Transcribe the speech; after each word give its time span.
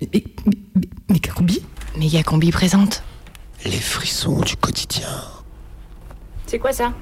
Mais, 0.00 0.08
mais, 0.12 0.24
mais, 0.74 0.88
mais 1.08 1.20
Combi 1.20 1.64
Méga 1.96 2.22
Combi 2.22 2.50
présente. 2.52 3.02
Les 3.64 3.70
frissons 3.80 4.40
du 4.40 4.54
quotidien. 4.56 5.08
C'est 6.46 6.58
quoi 6.58 6.72
ça? 6.74 6.92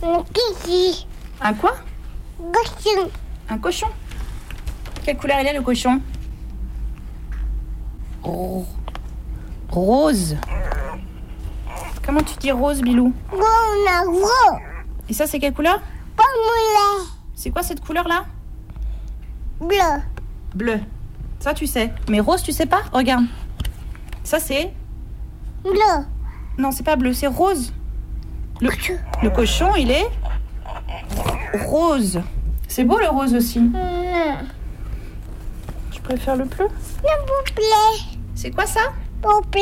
Kiki, 0.00 1.06
Un 1.42 1.52
quoi? 1.52 1.74
Cochon, 2.38 3.10
Un 3.50 3.58
cochon? 3.58 3.88
Quelle 5.04 5.18
couleur 5.18 5.38
il 5.40 5.46
est 5.48 5.52
le 5.52 5.60
cochon? 5.60 6.00
Ro- 8.22 8.66
Rose. 9.68 10.36
Comment 12.06 12.22
tu 12.22 12.36
dis 12.38 12.52
rose, 12.52 12.80
Bilou? 12.80 13.12
Bon 13.30 13.90
agro, 14.00 14.26
Et 15.10 15.12
ça, 15.12 15.26
c'est 15.26 15.38
quelle 15.38 15.52
couleur? 15.52 15.78
C'est 17.34 17.50
quoi 17.50 17.62
cette 17.62 17.84
couleur-là? 17.84 18.24
Bleu, 19.60 19.76
Bleu. 20.54 20.80
Ça, 21.44 21.52
tu 21.52 21.66
sais. 21.66 21.92
Mais 22.08 22.20
rose, 22.20 22.42
tu 22.42 22.52
sais 22.52 22.64
pas 22.64 22.80
Regarde. 22.90 23.26
Ça, 24.22 24.38
c'est... 24.38 24.72
bleu, 25.62 26.06
Non, 26.56 26.70
c'est 26.72 26.82
pas 26.82 26.96
bleu, 26.96 27.12
c'est 27.12 27.26
rose. 27.26 27.70
Le, 28.62 28.70
le 29.22 29.28
cochon, 29.28 29.74
il 29.76 29.90
est... 29.90 30.06
Rose. 31.66 32.22
C'est 32.66 32.84
beau 32.84 32.98
le 32.98 33.08
rose 33.08 33.34
aussi. 33.34 33.58
Mmh. 33.58 33.76
Tu 35.90 36.00
préfères 36.00 36.36
le 36.36 36.46
bleu 36.46 36.64
vous 36.66 37.52
plaît, 37.54 38.16
C'est 38.34 38.50
quoi 38.50 38.64
ça 38.64 38.80
plaît. 39.50 39.60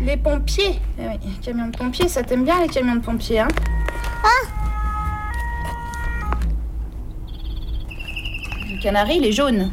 Les 0.00 0.16
pompiers. 0.16 0.80
Eh 0.98 1.08
oui, 1.08 1.38
camions 1.42 1.66
de 1.66 1.76
pompiers, 1.76 2.08
ça 2.08 2.22
t'aime 2.22 2.44
bien 2.44 2.62
les 2.62 2.68
camions 2.68 2.94
de 2.96 3.00
pompiers, 3.04 3.40
hein 3.40 3.48
Le 8.70 8.82
canari, 8.82 9.16
il 9.18 9.26
est 9.26 9.32
jaune. 9.32 9.70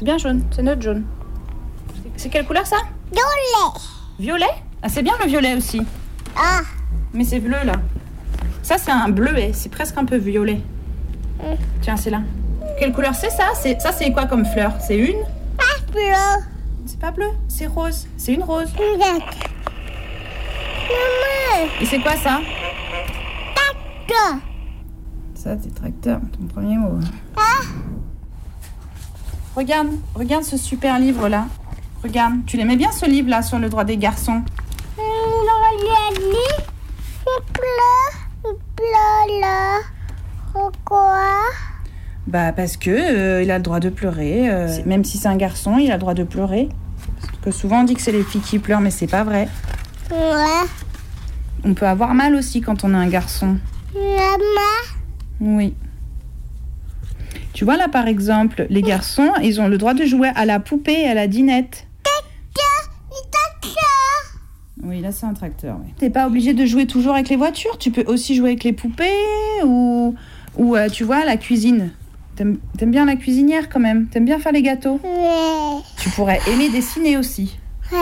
C'est 0.00 0.06
bien 0.06 0.16
jaune, 0.16 0.42
c'est 0.50 0.62
notre 0.62 0.80
jaune. 0.80 1.04
C'est 2.16 2.30
quelle 2.30 2.46
couleur 2.46 2.66
ça 2.66 2.76
Violet, 3.12 3.78
Violet 4.18 4.62
Ah, 4.82 4.88
c'est 4.88 5.02
bien 5.02 5.12
le 5.22 5.28
violet 5.28 5.52
aussi. 5.54 5.82
ah, 6.34 6.60
Mais 7.12 7.22
c'est 7.24 7.38
bleu 7.38 7.58
là. 7.66 7.74
Ça, 8.62 8.78
c'est 8.78 8.90
un 8.92 9.10
bleuet, 9.10 9.50
c'est 9.52 9.68
presque 9.68 9.98
un 9.98 10.06
peu 10.06 10.16
violet. 10.16 10.62
Tiens, 11.82 11.98
c'est 11.98 12.08
là. 12.08 12.22
Quelle 12.78 12.94
couleur 12.94 13.14
c'est 13.14 13.28
ça 13.28 13.48
C'est 13.54 13.78
Ça, 13.78 13.92
c'est 13.92 14.10
quoi 14.10 14.24
comme 14.24 14.46
fleur 14.46 14.72
C'est 14.80 14.96
une 14.96 15.18
pas 15.58 15.92
bleu, 15.92 16.00
C'est 16.86 16.98
pas 16.98 17.10
bleu, 17.10 17.28
c'est 17.48 17.66
rose. 17.66 18.06
C'est 18.16 18.32
une 18.32 18.42
rose. 18.42 18.72
Maman, 18.78 19.18
Et 21.78 21.84
c'est 21.84 21.98
quoi 21.98 22.16
ça 22.16 22.40
bleu, 24.08 24.40
Ça, 25.34 25.56
c'est 25.62 25.74
tracteur, 25.74 26.20
ton 26.38 26.46
premier 26.46 26.78
mot. 26.78 26.98
Regarde, 29.60 29.88
regarde 30.14 30.42
ce 30.44 30.56
super 30.56 30.98
livre 30.98 31.28
là. 31.28 31.44
Regarde, 32.02 32.46
tu 32.46 32.56
l'aimais 32.56 32.76
bien 32.76 32.90
ce 32.92 33.04
livre 33.04 33.28
là 33.28 33.42
sur 33.42 33.58
le 33.58 33.68
droit 33.68 33.84
des 33.84 33.98
garçons? 33.98 34.40
Pourquoi? 40.54 41.26
Bah 42.26 42.52
parce 42.52 42.78
que 42.78 42.88
euh, 42.90 43.42
il 43.42 43.50
a 43.50 43.58
le 43.58 43.62
droit 43.62 43.80
de 43.80 43.90
pleurer. 43.90 44.48
euh, 44.50 44.66
même 44.86 45.04
si 45.04 45.18
c'est 45.18 45.28
un 45.28 45.36
garçon, 45.36 45.76
il 45.76 45.90
a 45.90 45.96
le 45.96 46.00
droit 46.00 46.14
de 46.14 46.24
pleurer. 46.24 46.70
Parce 47.20 47.38
que 47.42 47.50
souvent 47.50 47.80
on 47.80 47.84
dit 47.84 47.92
que 47.94 48.00
c'est 48.00 48.12
les 48.12 48.22
filles 48.24 48.40
qui 48.40 48.58
pleurent, 48.58 48.80
mais 48.80 48.90
c'est 48.90 49.06
pas 49.08 49.24
vrai. 49.24 49.46
Ouais, 50.10 50.66
On 51.64 51.74
peut 51.74 51.86
avoir 51.86 52.14
mal 52.14 52.34
aussi 52.34 52.62
quand 52.62 52.82
on 52.82 52.94
est 52.94 52.96
un 52.96 53.08
garçon. 53.08 53.58
maman, 53.94 55.58
Oui. 55.58 55.74
Tu 57.60 57.66
vois 57.66 57.76
là 57.76 57.88
par 57.88 58.06
exemple, 58.06 58.66
les 58.70 58.80
garçons, 58.80 59.32
ils 59.42 59.60
ont 59.60 59.68
le 59.68 59.76
droit 59.76 59.92
de 59.92 60.06
jouer 60.06 60.30
à 60.34 60.46
la 60.46 60.60
poupée 60.60 61.02
et 61.02 61.08
à 61.08 61.12
la 61.12 61.26
dinette. 61.26 61.86
Oui, 64.82 65.02
là 65.02 65.12
c'est 65.12 65.26
un 65.26 65.34
tracteur. 65.34 65.76
Oui. 65.84 65.92
T'es 65.98 66.08
pas 66.08 66.26
obligé 66.26 66.54
de 66.54 66.64
jouer 66.64 66.86
toujours 66.86 67.12
avec 67.12 67.28
les 67.28 67.36
voitures. 67.36 67.76
Tu 67.76 67.90
peux 67.90 68.04
aussi 68.06 68.34
jouer 68.34 68.48
avec 68.52 68.64
les 68.64 68.72
poupées 68.72 69.12
ou, 69.62 70.14
ou 70.56 70.74
euh, 70.74 70.88
tu 70.88 71.04
vois, 71.04 71.26
la 71.26 71.36
cuisine. 71.36 71.90
T'aimes 72.34 72.56
t'aimes 72.78 72.92
bien 72.92 73.04
la 73.04 73.16
cuisinière 73.16 73.68
quand 73.68 73.78
même. 73.78 74.06
T'aimes 74.06 74.24
bien 74.24 74.38
faire 74.38 74.52
les 74.52 74.62
gâteaux. 74.62 74.98
ouais, 75.04 75.82
Tu 75.98 76.08
pourrais 76.08 76.40
aimer 76.50 76.70
dessiner 76.70 77.18
aussi. 77.18 77.58
ouais, 77.92 77.98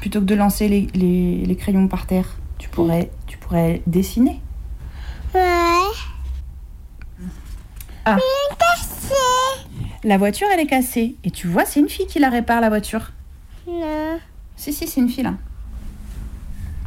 Plutôt 0.00 0.20
que 0.20 0.24
de 0.24 0.34
lancer 0.34 0.66
les, 0.66 0.86
les- 0.94 1.44
les 1.44 1.56
crayons 1.56 1.88
par 1.88 2.06
terre. 2.06 2.38
Tu 2.56 2.70
pourrais, 2.70 3.10
tu 3.26 3.36
pourrais 3.36 3.82
dessiner. 3.86 4.40
ouais, 5.34 5.40
La 10.02 10.16
voiture, 10.16 10.46
elle 10.52 10.60
est 10.60 10.66
cassée. 10.66 11.16
Et 11.24 11.30
tu 11.30 11.46
vois, 11.46 11.64
c'est 11.66 11.80
une 11.80 11.88
fille 11.88 12.06
qui 12.06 12.18
la 12.18 12.30
répare, 12.30 12.60
la 12.60 12.68
voiture. 12.70 13.12
non, 13.66 14.18
Si, 14.56 14.72
si, 14.72 14.86
c'est 14.88 15.00
une 15.00 15.08
fille 15.08 15.24
là. 15.24 15.34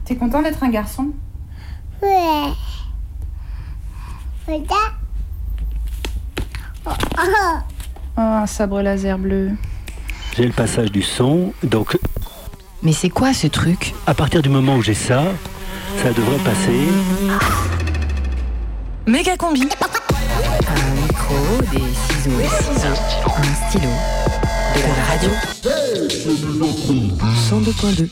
T'es 0.06 0.16
content 0.16 0.42
d'être 0.42 0.64
un 0.64 0.70
garçon? 0.70 1.08
Ouais. 2.02 2.50
Regarde. 4.48 4.94
Oh, 6.86 6.90
oh. 7.18 7.58
Oh, 8.18 8.22
un 8.22 8.46
sabre 8.46 8.82
laser 8.82 9.18
bleu. 9.18 9.52
J'ai 10.36 10.46
le 10.46 10.52
passage 10.52 10.92
du 10.92 11.02
son, 11.02 11.54
donc 11.64 11.98
Mais 12.82 12.92
c'est 12.94 13.10
quoi 13.10 13.34
ce 13.34 13.48
truc? 13.48 13.94
À 14.08 14.14
partir 14.14 14.42
du 14.42 14.50
moment 14.50 14.76
où 14.76 14.82
j'ai 14.82 14.94
ça, 14.94 15.24
ça 16.02 16.12
devrait 16.12 16.38
passer. 16.40 16.88
Méga 19.08 19.38
Combi 19.38 19.64
Un 19.64 21.03
micro, 21.34 21.62
des 21.72 21.80
ciseaux, 21.94 22.42
un 23.26 23.70
stylo, 23.70 23.90
de 24.76 24.82
la 24.82 25.04
radio. 25.06 25.30
102.2. 27.50 28.10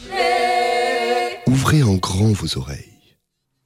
Ouvrez 1.47 1.83
en 1.83 1.95
grand 1.95 2.33
vos 2.33 2.57
oreilles. 2.57 2.87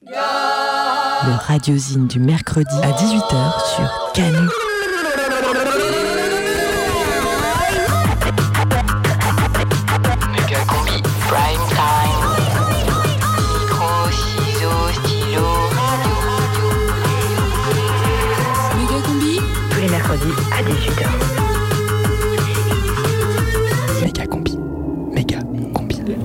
Le 0.08 1.32
radiosine 1.48 2.08
du 2.08 2.20
mercredi 2.20 2.76
à 2.84 2.92
18h 2.92 3.76
sur 3.76 4.12
Canu. 4.14 4.48
Méga 10.32 10.60
combi, 10.68 11.02
prime 11.28 11.65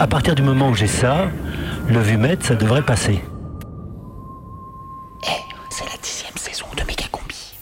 À 0.01 0.07
partir 0.07 0.35
du 0.35 0.41
moment 0.41 0.71
où 0.71 0.75
j'ai 0.75 0.87
ça, 0.87 1.29
le 1.87 2.01
vumètre, 2.01 2.47
ça 2.47 2.55
devrait 2.55 2.81
passer. 2.81 3.23
C'est 5.69 5.85
la 5.85 5.99
dixième 6.03 6.37
saison 6.37 6.65
de 6.75 6.83
Méga 6.85 7.05
combi. 7.13 7.55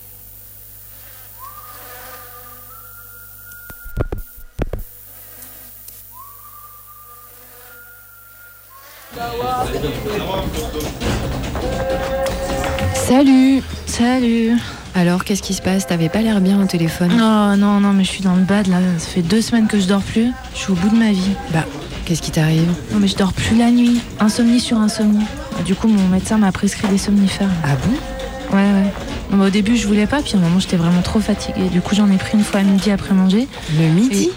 Salut 12.94 13.62
Salut 13.86 14.52
Alors, 14.94 15.24
qu'est-ce 15.24 15.42
qui 15.42 15.54
se 15.54 15.60
passe? 15.60 15.88
T'avais 15.88 16.08
pas 16.08 16.20
l'air 16.20 16.40
bien 16.40 16.62
au 16.62 16.66
téléphone. 16.66 17.10
Oh 17.14 17.56
non, 17.56 17.80
non, 17.80 17.92
mais 17.92 18.04
je 18.04 18.10
suis 18.10 18.22
dans 18.22 18.36
le 18.36 18.42
bad 18.42 18.68
là. 18.68 18.78
Ça 18.98 19.08
fait 19.08 19.22
deux 19.22 19.42
semaines 19.42 19.66
que 19.66 19.80
je 19.80 19.88
dors 19.88 20.02
plus. 20.02 20.30
Je 20.54 20.58
suis 20.58 20.70
au 20.70 20.76
bout 20.76 20.90
de 20.90 20.96
ma 20.96 21.10
vie. 21.10 21.32
Bah, 21.52 21.64
qu'est-ce 22.08 22.22
qui 22.22 22.30
t'arrive 22.30 22.68
Non, 22.90 23.00
mais 23.00 23.06
je 23.06 23.16
dors 23.16 23.34
plus 23.34 23.56
la 23.56 23.70
nuit. 23.70 24.00
Insomnie 24.18 24.60
sur 24.60 24.78
insomnie. 24.78 25.26
Du 25.66 25.74
coup, 25.74 25.88
mon 25.88 26.08
médecin 26.08 26.38
m'a 26.38 26.50
prescrit 26.52 26.88
des 26.88 26.96
somnifères. 26.96 27.50
Ah 27.62 27.76
bon 27.84 28.56
Ouais, 28.56 28.62
ouais. 28.62 28.92
Non, 29.30 29.44
au 29.44 29.50
début, 29.50 29.76
je 29.76 29.86
voulais 29.86 30.06
pas, 30.06 30.22
puis 30.22 30.32
à 30.34 30.38
un 30.38 30.40
moment, 30.40 30.58
j'étais 30.58 30.78
vraiment 30.78 31.02
trop 31.02 31.20
fatiguée. 31.20 31.68
Du 31.70 31.82
coup, 31.82 31.94
j'en 31.94 32.10
ai 32.10 32.16
pris 32.16 32.38
une 32.38 32.44
fois 32.44 32.60
à 32.60 32.62
midi 32.62 32.90
après 32.90 33.12
manger. 33.12 33.46
Le 33.78 33.88
midi 33.88 34.30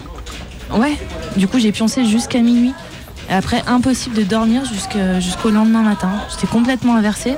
Ouais. 0.70 0.98
Du 1.36 1.48
coup, 1.48 1.58
j'ai 1.58 1.72
pioncé 1.72 2.04
jusqu'à 2.04 2.40
minuit. 2.40 2.74
Et 3.30 3.32
après, 3.32 3.62
impossible 3.66 4.16
de 4.16 4.24
dormir 4.24 4.62
jusqu'au 4.66 5.48
lendemain 5.50 5.82
matin. 5.82 6.10
J'étais 6.30 6.48
complètement 6.48 6.96
inversée. 6.96 7.36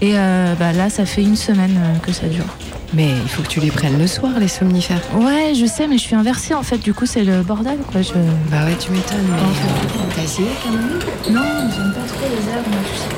Et 0.00 0.18
euh, 0.18 0.54
bah, 0.58 0.72
là, 0.72 0.90
ça 0.90 1.06
fait 1.06 1.22
une 1.22 1.36
semaine 1.36 1.76
euh, 1.78 1.98
que 2.04 2.10
ça 2.10 2.26
dure. 2.26 2.46
Mais 2.94 3.08
il 3.08 3.28
faut 3.28 3.42
que 3.42 3.48
tu 3.48 3.58
les 3.60 3.70
prennes 3.70 3.98
le 3.98 4.06
soir, 4.06 4.32
les 4.38 4.48
somnifères. 4.48 5.00
Ouais, 5.14 5.54
je 5.54 5.64
sais, 5.64 5.86
mais 5.86 5.96
je 5.96 6.02
suis 6.02 6.14
inversée 6.14 6.52
en 6.52 6.62
fait. 6.62 6.76
Du 6.76 6.92
coup, 6.92 7.06
c'est 7.06 7.24
le 7.24 7.42
bordel, 7.42 7.78
quoi. 7.90 8.02
Je... 8.02 8.12
Bah 8.50 8.64
ouais, 8.66 8.76
tu 8.78 8.90
m'étonnes, 8.92 9.24
mais... 9.30 9.36
euh, 9.38 10.12
T'as 10.14 10.22
essayé 10.22 10.48
quand 10.62 10.70
même? 10.72 10.98
Non, 11.30 11.70
j'aime 11.74 11.92
pas 11.94 12.06
trop 12.06 12.26
les 12.28 12.52
herbes, 12.52 12.66
moi, 12.68 12.80
tu 12.84 12.96
sais. 12.98 13.08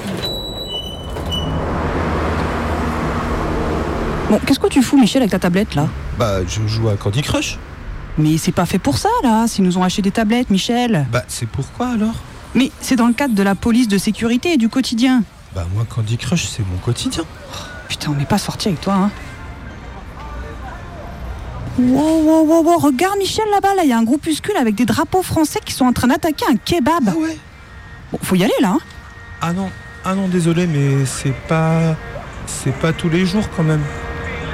Bon, 4.31 4.39
qu'est-ce 4.47 4.61
que 4.61 4.69
tu 4.69 4.83
fous, 4.83 4.97
Michel, 4.97 5.23
avec 5.23 5.33
ta 5.33 5.41
tablette, 5.41 5.75
là? 5.75 5.89
Bah, 6.19 6.39
je 6.47 6.67
joue 6.69 6.89
à 6.89 6.97
Candy 6.97 7.23
Crush. 7.23 7.59
Mais 8.17 8.39
c'est 8.39 8.53
pas 8.53 8.67
fait 8.67 8.79
pour 8.79 8.97
ça, 8.97 9.09
là. 9.25 9.47
S'ils 9.49 9.65
nous 9.65 9.77
ont 9.77 9.83
acheté 9.83 10.03
des 10.03 10.13
tablettes, 10.13 10.51
Michel. 10.51 11.07
Bah, 11.11 11.25
c'est 11.27 11.49
pourquoi 11.49 11.89
alors? 11.89 12.15
Mais 12.55 12.71
c'est 12.81 12.95
dans 12.95 13.09
le 13.09 13.13
cadre 13.13 13.35
de 13.35 13.43
la 13.43 13.57
police 13.57 13.89
de 13.89 13.99
sécurité 13.99 14.53
et 14.53 14.57
du 14.57 14.69
quotidien. 14.69 15.25
Bah, 15.53 15.67
moi, 15.75 15.85
Candy 15.89 16.17
Crush, 16.17 16.45
c'est 16.47 16.63
mon 16.63 16.79
quotidien. 16.79 17.25
Putain, 17.89 18.13
on 18.13 18.15
n'est 18.15 18.25
pas 18.25 18.39
sorti 18.39 18.69
avec 18.69 18.81
toi, 18.81 18.95
hein. 18.95 19.11
Wow, 21.79 22.23
wow, 22.23 22.45
wow, 22.45 22.63
wow, 22.63 22.79
regarde 22.79 23.19
Michel 23.19 23.45
là-bas, 23.51 23.75
là, 23.75 23.83
il 23.83 23.91
y 23.91 23.93
a 23.93 23.99
un 23.99 24.05
groupuscule 24.05 24.57
avec 24.57 24.77
des 24.77 24.85
drapeaux 24.85 25.23
français 25.23 25.59
qui 25.65 25.73
sont 25.73 25.85
en 25.87 25.93
train 25.93 26.07
d'attaquer 26.07 26.45
un 26.49 26.57
kebab. 26.57 27.09
Ah 27.09 27.17
ouais 27.19 27.37
Bon, 28.13 28.19
faut 28.23 28.37
y 28.37 28.45
aller 28.45 28.53
là. 28.61 28.69
hein. 28.75 28.79
Ah 29.41 29.53
non, 29.53 29.71
ah 30.05 30.15
non, 30.15 30.29
désolé, 30.29 30.67
mais 30.67 31.05
c'est 31.05 31.35
pas. 31.49 31.97
C'est 32.47 32.75
pas 32.75 32.93
tous 32.93 33.09
les 33.09 33.27
jours 33.27 33.45
quand 33.57 33.65
même. 33.65 33.83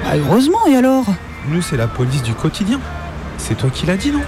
Bah, 0.05 0.13
heureusement, 0.17 0.65
et 0.67 0.77
alors? 0.77 1.05
Nous, 1.49 1.61
c'est 1.61 1.77
la 1.77 1.89
police 1.89 2.23
du 2.23 2.33
quotidien. 2.35 2.81
C'est 3.37 3.57
toi 3.57 3.69
qui 3.69 3.85
l'as 3.85 3.97
dit, 3.97 4.13
non? 4.13 4.21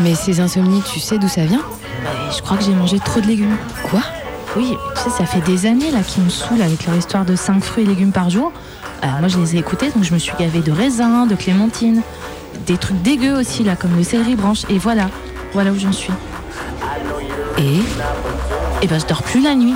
Mais 0.00 0.14
ces 0.14 0.40
insomnies, 0.40 0.82
tu 0.82 1.00
sais 1.00 1.18
d'où 1.18 1.28
ça 1.28 1.44
vient? 1.44 1.60
Et 1.60 2.34
je 2.36 2.40
crois 2.42 2.56
que 2.56 2.64
j'ai 2.64 2.74
mangé 2.74 2.98
trop 3.00 3.20
de 3.20 3.26
légumes. 3.26 3.56
Quoi? 3.90 4.00
Oui, 4.56 4.76
tu 4.94 5.02
sais, 5.02 5.10
ça 5.10 5.26
fait 5.26 5.40
des 5.40 5.66
années 5.66 5.90
là 5.90 6.00
qu'ils 6.00 6.22
me 6.22 6.30
saoulent 6.30 6.62
avec 6.62 6.86
leur 6.86 6.96
histoire 6.96 7.24
de 7.24 7.36
5 7.36 7.62
fruits 7.62 7.84
et 7.84 7.86
légumes 7.86 8.12
par 8.12 8.30
jour. 8.30 8.52
Alors 9.02 9.18
moi, 9.20 9.28
je 9.28 9.38
les 9.38 9.56
ai 9.56 9.58
écoutés, 9.58 9.90
donc 9.90 10.02
je 10.04 10.14
me 10.14 10.18
suis 10.18 10.32
gavée 10.38 10.60
de 10.60 10.72
raisins, 10.72 11.26
de 11.28 11.34
clémentines, 11.34 12.02
des 12.66 12.78
trucs 12.78 13.00
dégueux 13.02 13.34
aussi 13.38 13.62
là, 13.64 13.76
comme 13.76 13.94
le 13.96 14.02
céleri 14.02 14.34
branche. 14.34 14.62
Et 14.70 14.78
voilà, 14.78 15.08
voilà 15.52 15.70
où 15.72 15.78
j'en 15.78 15.92
suis. 15.92 16.12
Et 17.58 17.80
Et 18.82 18.86
ben, 18.86 18.98
je 18.98 19.06
dors 19.06 19.22
plus 19.22 19.40
la 19.42 19.54
nuit. 19.54 19.74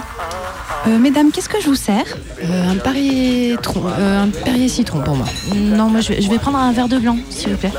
Euh, 0.87 0.99
Mesdames, 0.99 1.31
qu'est-ce 1.31 1.49
que 1.51 1.61
je 1.61 1.67
vous 1.67 1.75
sers? 1.75 2.05
Euh, 2.43 2.71
un 2.73 2.77
Perrier 2.77 3.57
tron- 3.63 3.83
euh, 3.87 4.25
un 4.25 4.29
Perrier 4.29 4.69
citron 4.69 5.01
pour 5.03 5.15
moi. 5.15 5.27
Non, 5.55 5.91
moi, 5.91 6.01
je 6.01 6.09
vais, 6.15 6.23
je 6.23 6.31
vais 6.31 6.39
prendre 6.39 6.57
un 6.59 6.73
verre 6.73 6.89
de 6.89 6.99
blanc, 6.99 7.17
s'il 7.29 7.51
vous 7.51 7.57
plaît. 7.59 7.73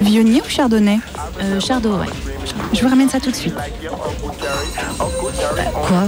Viognier 0.00 0.40
ou 0.40 0.48
chardonnay? 0.48 0.98
Euh, 1.42 1.60
Chardot, 1.60 1.96
ouais. 1.98 2.06
Je 2.72 2.82
vous 2.82 2.88
ramène 2.88 3.08
ça 3.08 3.20
tout 3.20 3.30
de 3.30 3.36
suite. 3.36 3.54
Quoi 5.72 6.02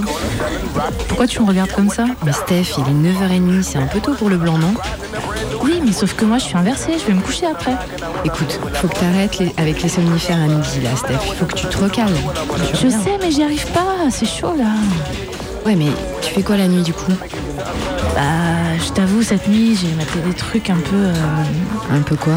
Pourquoi 1.07 1.27
tu 1.27 1.41
me 1.41 1.47
regardes 1.47 1.71
comme 1.71 1.89
ça 1.89 2.05
Mais 2.25 2.31
Steph, 2.31 2.75
il 2.77 2.83
est 3.07 3.11
9h30, 3.11 3.61
c'est 3.63 3.77
un 3.77 3.87
peu 3.87 3.99
tôt 3.99 4.13
pour 4.13 4.29
le 4.29 4.37
blanc, 4.37 4.57
non 4.57 4.73
Oui, 5.63 5.81
mais 5.85 5.91
sauf 5.91 6.13
que 6.15 6.25
moi, 6.25 6.37
je 6.37 6.43
suis 6.45 6.57
inversée, 6.57 6.93
je 6.99 7.05
vais 7.05 7.13
me 7.13 7.21
coucher 7.21 7.45
après. 7.47 7.73
Écoute, 8.25 8.59
faut 8.75 8.87
que 8.87 8.95
t'arrêtes 8.99 9.39
les- 9.39 9.53
avec 9.57 9.81
les 9.81 9.89
somnifères 9.89 10.37
à 10.37 10.47
midi 10.47 10.81
là, 10.83 10.95
Steph. 10.95 11.19
Il 11.27 11.35
faut 11.35 11.45
que 11.45 11.55
tu 11.55 11.67
te 11.67 11.77
recales. 11.77 12.13
Je 12.73 12.89
sais, 12.89 13.17
mais 13.21 13.31
j'y 13.31 13.43
arrive 13.43 13.65
pas, 13.71 14.09
c'est 14.11 14.25
chaud 14.27 14.53
là. 14.57 14.65
Ouais, 15.65 15.75
mais 15.75 15.87
tu 16.21 16.33
fais 16.33 16.41
quoi 16.43 16.55
la 16.57 16.67
nuit 16.67 16.83
du 16.83 16.93
coup 16.93 17.11
Bah, 18.15 18.21
je 18.83 18.91
t'avoue, 18.91 19.21
cette 19.21 19.47
nuit, 19.47 19.77
j'ai 19.79 19.91
maté 19.93 20.19
des 20.25 20.33
trucs 20.33 20.69
un 20.69 20.77
peu. 20.77 20.95
euh, 20.95 21.13
Un 21.93 22.01
peu 22.01 22.15
quoi 22.15 22.33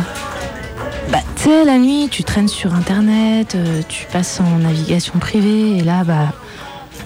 Bah, 1.13 1.19
tu 1.37 1.43
sais, 1.45 1.65
la 1.65 1.79
nuit, 1.79 2.09
tu 2.11 2.25
traînes 2.25 2.49
sur 2.49 2.75
internet, 2.75 3.55
euh, 3.55 3.83
tu 3.89 4.07
passes 4.11 4.41
en 4.41 4.59
navigation 4.61 5.19
privée, 5.19 5.77
et 5.77 5.83
là, 5.83 6.05
bah, 6.05 6.33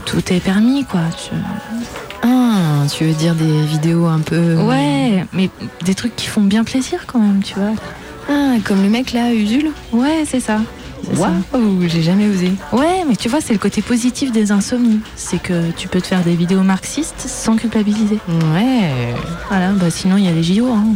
tout 0.05 0.33
est 0.33 0.41
permis, 0.41 0.85
quoi. 0.85 1.01
Tu- 1.19 1.35
Ah, 2.23 2.87
tu 2.89 3.05
veux 3.05 3.15
dire 3.15 3.35
des 3.35 3.63
vidéos 3.63 4.07
un 4.07 4.21
peu. 4.21 4.55
Ouais, 4.57 5.25
mais 5.33 5.51
des 5.85 5.95
trucs 5.95 6.15
qui 6.17 6.27
font 6.29 6.43
bien 6.43 6.63
plaisir 6.65 7.05
quand 7.07 7.19
même, 7.19 7.43
tu 7.43 7.55
vois. 7.55 7.73
Ah, 8.29 8.55
comme 8.65 8.83
le 8.83 8.89
mec 8.89 9.13
là, 9.13 9.33
Usul 9.33 9.71
Ouais, 9.93 10.25
c'est 10.27 10.41
ça. 10.41 10.61
C'est 11.09 11.17
ça. 11.17 11.31
Waouh, 11.53 11.87
j'ai 11.89 12.03
jamais 12.03 12.27
osé. 12.29 12.51
Ouais, 12.73 13.05
mais 13.09 13.15
tu 13.17 13.29
vois, 13.29 13.41
c'est 13.41 13.53
le 13.53 13.59
côté 13.61 13.81
positif 13.83 14.33
des 14.33 14.51
insomnies. 14.51 15.01
C'est 15.15 15.41
que 15.41 15.71
tu 15.77 15.87
peux 15.89 16.01
te 16.01 16.07
faire 16.07 16.23
des 16.25 16.35
vidéos 16.35 16.63
marxistes 16.63 17.21
sans 17.29 17.55
culpabiliser. 17.57 18.19
Ouais. 18.29 19.15
Voilà, 19.49 19.71
bah 19.73 19.91
sinon, 19.91 20.17
il 20.17 20.25
y 20.25 20.29
a 20.29 20.33
les 20.33 20.43
JO. 20.43 20.67
Hein. 20.73 20.95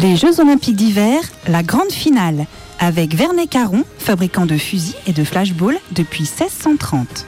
Les 0.00 0.14
Jeux 0.14 0.38
Olympiques 0.38 0.76
d'hiver, 0.76 1.18
la 1.48 1.64
grande 1.64 1.90
finale, 1.90 2.46
avec 2.78 3.16
Vernet 3.16 3.48
Caron, 3.48 3.82
fabricant 3.98 4.46
de 4.46 4.56
fusils 4.56 4.94
et 5.08 5.12
de 5.12 5.24
flashballs 5.24 5.80
depuis 5.90 6.22
1630. 6.22 7.26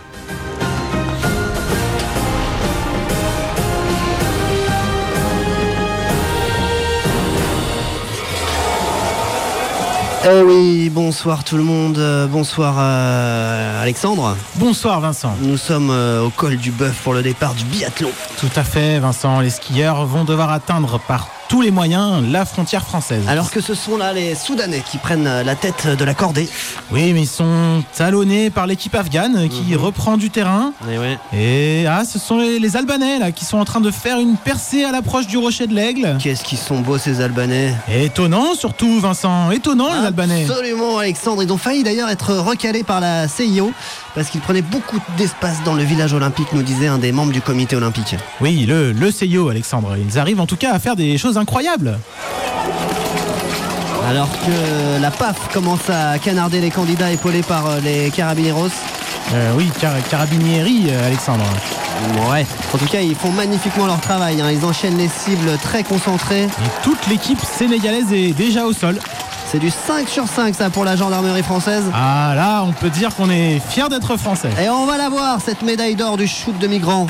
Eh 10.33 10.43
oui, 10.43 10.91
bonsoir 10.91 11.43
tout 11.43 11.57
le 11.57 11.65
monde, 11.65 11.99
bonsoir 12.31 12.77
euh, 12.79 13.83
Alexandre. 13.83 14.37
Bonsoir 14.57 15.01
Vincent. 15.01 15.35
Nous 15.41 15.57
sommes 15.57 15.91
euh, 15.91 16.23
au 16.23 16.31
col 16.31 16.57
du 16.57 16.71
bœuf 16.71 17.03
pour 17.03 17.15
le 17.15 17.23
départ 17.23 17.55
du 17.55 17.65
biathlon. 17.65 18.13
Tout 18.39 18.51
à 18.55 18.63
fait 18.63 19.01
Vincent, 19.01 19.41
les 19.41 19.51
skieurs 19.51 20.07
vont 20.07 20.23
devoir 20.23 20.53
atteindre 20.53 21.01
par 21.01 21.31
tous 21.51 21.61
les 21.63 21.73
moyens 21.73 22.23
la 22.31 22.45
frontière 22.45 22.85
française. 22.85 23.25
Alors 23.27 23.51
que 23.51 23.61
ce 23.61 23.75
sont 23.75 23.97
là 23.97 24.13
les 24.13 24.37
Soudanais 24.37 24.85
qui 24.89 24.99
prennent 24.99 25.27
euh, 25.27 25.43
la 25.43 25.57
tête 25.57 25.89
de 25.89 26.05
la 26.05 26.15
cordée. 26.15 26.49
Oui, 26.93 27.13
mais 27.13 27.23
ils 27.23 27.27
sont 27.27 27.83
talonnés 27.93 28.51
par 28.51 28.69
l'équipe 28.69 28.95
afghane 28.95 29.49
qui 29.49 29.75
reprend 29.75 30.17
du 30.17 30.31
terrain. 30.31 30.73
Et 30.89 30.97
ouais. 30.97 31.19
Et 31.33 31.87
ah, 31.89 32.05
ce 32.05 32.21
sont 32.21 32.39
les, 32.39 32.61
les 32.61 32.77
Albanais 32.77 33.19
là 33.19 33.33
qui 33.33 33.45
sont 33.45 33.59
en 33.59 33.65
train 33.65 33.81
de 33.81 33.91
faire 33.91 34.21
une 34.21 34.37
percée 34.37 34.85
à 34.85 34.93
l'approche 34.93 35.27
du 35.27 35.39
rocher 35.39 35.67
de 35.67 35.75
l'Aigle. 35.75 36.19
Qu'est-ce 36.23 36.45
qu'ils 36.45 36.57
sont 36.57 36.79
beaux 36.79 36.99
ces 36.99 37.21
Albanais. 37.21 37.75
Étonnant 37.93 38.55
surtout 38.55 39.01
Vincent, 39.01 39.51
étonnant 39.51 39.89
les 39.93 40.07
Albanais. 40.07 40.47
Absolument 40.49 40.99
Alexandre, 40.99 41.43
ils 41.43 41.53
ont 41.53 41.59
failli 41.59 41.83
d'ailleurs 41.83 42.11
être 42.11 42.33
recalés 42.33 42.85
par 42.85 43.01
la 43.01 43.27
CIO 43.27 43.73
parce 44.15 44.29
qu'ils 44.29 44.41
prenaient 44.41 44.63
beaucoup 44.63 44.99
d'espace 45.17 45.63
dans 45.65 45.75
le 45.75 45.83
village 45.83 46.13
olympique, 46.13 46.49
nous 46.53 46.63
disait 46.63 46.89
un 46.89 46.99
des 46.99 47.13
membres 47.13 47.33
du 47.33 47.41
comité 47.41 47.77
olympique. 47.77 48.17
Oui, 48.41 48.67
le, 48.67 48.93
le 48.93 49.11
CIO 49.11 49.49
Alexandre, 49.49 49.97
ils 49.97 50.19
arrivent 50.19 50.41
en 50.41 50.47
tout 50.47 50.57
cas 50.57 50.73
à 50.73 50.79
faire 50.79 50.97
des 50.97 51.19
choses 51.19 51.39
incroyables. 51.39 51.99
Alors 54.09 54.29
que 54.45 55.01
la 55.01 55.11
PAF 55.11 55.53
commence 55.53 55.89
à 55.89 56.19
canarder 56.19 56.61
les 56.61 56.71
candidats 56.71 57.13
épaulés 57.13 57.43
par 57.43 57.67
euh, 57.67 57.81
les 57.81 58.11
carabineros. 58.11 58.69
Euh, 59.33 59.53
oui, 59.57 59.71
car, 59.81 59.93
carabinieri 60.09 60.87
euh, 60.89 61.07
Alexandre. 61.07 61.45
Ouais, 62.31 62.47
en 62.75 62.79
tout 62.79 62.87
cas 62.87 63.01
ils 63.03 63.15
font 63.15 63.31
magnifiquement 63.31 63.87
leur 63.87 64.01
travail, 64.01 64.41
hein. 64.41 64.51
ils 64.51 64.65
enchaînent 64.65 64.97
les 64.97 65.09
cibles 65.09 65.57
très 65.63 65.85
concentrées. 65.85 66.45
Et 66.45 66.83
toute 66.83 67.07
l'équipe 67.09 67.39
sénégalaise 67.45 68.13
est 68.13 68.33
déjà 68.33 68.65
au 68.65 68.73
sol. 68.73 68.99
C'est 69.51 69.59
du 69.59 69.71
5 69.71 70.09
sur 70.09 70.29
5 70.29 70.55
ça 70.55 70.71
pour 70.71 70.85
la 70.85 70.95
gendarmerie 70.95 71.43
française. 71.43 71.83
Ah 71.93 72.35
là, 72.37 72.63
on 72.63 72.71
peut 72.71 72.89
dire 72.89 73.13
qu'on 73.17 73.29
est 73.31 73.59
fiers 73.59 73.89
d'être 73.89 74.17
français. 74.17 74.51
Et 74.63 74.69
on 74.69 74.87
va 74.87 74.97
la 74.97 75.09
voir, 75.09 75.41
cette 75.41 75.63
médaille 75.63 75.97
d'or 75.97 76.17
du 76.17 76.29
shoot 76.29 76.57
de 76.57 76.69
migrants. 76.69 77.09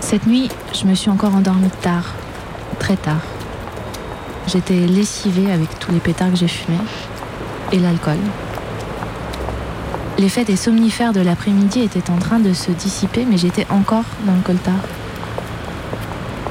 Cette 0.00 0.26
nuit, 0.26 0.48
je 0.72 0.86
me 0.86 0.94
suis 0.94 1.10
encore 1.10 1.34
endormie 1.34 1.68
tard, 1.82 2.14
très 2.78 2.96
tard. 2.96 3.20
J'étais 4.46 4.86
lessivée 4.86 5.52
avec 5.52 5.78
tous 5.78 5.92
les 5.92 6.00
pétards 6.00 6.30
que 6.30 6.36
j'ai 6.36 6.48
fumés 6.48 6.78
et 7.72 7.78
l'alcool. 7.78 8.16
L'effet 10.16 10.46
des 10.46 10.56
somnifères 10.56 11.12
de 11.12 11.20
l'après-midi 11.20 11.80
était 11.80 12.10
en 12.10 12.16
train 12.16 12.38
de 12.38 12.54
se 12.54 12.70
dissiper, 12.70 13.26
mais 13.28 13.36
j'étais 13.36 13.66
encore 13.68 14.04
dans 14.24 14.32
le 14.32 14.40
coltard. 14.40 14.80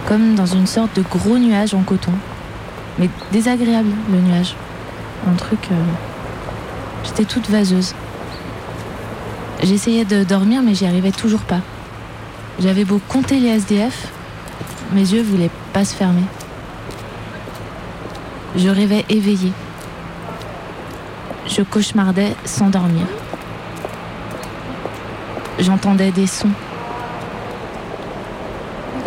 Comme 0.08 0.36
dans 0.36 0.46
une 0.46 0.68
sorte 0.68 0.96
de 0.96 1.02
gros 1.04 1.38
nuage 1.38 1.74
en 1.74 1.82
coton. 1.84 2.12
Mais 2.98 3.10
désagréable, 3.32 3.90
le 4.12 4.20
nuage. 4.20 4.56
Un 5.30 5.34
truc. 5.34 5.60
euh, 5.72 5.76
J'étais 7.04 7.26
toute 7.26 7.50
vaseuse. 7.50 7.94
J'essayais 9.64 10.06
de 10.06 10.24
dormir, 10.24 10.62
mais 10.64 10.76
j'y 10.76 10.86
arrivais 10.86 11.12
toujours 11.12 11.42
pas. 11.42 11.60
J'avais 12.60 12.86
beau 12.86 13.00
compter 13.08 13.40
les 13.40 13.50
SDF, 13.50 14.08
mes 14.94 15.02
yeux 15.02 15.22
voulaient 15.22 15.52
pas 15.74 15.86
se 15.86 15.94
fermer. 15.96 16.24
Je 18.56 18.70
rêvais 18.70 19.06
éveillée. 19.10 19.52
Je 21.48 21.62
cauchemardais 21.62 22.36
sans 22.46 22.70
dormir. 22.70 23.06
J'entendais 25.60 26.12
des 26.12 26.28
sons. 26.28 26.50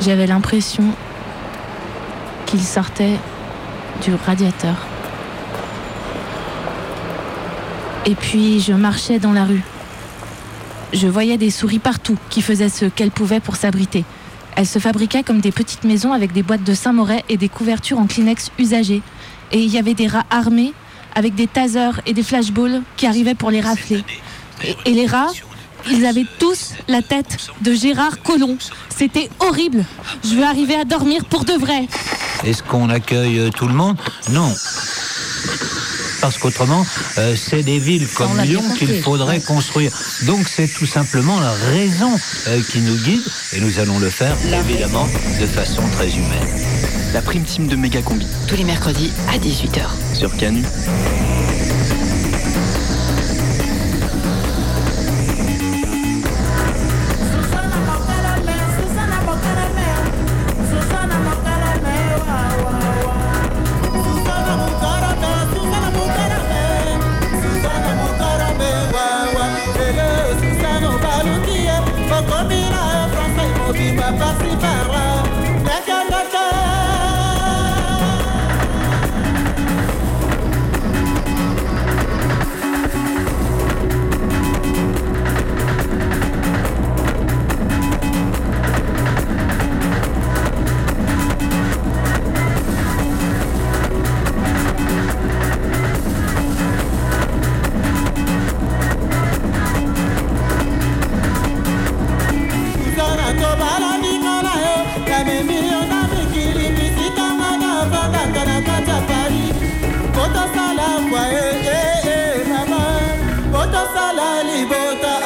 J'avais 0.01 0.27
l'impression 0.27 0.85
qu'ils 2.47 2.63
sortaient 2.63 3.19
du 4.03 4.15
radiateur. 4.15 4.75
Et 8.07 8.15
puis 8.15 8.61
je 8.61 8.73
marchais 8.73 9.19
dans 9.19 9.33
la 9.33 9.45
rue. 9.45 9.63
Je 10.95 11.07
voyais 11.07 11.37
des 11.37 11.51
souris 11.51 11.79
partout 11.79 12.17
qui 12.31 12.41
faisaient 12.41 12.71
ce 12.71 12.87
qu'elles 12.87 13.11
pouvaient 13.11 13.41
pour 13.41 13.57
s'abriter. 13.57 14.05
Elles 14.57 14.67
se 14.67 14.79
fabriquaient 14.79 15.23
comme 15.23 15.41
des 15.41 15.53
petites 15.53 15.85
maisons 15.85 16.15
avec 16.15 16.33
des 16.33 16.43
boîtes 16.43 16.65
de 16.65 16.75
Saint-Moret 16.75 17.23
et 17.29 17.37
des 17.37 17.51
couvertures 17.51 17.99
en 17.99 18.07
Kleenex 18.07 18.51
usagées. 18.59 19.03
Et 19.53 19.61
il 19.61 19.71
y 19.71 19.79
avait 19.79 19.95
des 19.95 20.07
rats 20.07 20.25
armés 20.31 20.73
avec 21.15 21.35
des 21.35 21.47
tasers 21.47 22.01
et 22.07 22.15
des 22.15 22.23
flashballs 22.23 22.83
qui 22.97 23.07
arrivaient 23.07 23.35
pour 23.35 23.51
les 23.51 23.61
rafler. 23.61 24.03
Et 24.87 24.93
les 24.93 25.07
rats, 25.07 25.31
ils 25.91 26.05
avaient 26.07 26.27
tous 26.39 26.73
la 26.89 27.03
tête 27.03 27.37
de 27.63 27.73
Gérard 27.73 28.23
Collomb. 28.23 28.59
C'était 28.97 29.29
horrible. 29.41 29.85
Je 30.25 30.35
veux 30.35 30.45
arriver 30.45 30.75
à 30.75 30.85
dormir 30.85 31.25
pour 31.25 31.45
de 31.45 31.53
vrai. 31.55 31.87
Est-ce 32.45 32.63
qu'on 32.63 32.89
accueille 32.91 33.39
euh, 33.39 33.51
tout 33.51 33.67
le 33.69 33.75
monde? 33.75 33.97
Non. 34.31 34.53
Parce 36.21 36.37
qu'autrement, 36.37 36.85
euh, 37.19 37.35
c'est 37.35 37.63
des 37.63 37.79
villes 37.79 38.07
comme 38.15 38.39
Lyon 38.43 38.63
qu'il 38.79 39.03
faudrait 39.03 39.41
construire. 39.41 39.91
Donc 40.27 40.47
c'est 40.49 40.69
tout 40.69 40.87
simplement 40.87 41.41
la 41.41 41.53
raison 41.53 42.13
euh, 42.49 42.61
qui 42.71 42.81
nous 42.81 42.97
guide, 42.97 43.23
et 43.55 43.61
nous 43.61 43.79
allons 43.79 43.99
le 43.99 44.11
faire 44.11 44.37
évidemment 44.53 45.09
de 45.41 45.47
façon 45.47 45.83
très 45.93 46.11
humaine. 46.11 46.49
La 47.15 47.23
prime 47.23 47.45
team 47.45 47.67
de 47.69 47.77
Méga 47.77 48.03
Combi 48.03 48.27
Tous 48.47 48.57
les 48.57 48.65
mercredis 48.65 49.11
à 49.33 49.39
18h. 49.39 49.87
sur 50.15 50.37
Canu. 50.37 50.63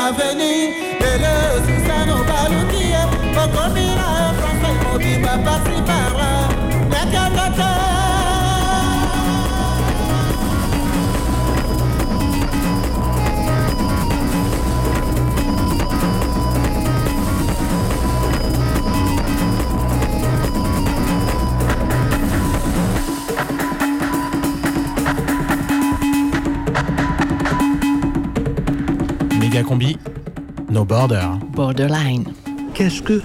aveni 0.06 0.52
lelo 1.00 1.34
susano 1.66 2.16
baluki 2.28 2.82
ye 2.92 3.02
okomira 3.42 4.08
francais 4.38 4.78
mobimba 4.84 5.34
pasi 5.44 5.76
para 5.88 6.30
nakangata 6.90 7.93
Combi, 29.62 29.96
No 30.70 30.84
Border. 30.84 31.28
Borderline. 31.52 32.24
Qu'est-ce 32.74 33.02
que 33.02 33.22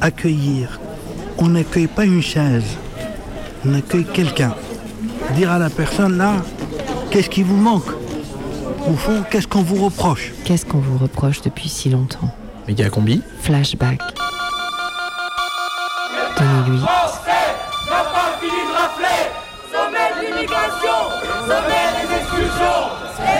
accueillir? 0.00 0.80
On 1.38 1.48
n'accueille 1.48 1.86
pas 1.86 2.04
une 2.04 2.22
chaise, 2.22 2.76
on 3.64 3.74
accueille 3.74 4.06
quelqu'un. 4.06 4.54
Dire 5.36 5.52
à 5.52 5.58
la 5.58 5.70
personne 5.70 6.18
là, 6.18 6.34
qu'est-ce 7.10 7.30
qui 7.30 7.42
vous 7.42 7.56
manque? 7.56 7.90
Au 8.88 8.94
fond, 8.94 9.22
qu'est-ce 9.30 9.46
qu'on 9.46 9.62
vous 9.62 9.84
reproche? 9.84 10.32
Qu'est-ce 10.44 10.64
qu'on 10.66 10.78
vous 10.78 10.98
reproche 10.98 11.42
depuis 11.42 11.68
si 11.68 11.90
longtemps? 11.90 12.30
Méga 12.66 12.88
Combi. 12.90 13.22
Flashback. 13.40 14.00
2008. 16.38 17.27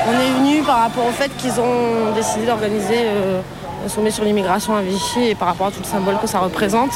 On 0.07 0.13
est 0.13 0.31
venu 0.39 0.63
par 0.63 0.79
rapport 0.79 1.07
au 1.07 1.13
fait 1.13 1.31
qu'ils 1.37 1.61
ont 1.61 2.13
décidé 2.15 2.47
d'organiser 2.47 3.03
euh, 3.05 3.41
un 3.85 3.89
sommet 3.89 4.11
sur 4.11 4.25
l'immigration 4.25 4.75
à 4.75 4.83
Vichy 4.83 5.29
et 5.29 5.35
par 5.35 5.49
rapport 5.49 5.69
à 5.69 5.71
tout 5.71 5.81
le 5.81 5.87
symbole 5.87 6.19
que 6.21 6.27
ça 6.27 6.39
représente. 6.41 6.91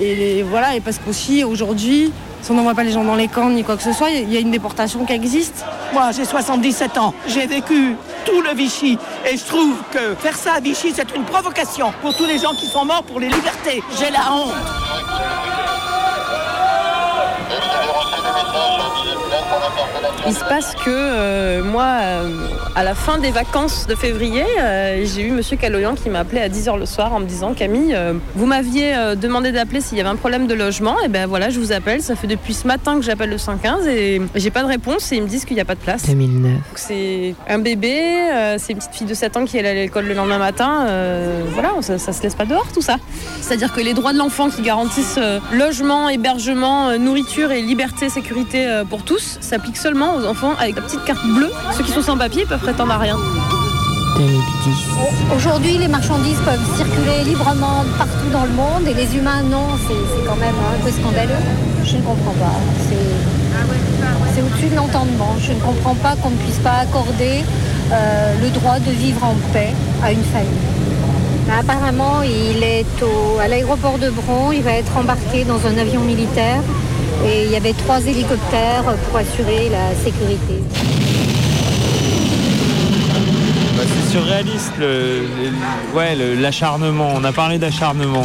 Et 0.00 0.42
voilà, 0.42 0.76
et 0.76 0.80
parce 0.80 0.98
qu'aussi 0.98 1.44
aujourd'hui, 1.44 2.12
si 2.42 2.50
on 2.50 2.54
n'envoie 2.54 2.74
pas 2.74 2.84
les 2.84 2.92
gens 2.92 3.04
dans 3.04 3.16
les 3.16 3.28
camps 3.28 3.50
ni 3.50 3.64
quoi 3.64 3.76
que 3.76 3.82
ce 3.82 3.92
soit, 3.92 4.10
il 4.10 4.32
y 4.32 4.36
a 4.36 4.40
une 4.40 4.50
déportation 4.50 5.04
qui 5.04 5.12
existe. 5.12 5.64
Moi, 5.92 6.10
j'ai 6.12 6.24
77 6.24 6.98
ans. 6.98 7.12
J'ai 7.26 7.46
vécu 7.46 7.96
tout 8.24 8.40
le 8.40 8.54
Vichy. 8.54 8.98
Et 9.30 9.36
je 9.36 9.44
trouve 9.44 9.74
que 9.90 10.14
faire 10.14 10.36
ça 10.36 10.54
à 10.54 10.60
Vichy, 10.60 10.92
c'est 10.94 11.14
une 11.14 11.24
provocation 11.24 11.92
pour 12.00 12.16
tous 12.16 12.26
les 12.26 12.38
gens 12.38 12.54
qui 12.54 12.66
sont 12.66 12.84
morts 12.84 13.02
pour 13.02 13.20
les 13.20 13.28
libertés. 13.28 13.82
J'ai 13.98 14.10
la 14.10 14.32
honte. 14.32 15.49
Il 20.26 20.34
se 20.34 20.44
passe 20.44 20.74
que 20.74 20.90
euh, 20.90 21.64
moi, 21.64 21.84
euh, 22.02 22.28
à 22.76 22.84
la 22.84 22.94
fin 22.94 23.18
des 23.18 23.30
vacances 23.30 23.86
de 23.86 23.94
février, 23.94 24.44
euh, 24.60 25.04
j'ai 25.04 25.22
eu 25.22 25.30
Monsieur 25.30 25.56
Caloyan 25.56 25.94
qui 25.94 26.08
m'a 26.10 26.20
appelé 26.20 26.40
à 26.40 26.48
10h 26.48 26.78
le 26.78 26.86
soir 26.86 27.12
en 27.14 27.20
me 27.20 27.24
disant 27.24 27.54
Camille, 27.54 27.94
euh, 27.94 28.12
vous 28.36 28.46
m'aviez 28.46 28.94
euh, 28.94 29.14
demandé 29.16 29.50
d'appeler 29.50 29.80
s'il 29.80 29.96
y 29.98 30.00
avait 30.00 30.10
un 30.10 30.16
problème 30.16 30.46
de 30.46 30.54
logement. 30.54 30.96
Et 31.04 31.08
ben 31.08 31.26
voilà, 31.26 31.50
je 31.50 31.58
vous 31.58 31.72
appelle. 31.72 32.02
Ça 32.02 32.14
fait 32.16 32.26
depuis 32.26 32.54
ce 32.54 32.66
matin 32.66 32.96
que 32.96 33.02
j'appelle 33.02 33.30
le 33.30 33.38
115 33.38 33.86
et 33.88 34.20
j'ai 34.34 34.50
pas 34.50 34.62
de 34.62 34.68
réponse 34.68 35.10
et 35.10 35.16
ils 35.16 35.22
me 35.22 35.26
disent 35.28 35.44
qu'il 35.46 35.56
n'y 35.56 35.62
a 35.62 35.64
pas 35.64 35.74
de 35.74 35.80
place. 35.80 36.06
2009. 36.06 36.52
Donc 36.52 36.60
c'est 36.76 37.34
un 37.48 37.58
bébé, 37.58 37.98
euh, 38.32 38.56
c'est 38.58 38.72
une 38.74 38.78
petite 38.78 38.94
fille 38.94 39.06
de 39.06 39.14
7 39.14 39.36
ans 39.38 39.44
qui 39.46 39.56
est 39.56 39.60
allée 39.60 39.70
à 39.70 39.74
l'école 39.74 40.04
le 40.04 40.14
lendemain 40.14 40.38
matin. 40.38 40.84
euh, 40.86 41.42
voilà, 41.54 41.70
ça, 41.80 41.98
ça 41.98 42.12
se 42.12 42.22
laisse 42.22 42.34
pas 42.34 42.44
dehors 42.46 42.66
tout 42.72 42.82
ça. 42.82 42.96
C'est-à-dire 43.40 43.72
que 43.72 43.80
les 43.80 43.94
droits 43.94 44.12
de 44.12 44.18
l'enfant 44.18 44.48
qui 44.50 44.62
garantissent 44.62 45.18
euh, 45.18 45.40
logement, 45.52 46.08
hébergement, 46.08 46.88
euh, 46.88 46.98
nourriture 46.98 47.50
et 47.52 47.62
liberté, 47.62 48.08
sécurité 48.10 48.39
euh, 48.54 48.84
pour 48.84 49.02
tous 49.04 49.38
s'appliquent 49.40 49.76
seulement 49.76 50.14
aux 50.16 50.24
enfants 50.26 50.52
avec 50.58 50.76
la 50.76 50.82
petite 50.82 51.04
carte 51.04 51.24
bleue. 51.36 51.50
Ceux 51.76 51.84
qui 51.84 51.92
sont 51.92 52.02
sans 52.02 52.16
papier 52.16 52.44
peuvent 52.46 52.60
prétendre 52.60 52.92
à 52.92 52.98
rien. 52.98 53.16
2010. 54.16 54.34
Aujourd'hui, 55.36 55.78
les 55.78 55.88
marchandises 55.88 56.38
peuvent 56.44 56.76
circuler 56.76 57.24
librement 57.24 57.84
partout 57.98 58.28
dans 58.32 58.44
le 58.44 58.50
monde 58.52 58.86
et 58.86 58.94
les 58.94 59.16
humains, 59.16 59.42
non, 59.42 59.66
c'est 59.88 60.26
quand 60.26 60.36
même 60.36 60.54
un 60.74 60.84
peu 60.84 60.90
scandaleux. 60.90 61.42
Je 61.84 61.96
ne 61.96 62.02
comprends 62.02 62.32
pas. 62.32 62.52
C'est- 62.88 64.40
au-dessus 64.42 64.68
de 64.70 64.76
l'entendement. 64.76 65.34
Je 65.38 65.52
ne 65.52 65.60
comprends 65.60 65.94
pas 65.96 66.14
qu'on 66.16 66.30
ne 66.30 66.36
puisse 66.36 66.58
pas 66.60 66.78
accorder 66.80 67.44
euh, 67.92 68.34
le 68.42 68.48
droit 68.50 68.78
de 68.78 68.90
vivre 68.90 69.22
en 69.22 69.34
paix 69.52 69.68
à 70.02 70.12
une 70.12 70.22
famille. 70.24 70.48
Mais 71.46 71.54
apparemment, 71.60 72.22
il 72.22 72.62
est 72.62 72.86
au- 73.02 73.38
à 73.38 73.48
l'aéroport 73.48 73.98
de 73.98 74.08
Bron, 74.08 74.50
il 74.52 74.62
va 74.62 74.72
être 74.72 74.96
embarqué 74.96 75.44
dans 75.44 75.66
un 75.66 75.76
avion 75.76 76.00
militaire 76.00 76.62
et 77.26 77.44
il 77.44 77.50
y 77.50 77.56
avait 77.56 77.72
trois 77.72 78.00
hélicoptères 78.00 78.84
pour 79.08 79.18
assurer 79.18 79.68
la 79.70 79.94
sécurité. 80.02 80.62
Bah, 83.76 83.82
c'est 83.86 84.10
surréaliste, 84.12 84.72
le, 84.78 85.20
le- 85.22 85.96
ouais, 85.96 86.14
le- 86.16 86.34
l'acharnement. 86.40 87.10
On 87.14 87.24
a 87.24 87.32
parlé 87.32 87.58
d'acharnement. 87.58 88.24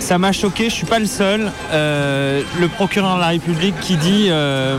Ça 0.00 0.18
m'a 0.18 0.32
choqué, 0.32 0.64
je 0.70 0.74
suis 0.74 0.86
pas 0.86 0.98
le 0.98 1.06
seul. 1.06 1.50
Euh, 1.72 2.42
le 2.60 2.68
procureur 2.68 3.16
de 3.16 3.20
la 3.20 3.28
République 3.28 3.78
qui 3.80 3.96
dit 3.96 4.26
euh, 4.30 4.78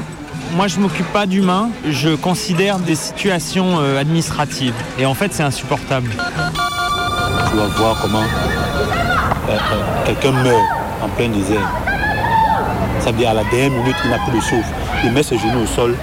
Moi, 0.55 0.67
je 0.67 0.79
m'occupe 0.79 1.11
pas 1.13 1.25
d'humains, 1.25 1.69
je 1.87 2.09
considère 2.15 2.79
des 2.79 2.95
situations 2.95 3.77
euh, 3.79 3.99
administratives. 3.99 4.73
Et 4.97 5.05
en 5.05 5.13
fait, 5.13 5.33
c'est 5.33 5.43
insupportable. 5.43 6.09
Tu 7.51 7.57
vas 7.57 7.65
voir 7.77 7.97
comment 8.01 8.21
euh, 8.23 9.51
euh, 9.51 9.55
quelqu'un 10.05 10.31
meurt 10.31 10.61
en 11.03 11.09
plein 11.09 11.29
désert. 11.29 11.69
Ça 13.09 13.13
veut 13.13 13.21
dire 13.21 13.31
à 13.31 13.33
la 13.33 13.43
dernière 13.45 13.71
minute, 13.71 13.95
il 14.05 14.11
n'a 14.11 14.19
plus 14.19 14.37
de 14.37 14.43
souffle. 14.43 14.71
Il 15.03 15.11
met 15.11 15.23
ses 15.23 15.35
genoux 15.39 15.63
au 15.63 15.65
sol, 15.65 15.95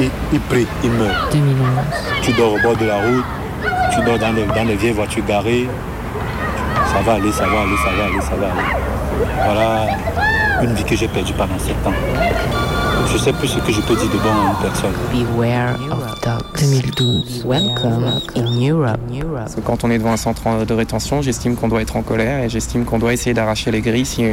et 0.00 0.08
il 0.32 0.40
prie, 0.40 0.66
il 0.82 0.90
meurt. 0.92 1.30
2011. 1.30 1.68
Tu 2.22 2.32
dors 2.32 2.54
au 2.54 2.58
bord 2.60 2.74
de 2.74 2.86
la 2.86 2.96
route, 3.02 3.24
tu 3.92 4.02
dors 4.02 4.18
dans 4.18 4.32
les, 4.32 4.46
dans 4.46 4.66
les 4.66 4.76
vieilles 4.76 4.92
voitures 4.92 5.26
garées. 5.26 5.68
Ça 6.90 7.02
va 7.04 7.16
aller, 7.16 7.32
ça 7.32 7.44
va 7.44 7.60
aller, 7.60 7.76
ça 7.84 7.90
va 7.90 8.04
aller, 8.06 8.20
ça 8.22 8.34
va 8.34 8.46
aller. 8.46 8.64
Voilà 9.44 10.62
une 10.62 10.72
vie 10.72 10.84
que 10.84 10.96
j'ai 10.96 11.08
perdue 11.08 11.34
pendant 11.34 11.58
sept 11.58 11.86
ans. 11.86 11.92
Je 13.12 13.18
sais 13.18 13.32
plus 13.34 13.48
ce 13.48 13.58
que 13.58 13.70
je 13.70 13.82
peux 13.82 13.94
dire 13.94 14.08
de 14.08 14.16
bon 14.16 14.30
à 14.30 14.50
une 14.50 14.70
personne. 14.70 14.94
Beware 15.12 15.74
of 15.90 16.20
dogs. 16.22 16.60
2012. 16.60 17.44
Welcome 17.44 18.20
in 18.36 18.70
Europe. 18.70 19.00
Parce 19.34 19.54
que 19.54 19.60
quand 19.60 19.84
on 19.84 19.90
est 19.90 19.98
devant 19.98 20.12
un 20.12 20.16
centre 20.16 20.64
de 20.64 20.74
rétention, 20.74 21.20
j'estime 21.20 21.56
qu'on 21.56 21.68
doit 21.68 21.82
être 21.82 21.96
en 21.96 22.02
colère 22.02 22.42
et 22.42 22.48
j'estime 22.48 22.86
qu'on 22.86 22.98
doit 22.98 23.12
essayer 23.12 23.34
d'arracher 23.34 23.70
les 23.70 23.82
grilles 23.82 24.06
si, 24.06 24.24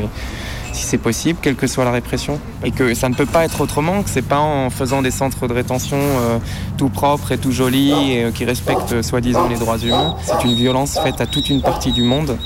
si 0.76 0.84
c'est 0.84 0.98
possible, 0.98 1.40
quelle 1.42 1.56
que 1.56 1.68
soit 1.68 1.86
la 1.86 1.92
répression. 1.92 2.40
Et 2.64 2.72
que 2.72 2.94
ça 2.94 3.10
ne 3.10 3.16
peut 3.16 3.26
pas 3.26 3.46
être 3.46 3.62
autrement, 3.62 4.04
que 4.04 4.10
c'est 4.10 4.22
pas 4.22 4.40
en 4.40 4.70
faisant 4.70 5.02
des 5.02 5.12
centres 5.12 5.48
de 5.48 5.54
rétention 5.54 5.98
euh, 5.98 6.38
tout 6.78 6.90
propres 6.90 7.32
et 7.32 7.38
tout 7.38 7.52
jolis 7.52 8.12
et 8.12 8.26
euh, 8.26 8.32
qui 8.32 8.46
respectent 8.46 8.94
euh, 8.94 9.02
soi-disant 9.02 9.48
les 9.48 9.56
droits 9.56 9.80
humains. 9.80 10.16
C'est 10.24 10.48
une 10.48 10.56
violence 10.56 11.00
faite 11.00 11.22
à 11.22 11.26
toute 11.26 11.50
une 11.50 11.62
partie 11.62 11.92
du 11.92 12.04
monde. 12.04 12.38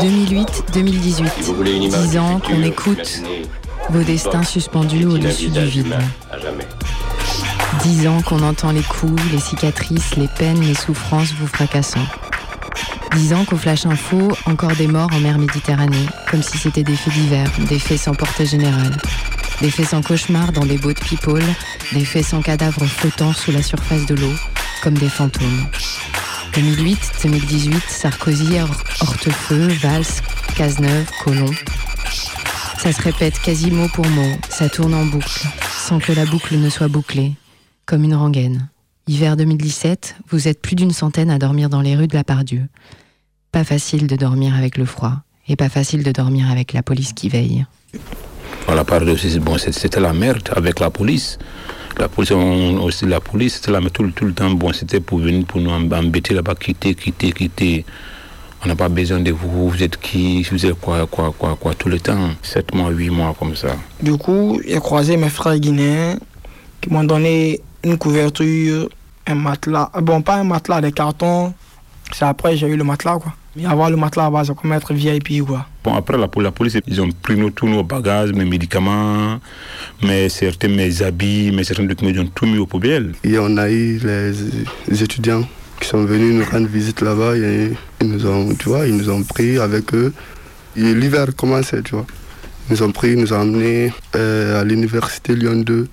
2008-2018. 0.00 1.28
10 1.88 2.18
ans 2.18 2.40
qu'on 2.40 2.62
écoute 2.62 3.22
vos 3.90 4.02
destins 4.02 4.42
suspendus 4.42 5.06
au-dessus 5.06 5.48
du 5.48 5.64
vide. 5.64 5.96
10 7.82 8.08
ans 8.08 8.22
qu'on 8.22 8.42
entend 8.42 8.70
les 8.70 8.82
coups, 8.82 9.20
les 9.32 9.38
cicatrices, 9.38 10.16
les 10.16 10.28
peines, 10.28 10.60
les 10.60 10.74
souffrances 10.74 11.32
vous 11.32 11.46
fracassant. 11.46 12.00
10 13.14 13.32
ans 13.34 13.44
qu'au 13.44 13.56
Flash 13.56 13.86
Info, 13.86 14.32
encore 14.46 14.74
des 14.76 14.86
morts 14.86 15.10
en 15.12 15.20
mer 15.20 15.38
Méditerranée, 15.38 16.06
comme 16.30 16.42
si 16.42 16.58
c'était 16.58 16.82
des 16.82 16.96
faits 16.96 17.12
divers, 17.14 17.50
des 17.68 17.78
faits 17.78 17.98
sans 18.00 18.14
portée 18.14 18.46
générale. 18.46 18.96
Des 19.60 19.70
faits 19.70 19.88
sans 19.88 20.02
cauchemar 20.02 20.52
dans 20.52 20.66
des 20.66 20.78
boats 20.78 20.94
people, 20.94 21.42
des 21.92 22.04
faits 22.04 22.24
sans 22.24 22.42
cadavres 22.42 22.84
flottant 22.86 23.32
sous 23.32 23.52
la 23.52 23.62
surface 23.62 24.04
de 24.06 24.14
l'eau, 24.16 24.32
comme 24.82 24.94
des 24.94 25.08
fantômes. 25.08 25.66
2008-2018, 26.54 27.74
Sarkozy, 27.88 28.58
Hor- 28.60 28.82
Hortefeux, 29.00 29.68
Valls, 29.68 30.04
Cazeneuve, 30.56 31.08
Colomb. 31.22 31.50
Ça 32.78 32.92
se 32.92 33.00
répète 33.02 33.40
quasi 33.40 33.70
mot 33.70 33.88
pour 33.94 34.06
mot, 34.08 34.36
ça 34.50 34.68
tourne 34.68 34.94
en 34.94 35.06
boucle, 35.06 35.46
sans 35.86 36.00
que 36.00 36.12
la 36.12 36.26
boucle 36.26 36.56
ne 36.56 36.68
soit 36.68 36.88
bouclée, 36.88 37.32
comme 37.86 38.04
une 38.04 38.14
rengaine. 38.14 38.68
Hiver 39.06 39.36
2017, 39.36 40.16
vous 40.30 40.48
êtes 40.48 40.60
plus 40.60 40.76
d'une 40.76 40.90
centaine 40.90 41.30
à 41.30 41.38
dormir 41.38 41.68
dans 41.68 41.80
les 41.80 41.94
rues 41.96 42.08
de 42.08 42.14
la 42.16 42.24
Pardieu. 42.24 42.66
Pas 43.54 43.62
facile 43.62 44.08
de 44.08 44.16
dormir 44.16 44.56
avec 44.56 44.76
le 44.76 44.84
froid, 44.84 45.12
et 45.46 45.54
pas 45.54 45.68
facile 45.68 46.02
de 46.02 46.10
dormir 46.10 46.50
avec 46.50 46.72
la 46.72 46.82
police 46.82 47.12
qui 47.12 47.28
veille. 47.28 47.64
À 48.66 48.74
la 48.74 48.82
part 48.82 49.02
de 49.02 49.38
bon, 49.38 49.56
c'était 49.58 50.00
la 50.00 50.12
merde 50.12 50.48
avec 50.56 50.80
la 50.80 50.90
police. 50.90 51.38
La 52.00 52.08
police, 52.08 52.32
on- 52.32 52.78
aussi 52.82 53.06
la 53.06 53.20
police, 53.20 53.54
c'était 53.54 53.70
la 53.70 53.78
merde 53.80 53.92
tout, 53.92 54.02
le- 54.02 54.10
tout 54.10 54.24
le 54.24 54.32
temps. 54.32 54.50
Bon, 54.50 54.72
c'était 54.72 54.98
pour 54.98 55.20
venir 55.20 55.46
pour 55.46 55.60
nous 55.60 55.70
embêter 55.70 56.34
là-bas, 56.34 56.56
quitter, 56.56 56.96
quitter, 56.96 57.30
quitter. 57.30 57.84
On 58.64 58.66
n'a 58.66 58.74
pas 58.74 58.88
besoin 58.88 59.20
de 59.20 59.30
vous, 59.30 59.70
vous 59.70 59.82
êtes 59.84 60.00
qui, 60.00 60.42
vous 60.50 60.66
êtes 60.66 60.74
quoi, 60.80 61.06
quoi, 61.06 61.32
quoi, 61.38 61.54
quoi, 61.54 61.74
tout 61.76 61.88
le 61.88 62.00
temps? 62.00 62.30
Sept 62.42 62.74
mois, 62.74 62.90
huit 62.90 63.10
mois 63.10 63.36
comme 63.38 63.54
ça. 63.54 63.76
Du 64.02 64.16
coup, 64.18 64.60
j'ai 64.66 64.80
croisé 64.80 65.16
mes 65.16 65.28
frères 65.30 65.60
guinéens 65.60 66.18
qui 66.80 66.90
m'ont 66.90 67.04
donné 67.04 67.60
une 67.84 67.98
couverture, 67.98 68.88
un 69.28 69.36
matelas. 69.36 69.92
Bon, 70.02 70.22
pas 70.22 70.38
un 70.38 70.44
matelas, 70.44 70.80
des 70.80 70.90
cartons. 70.90 71.54
C'est 72.12 72.24
après 72.24 72.56
j'ai 72.56 72.66
eu 72.68 72.76
le 72.76 72.84
matelas, 72.84 73.18
quoi. 73.18 73.32
Mais 73.56 73.66
avoir 73.66 73.88
le 73.88 73.96
matelas, 73.96 74.30
bah, 74.30 74.42
c'est 74.44 74.54
comme 74.56 74.72
être 74.72 74.92
VIP, 74.92 75.46
quoi. 75.46 75.66
Bon, 75.84 75.94
après, 75.94 76.18
la, 76.18 76.28
la 76.36 76.50
police, 76.50 76.76
ils 76.86 77.00
ont 77.00 77.08
pris 77.22 77.36
nous, 77.36 77.50
tous 77.50 77.68
nos 77.68 77.84
bagages, 77.84 78.32
mes 78.32 78.44
médicaments, 78.44 79.38
mes, 80.02 80.28
certains, 80.28 80.68
mes 80.68 81.02
habits, 81.02 81.52
mes 81.52 81.62
certains 81.62 81.84
documents, 81.84 82.10
ils 82.10 82.20
ont 82.20 82.26
tout 82.26 82.46
mis 82.46 82.58
aux 82.58 82.66
poubelles. 82.66 83.12
Et 83.22 83.38
on 83.38 83.56
a 83.56 83.70
eu 83.70 83.98
les, 84.02 84.32
les 84.88 85.02
étudiants 85.02 85.46
qui 85.80 85.88
sont 85.88 86.04
venus 86.04 86.34
nous 86.34 86.44
rendre 86.50 86.66
visite 86.66 87.00
là-bas 87.00 87.36
et 87.36 87.72
ils 88.00 88.08
nous 88.08 88.26
ont, 88.26 88.54
tu 88.54 88.68
vois, 88.68 88.86
ils 88.88 88.96
nous 88.96 89.10
ont 89.10 89.22
pris 89.22 89.58
avec 89.58 89.94
eux. 89.94 90.12
Et 90.76 90.92
l'hiver 90.94 91.26
commençait, 91.36 91.82
tu 91.82 91.94
vois. 91.94 92.06
Ils 92.68 92.72
nous 92.72 92.82
ont 92.82 92.90
pris, 92.92 93.10
ils 93.10 93.18
nous 93.18 93.32
ont 93.32 93.40
emmenés 93.40 93.92
euh, 94.16 94.60
à 94.60 94.64
l'université 94.64 95.36
Lyon 95.36 95.62
2. 95.62 95.86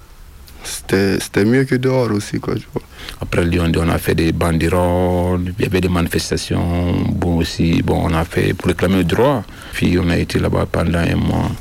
C'était 0.63 1.19
c'était 1.19 1.45
mieux 1.45 1.63
que 1.65 1.75
dehors 1.75 2.11
aussi, 2.11 2.39
quoi, 2.39 2.55
tu 2.55 2.67
vois. 2.73 2.83
Après 3.21 3.43
Lyon, 3.43 3.71
on 3.77 3.89
a 3.89 3.97
fait 3.97 4.15
des 4.15 4.31
banderoles, 4.31 5.53
il 5.57 5.63
y 5.63 5.67
avait 5.67 5.81
des 5.81 5.89
manifestations, 5.89 6.93
bon 7.09 7.37
aussi, 7.37 7.81
bon, 7.81 8.01
on 8.09 8.13
a 8.13 8.25
fait 8.25 8.53
pour 8.53 8.67
réclamer 8.67 8.97
le 8.97 9.03
droit. 9.03 9.43
Puis 9.73 9.97
on 9.99 10.09
a 10.09 10.17
été 10.17 10.39
là-bas 10.39 10.67
pendant 10.71 10.99
un 10.99 11.15
mois. 11.15 11.51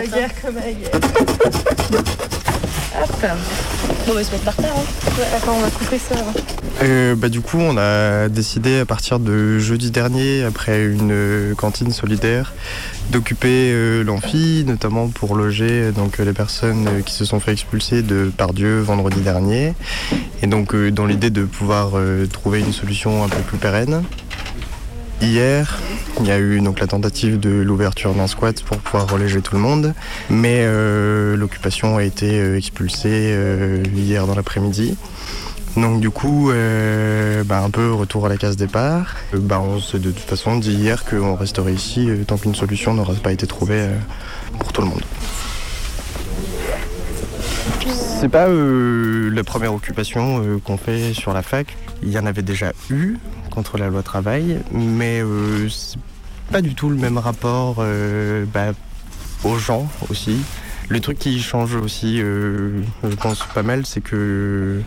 vulgaire 0.00 0.30
comme 0.40 0.56
Hop. 3.02 3.26
Bon, 4.06 4.12
on 4.12 4.14
va 4.14 4.24
se 4.24 4.30
mettre 4.32 4.44
par 4.44 4.56
terre. 4.56 4.74
Hein. 4.76 5.10
Ouais, 5.18 5.26
on 5.48 5.60
va 5.60 5.70
couper 5.70 5.98
ça. 5.98 6.16
Euh, 6.82 7.14
bah, 7.14 7.28
du 7.28 7.40
coup, 7.40 7.58
on 7.58 7.76
a 7.78 8.28
décidé 8.28 8.80
à 8.80 8.84
partir 8.84 9.18
de 9.18 9.58
jeudi 9.58 9.90
dernier, 9.90 10.44
après 10.44 10.84
une 10.84 11.12
euh, 11.12 11.54
cantine 11.54 11.92
solidaire, 11.92 12.52
d'occuper 13.10 13.70
euh, 13.72 14.04
l'amphi, 14.04 14.64
notamment 14.66 15.08
pour 15.08 15.34
loger 15.34 15.92
donc, 15.92 16.18
les 16.18 16.32
personnes 16.32 17.02
qui 17.04 17.14
se 17.14 17.24
sont 17.24 17.40
fait 17.40 17.52
expulser 17.52 18.02
de 18.02 18.30
Pardieu 18.36 18.80
vendredi 18.80 19.20
dernier. 19.20 19.74
Et 20.42 20.46
donc, 20.46 20.74
dans 20.74 21.06
l'idée 21.06 21.30
de 21.30 21.44
pouvoir 21.44 21.92
trouver 22.32 22.60
une 22.60 22.72
solution 22.72 23.24
un 23.24 23.28
peu 23.28 23.40
plus 23.40 23.58
pérenne. 23.58 24.02
Hier, 25.22 25.78
il 26.18 26.26
y 26.26 26.30
a 26.30 26.38
eu 26.38 26.60
donc 26.60 26.80
la 26.80 26.86
tentative 26.86 27.38
de 27.38 27.50
l'ouverture 27.50 28.14
d'un 28.14 28.26
squat 28.26 28.62
pour 28.62 28.78
pouvoir 28.78 29.10
reléger 29.10 29.42
tout 29.42 29.54
le 29.54 29.60
monde, 29.60 29.92
mais 30.30 30.62
euh, 30.62 31.36
l'occupation 31.36 31.98
a 31.98 32.04
été 32.04 32.40
euh, 32.40 32.56
expulsée 32.56 33.32
euh, 33.34 33.82
hier 33.94 34.26
dans 34.26 34.34
l'après-midi. 34.34 34.96
Donc 35.76 36.00
du 36.00 36.10
coup, 36.10 36.50
bah, 37.44 37.62
un 37.62 37.70
peu 37.70 37.92
retour 37.92 38.26
à 38.26 38.28
la 38.28 38.36
case 38.36 38.56
départ. 38.56 39.14
Bah, 39.34 39.60
on 39.60 39.78
s'est 39.78 39.98
de 39.98 40.10
toute 40.10 40.24
façon 40.24 40.56
dit 40.56 40.72
hier 40.72 41.04
qu'on 41.04 41.36
resterait 41.36 41.74
ici 41.74 42.08
tant 42.26 42.38
qu'une 42.38 42.56
solution 42.56 42.92
n'aura 42.92 43.14
pas 43.14 43.30
été 43.30 43.46
trouvée 43.46 43.86
pour 44.58 44.72
tout 44.72 44.80
le 44.80 44.88
monde. 44.88 45.02
C'est 48.20 48.28
pas 48.28 48.48
la 48.48 49.44
première 49.44 49.72
occupation 49.72 50.60
qu'on 50.64 50.76
fait 50.76 51.14
sur 51.14 51.32
la 51.32 51.42
fac. 51.42 51.76
Il 52.02 52.10
y 52.10 52.18
en 52.18 52.26
avait 52.26 52.42
déjà 52.42 52.72
eu 52.90 53.18
contre 53.50 53.78
la 53.78 53.88
loi 53.88 54.02
travail, 54.02 54.60
mais 54.72 55.20
euh, 55.20 55.68
c'est 55.68 55.98
pas 56.50 56.62
du 56.62 56.74
tout 56.74 56.88
le 56.88 56.96
même 56.96 57.18
rapport 57.18 57.76
euh, 57.80 58.44
bah, 58.52 58.72
aux 59.44 59.58
gens 59.58 59.88
aussi. 60.08 60.38
Le 60.88 61.00
truc 61.00 61.18
qui 61.18 61.40
change 61.40 61.74
aussi, 61.76 62.20
euh, 62.20 62.82
je 63.04 63.14
pense 63.14 63.44
pas 63.54 63.62
mal, 63.62 63.86
c'est 63.86 64.00
que 64.00 64.80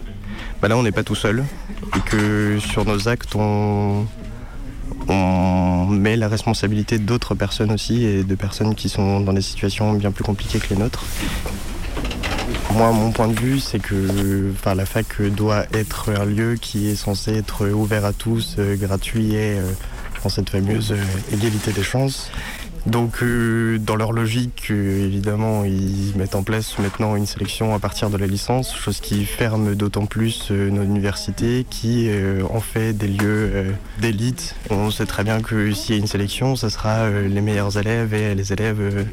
bah 0.62 0.67
là 0.67 0.78
on 0.78 0.84
n'est 0.84 0.91
pas 0.91 1.04
tout 1.04 1.15
seul 1.15 1.43
et 1.95 1.99
que 2.02 2.58
sur 2.60 2.84
nos 2.86 3.08
actes 3.08 3.36
on, 3.36 4.06
on 5.08 5.86
met 5.88 6.17
la 6.17 6.28
responsabilité 6.28 6.97
d'autres 6.97 7.36
personnes 7.36 7.71
aussi 7.71 8.04
et 8.04 8.23
de 8.23 8.36
personnes 8.36 8.76
qui 8.76 8.89
sont 8.89 9.19
dans 9.21 9.34
des 9.34 9.41
situations 9.41 9.93
bien 9.93 10.12
plus 10.12 10.23
compliquées 10.23 10.60
que 10.60 10.73
les 10.73 10.80
nôtres. 10.80 11.04
Moi, 12.76 12.92
mon 12.92 13.12
point 13.12 13.28
de 13.28 13.40
vue, 13.40 13.60
c'est 13.60 13.78
que 13.78 14.52
enfin, 14.52 14.74
la 14.74 14.88
fac 14.88 15.22
doit 15.22 15.66
être 15.74 16.10
un 16.10 16.26
lieu 16.26 16.56
qui 16.56 16.90
est 16.90 16.96
censé 16.96 17.36
être 17.36 17.68
ouvert 17.68 18.04
à 18.04 18.14
tous, 18.14 18.56
euh, 18.58 18.76
gratuit 18.76 19.36
et 19.36 19.60
euh, 19.60 19.72
dans 20.24 20.30
cette 20.30 20.50
fameuse 20.50 20.92
euh, 20.92 21.04
égalité 21.32 21.72
des 21.72 21.84
chances. 21.84 22.32
Donc, 22.88 23.24
dans 23.24 23.96
leur 23.96 24.12
logique, 24.12 24.70
évidemment, 24.70 25.64
ils 25.64 26.12
mettent 26.18 26.36
en 26.36 26.44
place 26.44 26.78
maintenant 26.80 27.16
une 27.16 27.26
sélection 27.26 27.74
à 27.74 27.80
partir 27.80 28.10
de 28.10 28.18
la 28.18 28.28
licence, 28.28 28.76
chose 28.76 29.00
qui 29.00 29.24
ferme 29.24 29.74
d'autant 29.74 30.06
plus 30.06 30.52
nos 30.52 30.84
universités, 30.84 31.66
qui 31.70 32.10
en 32.54 32.60
fait 32.60 32.92
des 32.92 33.08
lieux 33.08 33.74
d'élite. 34.02 34.56
On 34.70 34.92
sait 34.92 35.06
très 35.06 35.24
bien 35.24 35.40
que 35.40 35.72
s'il 35.72 35.96
y 35.96 35.98
a 35.98 36.02
une 36.02 36.08
sélection, 36.08 36.58
ce 36.58 36.68
sera 36.68 37.10
les 37.10 37.40
meilleurs 37.40 37.78
élèves 37.78 38.14
et 38.14 38.36
les 38.36 38.52
élèves 38.52 39.06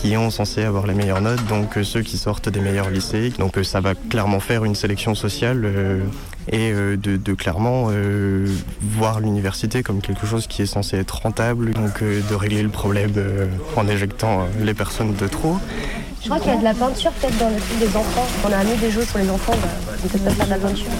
qui 0.00 0.16
ont 0.16 0.30
censé 0.30 0.62
avoir 0.62 0.86
les 0.86 0.94
meilleures 0.94 1.20
notes, 1.20 1.44
donc 1.46 1.76
euh, 1.76 1.82
ceux 1.82 2.02
qui 2.02 2.18
sortent 2.18 2.48
des 2.48 2.60
meilleurs 2.60 2.90
lycées. 2.90 3.32
Donc 3.38 3.58
euh, 3.58 3.64
ça 3.64 3.80
va 3.80 3.94
clairement 3.94 4.40
faire 4.40 4.64
une 4.64 4.74
sélection 4.74 5.14
sociale 5.14 5.62
euh, 5.64 6.00
et 6.50 6.72
de, 6.72 7.34
clairement 7.34 7.90
voir 8.80 9.20
l'université 9.20 9.82
comme 9.82 10.00
quelque 10.00 10.26
chose 10.26 10.46
qui 10.46 10.62
est 10.62 10.66
censé 10.66 10.96
être 10.96 11.20
rentable, 11.20 11.74
donc 11.74 12.02
de 12.02 12.34
régler 12.34 12.62
le 12.62 12.70
problème 12.70 13.12
en 13.76 13.86
éjectant 13.86 14.46
les 14.58 14.72
personnes 14.72 15.14
de 15.14 15.26
trop. 15.26 15.58
Je 16.22 16.28
crois 16.28 16.38
qu'il 16.40 16.48
y 16.48 16.54
a 16.54 16.58
de 16.58 16.64
la 16.64 16.72
peinture 16.72 17.12
peut-être 17.12 17.36
dans 17.36 17.50
le 17.50 17.56
truc 17.56 17.78
des 17.78 17.94
enfants. 17.94 18.26
On 18.48 18.52
a 18.52 18.64
mis 18.64 18.78
des 18.78 18.90
jeux 18.90 19.04
pour 19.04 19.20
les 19.20 19.28
enfants, 19.28 19.52
bah, 19.60 19.68
on 20.02 20.08
peut 20.08 20.18
pas 20.18 20.30
faire 20.30 20.46
de 20.46 20.50
la 20.50 20.56
peinture. 20.56 20.90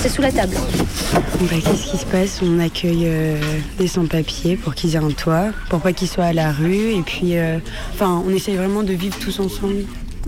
C'est 0.00 0.08
sous 0.08 0.22
la 0.22 0.30
table. 0.30 0.54
Bah, 1.14 1.56
Qu'est-ce 1.64 1.90
qui 1.90 1.96
se 1.96 2.06
passe? 2.06 2.40
On 2.42 2.60
accueille 2.60 3.04
euh, 3.06 3.36
des 3.78 3.88
sans-papiers 3.88 4.56
pour 4.56 4.76
qu'ils 4.76 4.94
aient 4.94 4.98
un 4.98 5.10
toit, 5.10 5.46
pour 5.70 5.80
pas 5.80 5.92
qu'ils 5.92 6.08
soient 6.08 6.26
à 6.26 6.32
la 6.32 6.52
rue. 6.52 6.92
Et 6.92 7.02
puis, 7.02 7.36
euh, 7.36 7.58
enfin, 7.94 8.22
on 8.24 8.30
essaye 8.30 8.56
vraiment 8.56 8.84
de 8.84 8.92
vivre 8.92 9.18
tous 9.18 9.40
ensemble. 9.40 9.84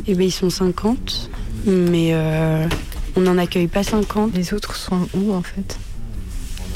Et 0.09 0.15
ben 0.15 0.25
ils 0.25 0.33
sont 0.33 0.51
50, 0.51 1.31
mais 1.67 2.11
euh, 2.13 2.67
on 3.17 3.21
n'en 3.21 3.39
accueille 3.39 3.69
pas 3.69 3.85
50. 3.85 4.35
Les 4.35 4.55
autres 4.55 4.75
sont 4.75 5.09
où 5.15 5.33
en 5.33 5.43
fait? 5.43 5.79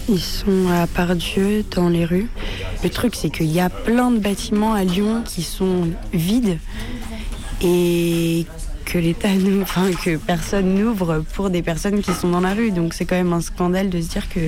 Ils 0.09 0.20
sont 0.20 0.68
à 0.70 0.87
Pardieu, 0.87 1.64
dans 1.74 1.88
les 1.88 2.04
rues. 2.04 2.28
Le 2.85 2.90
truc, 2.90 3.14
c'est 3.16 3.30
qu'il 3.30 3.50
y 3.50 3.61
a 3.61 3.70
plein 3.70 4.11
de 4.11 4.18
bâtiments 4.18 4.74
à 4.74 4.85
Lyon 4.85 5.22
qui 5.24 5.42
sont 5.42 5.88
vides 6.12 6.59
et 7.62 8.46
que 8.85 8.99
l'État 8.99 9.29
enfin 9.62 9.90
que 9.92 10.16
personne 10.16 10.75
n'ouvre 10.75 11.25
pour 11.35 11.51
des 11.51 11.62
personnes 11.62 12.01
qui 12.03 12.12
sont 12.12 12.29
dans 12.29 12.40
la 12.40 12.55
rue. 12.55 12.70
Donc 12.70 12.94
c'est 12.94 13.05
quand 13.05 13.16
même 13.16 13.33
un 13.33 13.40
scandale 13.40 13.90
de 13.90 14.01
se 14.01 14.09
dire 14.09 14.29
que 14.29 14.40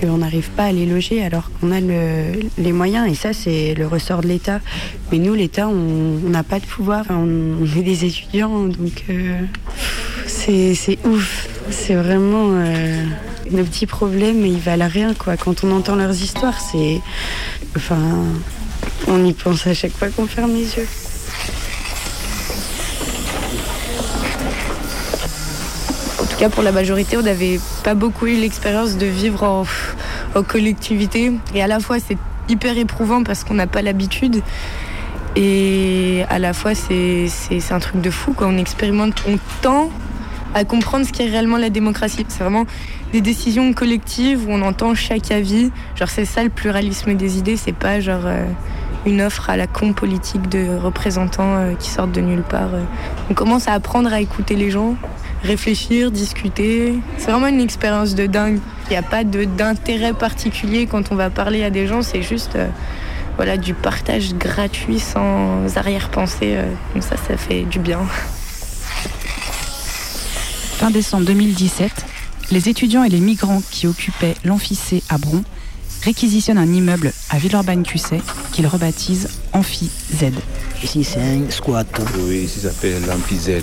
qu'on 0.00 0.18
n'arrive 0.18 0.50
pas 0.50 0.64
à 0.64 0.72
les 0.72 0.86
loger 0.86 1.22
alors 1.24 1.50
qu'on 1.60 1.72
a 1.72 1.80
le- 1.80 2.40
les 2.58 2.72
moyens. 2.72 3.10
Et 3.10 3.14
ça, 3.14 3.32
c'est 3.32 3.74
le 3.74 3.86
ressort 3.86 4.20
de 4.20 4.28
l'État. 4.28 4.60
Mais 5.10 5.18
nous, 5.18 5.34
l'État, 5.34 5.68
on 5.68 6.28
n'a 6.28 6.42
pas 6.42 6.60
de 6.60 6.66
pouvoir. 6.66 7.04
On, 7.10 7.64
est 7.76 7.82
des 7.82 8.04
étudiants, 8.04 8.64
donc 8.64 9.04
euh, 9.10 9.40
c'est 10.26 10.98
ouf. 11.06 11.48
C'est 11.70 11.94
vraiment 11.94 12.50
euh, 12.52 13.04
nos 13.50 13.64
petits 13.64 13.86
problèmes, 13.86 14.40
mais 14.40 14.50
ils 14.50 14.58
valent 14.60 14.88
rien 14.88 15.14
quoi. 15.14 15.36
Quand 15.36 15.64
on 15.64 15.70
entend 15.72 15.96
leurs 15.96 16.14
histoires, 16.22 16.60
c'est, 16.60 17.00
enfin, 17.76 17.98
on 19.08 19.24
y 19.24 19.32
pense 19.32 19.66
à 19.66 19.74
chaque 19.74 19.92
fois 19.92 20.08
qu'on 20.08 20.26
ferme 20.26 20.54
les 20.54 20.76
yeux. 20.76 20.86
Cas, 26.44 26.54
pour 26.54 26.62
la 26.62 26.72
majorité, 26.72 27.16
on 27.16 27.22
n'avait 27.22 27.58
pas 27.84 27.94
beaucoup 27.94 28.26
eu 28.26 28.36
l'expérience 28.36 28.96
de 28.96 29.06
vivre 29.06 29.42
en, 29.42 30.42
collectivité. 30.42 31.32
Et 31.54 31.62
à 31.62 31.66
la 31.66 31.80
fois, 31.80 31.98
c'est 32.00 32.18
hyper 32.48 32.76
éprouvant 32.76 33.22
parce 33.22 33.44
qu'on 33.44 33.54
n'a 33.54 33.66
pas 33.66 33.82
l'habitude. 33.82 34.42
Et 35.36 36.24
à 36.28 36.38
la 36.38 36.52
fois, 36.52 36.74
c'est 36.74 37.28
un 37.70 37.78
truc 37.78 38.00
de 38.00 38.10
fou. 38.10 38.32
Quoi. 38.32 38.46
On 38.48 38.58
expérimente, 38.58 39.22
on 39.28 39.38
tend 39.62 39.90
à 40.54 40.64
comprendre 40.64 41.06
ce 41.06 41.12
qu'est 41.12 41.28
réellement 41.28 41.56
la 41.56 41.70
démocratie. 41.70 42.26
C'est 42.28 42.42
vraiment 42.42 42.66
des 43.12 43.20
décisions 43.20 43.72
collectives 43.72 44.46
où 44.46 44.52
on 44.52 44.62
entend 44.62 44.94
chaque 44.94 45.30
avis. 45.30 45.70
Genre, 45.96 46.08
c'est 46.08 46.26
ça 46.26 46.44
le 46.44 46.50
pluralisme 46.50 47.14
des 47.14 47.38
idées. 47.38 47.56
C'est 47.56 47.72
pas 47.72 48.00
genre 48.00 48.26
euh, 48.26 48.44
une 49.06 49.22
offre 49.22 49.50
à 49.50 49.56
la 49.56 49.66
con 49.66 49.92
politique 49.92 50.48
de 50.48 50.76
représentants 50.76 51.56
euh, 51.56 51.74
qui 51.74 51.90
sortent 51.90 52.12
de 52.12 52.20
nulle 52.20 52.42
part. 52.42 52.74
euh. 52.74 52.82
On 53.30 53.34
commence 53.34 53.66
à 53.66 53.72
apprendre 53.72 54.12
à 54.12 54.20
écouter 54.20 54.56
les 54.56 54.70
gens, 54.70 54.94
réfléchir, 55.44 56.10
discuter. 56.10 56.94
C'est 57.18 57.30
vraiment 57.30 57.46
une 57.46 57.60
expérience 57.60 58.14
de 58.14 58.26
dingue. 58.26 58.58
Il 58.86 58.90
n'y 58.90 58.96
a 58.96 59.02
pas 59.02 59.24
d'intérêt 59.24 60.12
particulier 60.12 60.86
quand 60.86 61.12
on 61.12 61.14
va 61.14 61.30
parler 61.30 61.62
à 61.62 61.70
des 61.70 61.86
gens. 61.86 62.02
C'est 62.02 62.22
juste 62.22 62.56
euh, 62.56 62.66
voilà, 63.36 63.56
du 63.56 63.74
partage 63.74 64.34
gratuit 64.34 64.98
sans 64.98 65.76
arrière-pensée. 65.76 66.56
euh. 66.56 66.64
Donc 66.94 67.02
ça, 67.04 67.16
ça 67.16 67.36
fait 67.36 67.62
du 67.62 67.78
bien. 67.78 68.00
Fin 70.78 70.90
décembre 70.90 71.24
2017, 71.26 71.90
les 72.50 72.68
étudiants 72.68 73.04
et 73.04 73.08
les 73.08 73.20
migrants 73.20 73.62
qui 73.70 73.86
occupaient 73.86 74.34
l'amphicé 74.44 75.02
à 75.08 75.18
Bron 75.18 75.42
réquisitionnent 76.02 76.58
un 76.58 76.70
immeuble 76.72 77.12
à 77.30 77.38
Villeurbanne-Cussay 77.38 78.20
qu'ils 78.52 78.66
rebaptisent 78.66 79.28
Amphi 79.52 79.90
Z. 80.12 80.24
Ici, 80.82 81.04
c'est 81.04 81.20
un 81.20 81.50
squat. 81.50 81.86
Oui, 82.18 82.40
ici 82.40 82.60
ça 82.60 82.68
s'appelle 82.70 83.02
l'Amphi-Z. 83.06 83.62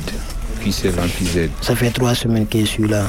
Ça 1.61 1.75
fait 1.75 1.91
trois 1.91 2.13
semaines 2.15 2.47
que 2.47 2.59
je 2.59 2.65
suis 2.65 2.87
là. 2.87 3.05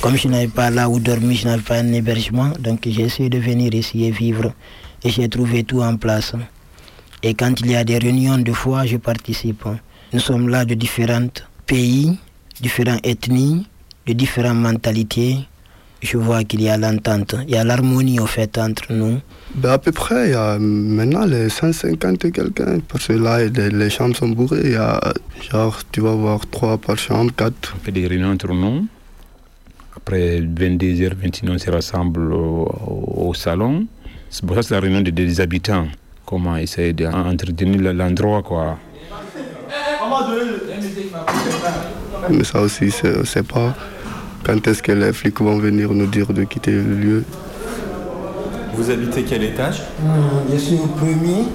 Comme 0.00 0.16
je 0.16 0.28
n'avais 0.28 0.48
pas 0.48 0.70
là 0.70 0.88
où 0.88 0.98
dormir, 1.00 1.36
je 1.36 1.46
n'avais 1.48 1.62
pas 1.62 1.76
un 1.78 1.92
hébergement, 1.92 2.50
donc 2.60 2.80
j'ai 2.86 3.02
essayé 3.02 3.28
de 3.30 3.38
venir 3.38 3.74
ici 3.74 4.04
et 4.04 4.10
vivre. 4.10 4.52
Et 5.04 5.10
j'ai 5.10 5.28
trouvé 5.28 5.64
tout 5.64 5.80
en 5.82 5.96
place. 5.96 6.32
Et 7.22 7.34
quand 7.34 7.60
il 7.60 7.70
y 7.70 7.76
a 7.76 7.84
des 7.84 7.98
réunions 7.98 8.38
de 8.38 8.52
foi, 8.52 8.86
je 8.86 8.96
participe. 8.98 9.64
Nous 10.12 10.20
sommes 10.20 10.48
là 10.48 10.64
de 10.64 10.74
différents 10.74 11.28
pays, 11.66 12.18
différentes 12.60 13.04
ethnies, 13.06 13.66
de 14.06 14.12
différentes 14.12 14.58
mentalités. 14.58 15.38
Je 16.06 16.18
vois 16.18 16.44
qu'il 16.44 16.62
y 16.62 16.68
a 16.68 16.76
l'entente, 16.76 17.34
il 17.48 17.54
y 17.54 17.56
a 17.56 17.64
l'harmonie 17.64 18.20
au 18.20 18.26
fait 18.26 18.58
entre 18.58 18.92
nous. 18.92 19.18
Ben, 19.56 19.70
à 19.72 19.78
peu 19.78 19.90
près, 19.90 20.28
il 20.28 20.30
y 20.30 20.34
a 20.34 20.56
maintenant 20.56 21.24
les 21.26 21.48
150 21.48 22.24
et 22.26 22.30
quelqu'un. 22.30 22.78
Parce 22.88 23.08
que 23.08 23.14
là, 23.14 23.44
les, 23.44 23.70
les 23.70 23.90
chambres 23.90 24.14
sont 24.14 24.28
bourrées. 24.28 24.60
Il 24.62 24.70
y 24.70 24.76
a, 24.76 25.00
genre, 25.50 25.76
tu 25.90 26.00
vas 26.02 26.12
voir 26.14 26.46
trois 26.48 26.78
par 26.78 26.96
chambre, 26.96 27.32
quatre. 27.36 27.74
On 27.76 27.84
fait 27.84 27.90
des 27.90 28.06
réunions 28.06 28.30
entre 28.30 28.52
nous. 28.52 28.86
Après 29.96 30.40
22h, 30.40 31.14
21h, 31.16 31.50
on 31.50 31.58
se 31.58 31.70
rassemble 31.72 32.32
au, 32.32 33.32
salon. 33.34 33.86
C'est 34.30 34.46
pour 34.46 34.54
ça 34.54 34.60
que 34.62 34.66
c'est 34.68 34.74
la 34.74 34.80
réunion 34.80 35.00
des, 35.00 35.10
des 35.10 35.40
habitants. 35.40 35.88
Comment 36.24 36.56
essayer 36.56 36.92
d'entretenir 36.92 37.92
l'endroit, 37.92 38.44
quoi. 38.44 38.78
Mais 42.30 42.44
ça 42.44 42.60
aussi, 42.60 42.92
c'est- 42.92 43.16
on 43.16 43.20
ne 43.20 43.24
sait 43.24 43.42
pas 43.42 43.74
quand 44.46 44.68
est-ce 44.68 44.80
que 44.80 44.92
les 44.92 45.12
flics 45.12 45.40
vont 45.40 45.58
venir 45.58 45.92
nous 45.92 46.06
dire 46.06 46.32
de 46.32 46.44
quitter 46.44 46.70
le 46.70 46.94
lieu? 46.94 47.24
Vous 48.74 48.90
habitez 48.90 49.24
quel 49.24 49.42
étage? 49.42 49.82
Je 50.52 50.56
suis 50.56 50.76
au 50.76 50.86
premier. 50.86 51.46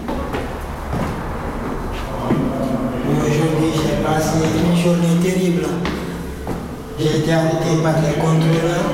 journée 4.84 5.16
terrible. 5.24 5.64
J'ai 7.00 7.20
été 7.20 7.32
arrêté 7.32 7.82
par 7.84 7.94
les 8.02 8.20
contrôleurs. 8.20 8.92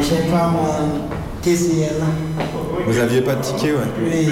Je 0.00 0.04
sais 0.04 0.22
pas 0.30 0.48
mon 0.48 1.42
TCL. 1.42 2.02
Vous 2.86 2.98
aviez 2.98 3.20
pas 3.20 3.34
de 3.34 3.42
ticket, 3.42 3.72
ouais? 3.72 3.78
Oui. 4.02 4.28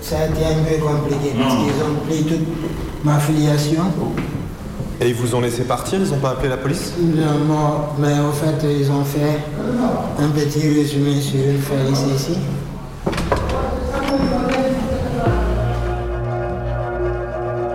Ça 0.00 0.16
a 0.20 0.26
été 0.26 0.44
un 0.44 0.64
peu 0.64 0.84
compliqué 0.84 1.32
parce 1.38 1.54
qu'ils 1.54 1.82
ont 1.84 2.06
pris 2.08 2.24
toute 2.24 3.04
ma 3.04 3.18
filiation. 3.18 3.84
Et 5.02 5.08
ils 5.08 5.14
vous 5.14 5.34
ont 5.34 5.40
laissé 5.40 5.64
partir 5.64 5.98
Ils 5.98 6.12
ont 6.12 6.18
pas 6.18 6.30
appelé 6.30 6.48
la 6.48 6.58
police? 6.58 6.94
Non, 7.00 7.88
mais 7.98 8.18
au 8.20 8.32
fait, 8.32 8.66
ils 8.68 8.90
ont 8.90 9.04
fait 9.04 9.40
un 10.18 10.28
petit 10.28 10.68
résumé 10.68 11.20
sur 11.20 11.40
une 11.40 11.58
feuille 11.58 12.14
ici. 12.14 12.38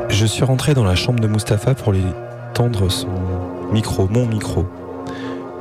Je 0.09 0.25
suis 0.25 0.43
rentré 0.43 0.73
dans 0.73 0.83
la 0.83 0.95
chambre 0.95 1.19
de 1.19 1.27
Mustapha 1.27 1.73
pour 1.73 1.91
lui 1.91 2.03
tendre 2.53 2.89
son 2.89 3.09
micro, 3.71 4.07
mon 4.07 4.27
micro. 4.27 4.65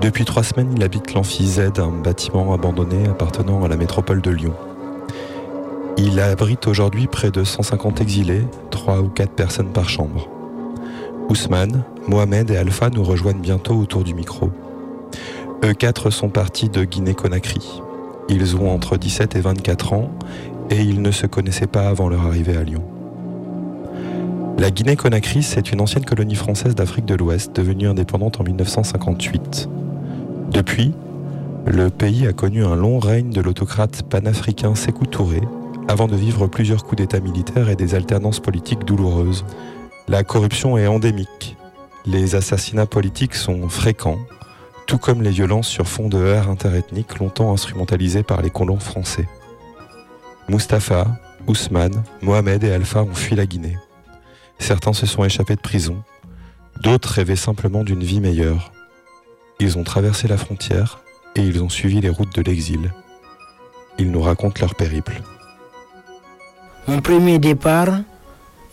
Depuis 0.00 0.24
trois 0.26 0.42
semaines, 0.42 0.72
il 0.76 0.82
habite 0.82 1.14
l'Amphi 1.14 1.46
Z, 1.46 1.78
un 1.78 2.02
bâtiment 2.02 2.52
abandonné 2.52 3.08
appartenant 3.08 3.64
à 3.64 3.68
la 3.68 3.76
métropole 3.76 4.20
de 4.20 4.30
Lyon. 4.30 4.54
Il 5.96 6.20
abrite 6.20 6.66
aujourd'hui 6.66 7.06
près 7.06 7.30
de 7.30 7.42
150 7.42 8.00
exilés, 8.00 8.46
trois 8.70 8.98
ou 8.98 9.08
quatre 9.08 9.32
personnes 9.32 9.72
par 9.72 9.88
chambre. 9.88 10.28
Ousmane, 11.28 11.84
Mohamed 12.06 12.50
et 12.50 12.56
Alpha 12.56 12.90
nous 12.90 13.02
rejoignent 13.02 13.40
bientôt 13.40 13.74
autour 13.74 14.04
du 14.04 14.14
micro. 14.14 14.50
Eux 15.64 15.72
quatre 15.72 16.10
sont 16.10 16.28
partis 16.28 16.68
de 16.68 16.84
Guinée-Conakry. 16.84 17.80
Ils 18.28 18.56
ont 18.56 18.70
entre 18.70 18.96
17 18.96 19.36
et 19.36 19.40
24 19.40 19.92
ans 19.94 20.10
et 20.70 20.80
ils 20.82 21.00
ne 21.00 21.10
se 21.10 21.26
connaissaient 21.26 21.66
pas 21.66 21.88
avant 21.88 22.08
leur 22.08 22.26
arrivée 22.26 22.56
à 22.56 22.62
Lyon. 22.62 22.82
La 24.58 24.70
Guinée-Conakry, 24.70 25.42
c'est 25.42 25.72
une 25.72 25.80
ancienne 25.80 26.04
colonie 26.04 26.36
française 26.36 26.74
d'Afrique 26.74 27.06
de 27.06 27.14
l'Ouest 27.14 27.56
devenue 27.56 27.88
indépendante 27.88 28.40
en 28.40 28.44
1958. 28.44 29.68
Depuis, 30.50 30.92
le 31.66 31.88
pays 31.88 32.26
a 32.26 32.32
connu 32.32 32.64
un 32.64 32.76
long 32.76 32.98
règne 32.98 33.30
de 33.30 33.40
l'autocrate 33.40 34.02
panafricain 34.02 34.74
Sékou 34.74 35.06
Touré, 35.06 35.40
avant 35.88 36.06
de 36.06 36.16
vivre 36.16 36.46
plusieurs 36.46 36.84
coups 36.84 36.96
d'État 36.96 37.20
militaires 37.20 37.68
et 37.68 37.76
des 37.76 37.94
alternances 37.94 38.40
politiques 38.40 38.84
douloureuses. 38.84 39.44
La 40.06 40.22
corruption 40.22 40.76
est 40.76 40.86
endémique. 40.86 41.56
Les 42.04 42.34
assassinats 42.34 42.84
politiques 42.84 43.34
sont 43.34 43.70
fréquents, 43.70 44.18
tout 44.86 44.98
comme 44.98 45.22
les 45.22 45.30
violences 45.30 45.68
sur 45.68 45.88
fond 45.88 46.08
de 46.08 46.18
heurts 46.18 46.50
interethniques 46.50 47.18
longtemps 47.18 47.52
instrumentalisées 47.52 48.22
par 48.22 48.42
les 48.42 48.50
colons 48.50 48.78
français. 48.78 49.26
Mustapha, 50.50 51.06
Ousmane, 51.46 52.02
Mohamed 52.20 52.64
et 52.64 52.72
Alpha 52.72 53.02
ont 53.02 53.14
fui 53.14 53.34
la 53.34 53.46
Guinée. 53.46 53.78
Certains 54.58 54.92
se 54.92 55.06
sont 55.06 55.24
échappés 55.24 55.56
de 55.56 55.60
prison, 55.62 56.02
d'autres 56.82 57.08
rêvaient 57.08 57.34
simplement 57.34 57.82
d'une 57.82 58.04
vie 58.04 58.20
meilleure. 58.20 58.72
Ils 59.58 59.78
ont 59.78 59.84
traversé 59.84 60.28
la 60.28 60.36
frontière 60.36 61.00
et 61.34 61.40
ils 61.40 61.62
ont 61.62 61.70
suivi 61.70 62.02
les 62.02 62.10
routes 62.10 62.34
de 62.34 62.42
l'exil. 62.42 62.92
Ils 63.98 64.10
nous 64.10 64.20
racontent 64.20 64.60
leur 64.60 64.74
périple. 64.74 65.22
Mon 66.88 67.00
premier 67.00 67.38
départ, 67.38 67.88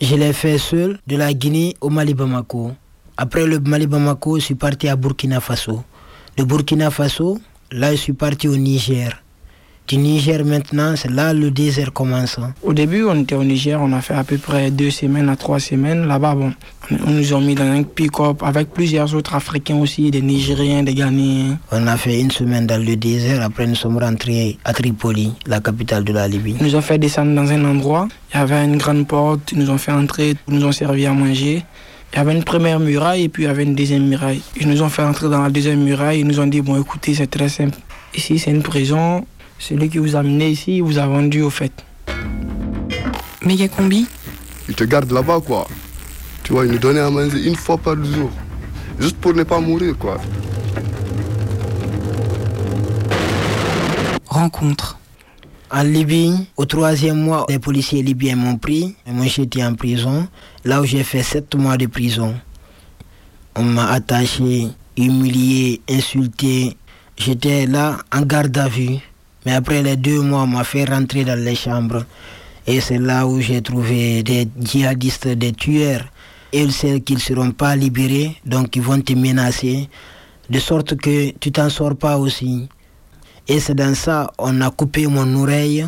je 0.02 0.16
l'ai 0.16 0.32
fait 0.32 0.58
seul 0.58 0.98
de 1.06 1.16
la 1.16 1.32
Guinée 1.32 1.76
au 1.80 1.88
Mali 1.88 2.12
Bamako. 2.12 2.72
Après 3.16 3.46
le 3.46 3.60
Mali 3.60 3.86
Bamako, 3.86 4.40
je 4.40 4.44
suis 4.46 4.54
parti 4.56 4.88
à 4.88 4.96
Burkina 4.96 5.40
Faso. 5.40 5.84
De 6.36 6.42
Burkina 6.42 6.90
Faso, 6.90 7.38
là, 7.70 7.92
je 7.92 8.00
suis 8.00 8.12
parti 8.12 8.48
au 8.48 8.56
Niger. 8.56 9.22
Du 9.88 9.96
Niger 9.98 10.44
maintenant, 10.44 10.94
c'est 10.96 11.10
là 11.10 11.34
le 11.34 11.50
désert 11.50 11.92
commence. 11.92 12.38
Au 12.62 12.72
début, 12.72 13.04
on 13.04 13.20
était 13.20 13.34
au 13.34 13.44
Niger, 13.44 13.78
on 13.82 13.92
a 13.92 14.00
fait 14.00 14.14
à 14.14 14.24
peu 14.24 14.38
près 14.38 14.70
deux 14.70 14.90
semaines 14.90 15.28
à 15.28 15.36
trois 15.36 15.58
semaines. 15.60 16.06
Là-bas, 16.06 16.34
bon, 16.34 16.52
on 17.06 17.10
nous 17.10 17.34
a 17.34 17.40
mis 17.40 17.54
dans 17.54 17.64
un 17.64 17.82
pick-up 17.82 18.42
avec 18.42 18.70
plusieurs 18.70 19.14
autres 19.14 19.34
Africains 19.34 19.76
aussi, 19.76 20.10
des 20.10 20.22
Nigériens, 20.22 20.82
des 20.82 20.94
Ghanéens. 20.94 21.58
On 21.72 21.86
a 21.86 21.96
fait 21.96 22.20
une 22.20 22.30
semaine 22.30 22.66
dans 22.66 22.82
le 22.82 22.96
désert, 22.96 23.42
après 23.42 23.66
nous 23.66 23.74
sommes 23.74 23.98
rentrés 23.98 24.56
à 24.64 24.72
Tripoli, 24.72 25.32
la 25.46 25.60
capitale 25.60 26.04
de 26.04 26.12
la 26.12 26.26
Libye. 26.28 26.56
Ils 26.58 26.66
nous 26.66 26.76
ont 26.76 26.80
fait 26.80 26.98
descendre 26.98 27.34
dans 27.34 27.50
un 27.50 27.64
endroit, 27.64 28.08
il 28.32 28.38
y 28.38 28.40
avait 28.40 28.64
une 28.64 28.78
grande 28.78 29.06
porte, 29.06 29.52
ils 29.52 29.58
nous 29.58 29.68
ont 29.68 29.78
fait 29.78 29.92
entrer, 29.92 30.36
ils 30.48 30.54
nous 30.54 30.64
ont 30.64 30.72
servi 30.72 31.04
à 31.06 31.12
manger. 31.12 31.64
Il 32.14 32.16
y 32.16 32.20
avait 32.20 32.34
une 32.34 32.44
première 32.44 32.78
muraille 32.78 33.24
et 33.24 33.28
puis 33.28 33.42
il 33.42 33.46
y 33.46 33.48
avait 33.48 33.62
une 33.64 33.74
deuxième 33.74 34.06
muraille. 34.06 34.42
Ils 34.60 34.68
nous 34.68 34.82
ont 34.82 34.88
fait 34.90 35.02
entrer 35.02 35.28
dans 35.28 35.42
la 35.42 35.50
deuxième 35.50 35.82
muraille, 35.82 36.20
ils 36.20 36.26
nous 36.26 36.40
ont 36.40 36.46
dit, 36.46 36.60
bon 36.60 36.80
écoutez, 36.80 37.14
c'est 37.14 37.26
très 37.26 37.48
simple. 37.48 37.78
Ici, 38.14 38.38
c'est 38.38 38.50
une 38.50 38.62
prison, 38.62 39.24
celui 39.62 39.88
qui 39.88 39.98
vous 39.98 40.16
a 40.16 40.18
amené 40.18 40.50
ici, 40.50 40.78
il 40.78 40.82
vous 40.82 40.98
a 40.98 41.06
vendu 41.06 41.40
au 41.42 41.50
fait. 41.50 41.72
Méga 43.44 43.68
combi 43.68 44.06
Ils 44.68 44.74
te 44.74 44.82
gardent 44.82 45.12
là-bas, 45.12 45.40
quoi. 45.40 45.68
Tu 46.42 46.52
vois, 46.52 46.66
ils 46.66 46.72
nous 46.72 46.78
donnaient 46.78 47.00
à 47.00 47.10
manger 47.10 47.46
une 47.46 47.54
fois 47.54 47.78
par 47.78 47.94
jour. 48.04 48.30
Juste 48.98 49.18
pour 49.18 49.32
ne 49.34 49.44
pas 49.44 49.60
mourir, 49.60 49.96
quoi. 49.96 50.20
Rencontre. 54.26 54.98
En 55.70 55.84
Libye, 55.84 56.34
au 56.56 56.64
troisième 56.64 57.22
mois, 57.22 57.46
les 57.48 57.60
policiers 57.60 58.02
libyens 58.02 58.36
m'ont 58.36 58.56
pris. 58.56 58.96
Et 59.06 59.12
moi, 59.12 59.26
j'étais 59.26 59.64
en 59.64 59.74
prison, 59.74 60.26
là 60.64 60.80
où 60.80 60.84
j'ai 60.84 61.04
fait 61.04 61.22
sept 61.22 61.54
mois 61.54 61.76
de 61.76 61.86
prison. 61.86 62.34
On 63.54 63.62
m'a 63.62 63.92
attaché, 63.92 64.66
humilié, 64.96 65.80
insulté. 65.88 66.76
J'étais 67.16 67.66
là 67.66 67.98
en 68.12 68.22
garde 68.22 68.58
à 68.58 68.68
vue. 68.68 68.98
Mais 69.44 69.52
après 69.52 69.82
les 69.82 69.96
deux 69.96 70.20
mois, 70.20 70.42
on 70.42 70.46
m'a 70.46 70.64
fait 70.64 70.84
rentrer 70.84 71.24
dans 71.24 71.38
les 71.38 71.54
chambres. 71.54 72.04
Et 72.66 72.80
c'est 72.80 72.98
là 72.98 73.26
où 73.26 73.40
j'ai 73.40 73.60
trouvé 73.60 74.22
des 74.22 74.48
djihadistes, 74.60 75.28
des 75.28 75.52
tueurs. 75.52 76.04
Ils 76.52 76.72
savent 76.72 77.00
qu'ils 77.00 77.16
ne 77.16 77.20
seront 77.20 77.50
pas 77.50 77.74
libérés, 77.74 78.36
donc 78.46 78.76
ils 78.76 78.82
vont 78.82 79.00
te 79.00 79.14
menacer. 79.14 79.88
De 80.50 80.58
sorte 80.58 80.96
que 80.96 81.30
tu 81.40 81.50
t'en 81.50 81.70
sors 81.70 81.96
pas 81.96 82.18
aussi. 82.18 82.68
Et 83.48 83.58
c'est 83.58 83.74
dans 83.74 83.94
ça, 83.94 84.30
on 84.38 84.60
a 84.60 84.70
coupé 84.70 85.06
mon 85.06 85.34
oreille, 85.42 85.86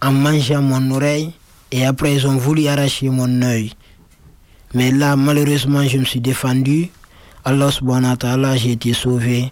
en 0.00 0.12
mangeant 0.12 0.62
mon 0.62 0.90
oreille. 0.90 1.32
Et 1.72 1.86
après, 1.86 2.14
ils 2.14 2.26
ont 2.26 2.36
voulu 2.36 2.66
arracher 2.68 3.08
mon 3.08 3.42
œil. 3.42 3.72
Mais 4.74 4.90
là, 4.90 5.16
malheureusement, 5.16 5.82
je 5.86 5.98
me 5.98 6.04
suis 6.04 6.20
défendu. 6.20 6.90
Allah 7.44 7.70
subhanahu 7.70 8.10
wa 8.10 8.16
ta'ala, 8.16 8.56
j'ai 8.56 8.72
été 8.72 8.92
sauvé. 8.92 9.50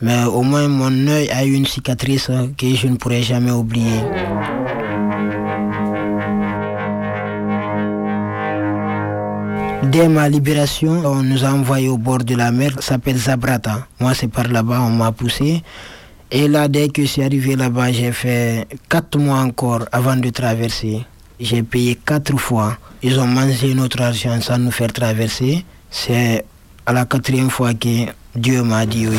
Mais 0.00 0.24
au 0.24 0.42
moins 0.42 0.68
mon 0.68 1.08
œil 1.08 1.28
a 1.30 1.44
eu 1.44 1.54
une 1.54 1.66
cicatrice 1.66 2.30
que 2.56 2.74
je 2.74 2.86
ne 2.86 2.96
pourrai 2.96 3.22
jamais 3.22 3.50
oublier. 3.50 4.00
Dès 9.90 10.08
ma 10.08 10.28
libération, 10.28 11.02
on 11.04 11.22
nous 11.22 11.44
a 11.44 11.48
envoyé 11.48 11.88
au 11.88 11.96
bord 11.96 12.18
de 12.18 12.34
la 12.34 12.50
mer, 12.52 12.72
ça 12.76 12.82
s'appelle 12.82 13.16
Zabrata. 13.16 13.86
Moi, 13.98 14.12
c'est 14.12 14.28
par 14.28 14.46
là-bas, 14.46 14.82
on 14.82 14.90
m'a 14.90 15.12
poussé. 15.12 15.62
Et 16.30 16.46
là, 16.46 16.68
dès 16.68 16.88
que 16.88 17.02
je 17.02 17.06
suis 17.06 17.22
arrivé 17.22 17.56
là-bas, 17.56 17.90
j'ai 17.90 18.12
fait 18.12 18.66
quatre 18.88 19.18
mois 19.18 19.38
encore 19.38 19.86
avant 19.90 20.14
de 20.16 20.28
traverser. 20.28 21.06
J'ai 21.40 21.62
payé 21.62 21.98
quatre 22.04 22.36
fois. 22.36 22.76
Ils 23.02 23.18
ont 23.18 23.26
mangé 23.26 23.72
notre 23.74 24.02
argent 24.02 24.38
sans 24.42 24.58
nous 24.58 24.70
faire 24.70 24.92
traverser. 24.92 25.64
C'est 25.90 26.44
à 26.84 26.92
la 26.92 27.06
quatrième 27.06 27.48
fois 27.48 27.72
que 27.72 28.06
Dieu 28.34 28.62
m'a 28.62 28.86
dit 28.86 29.06
oui. 29.08 29.18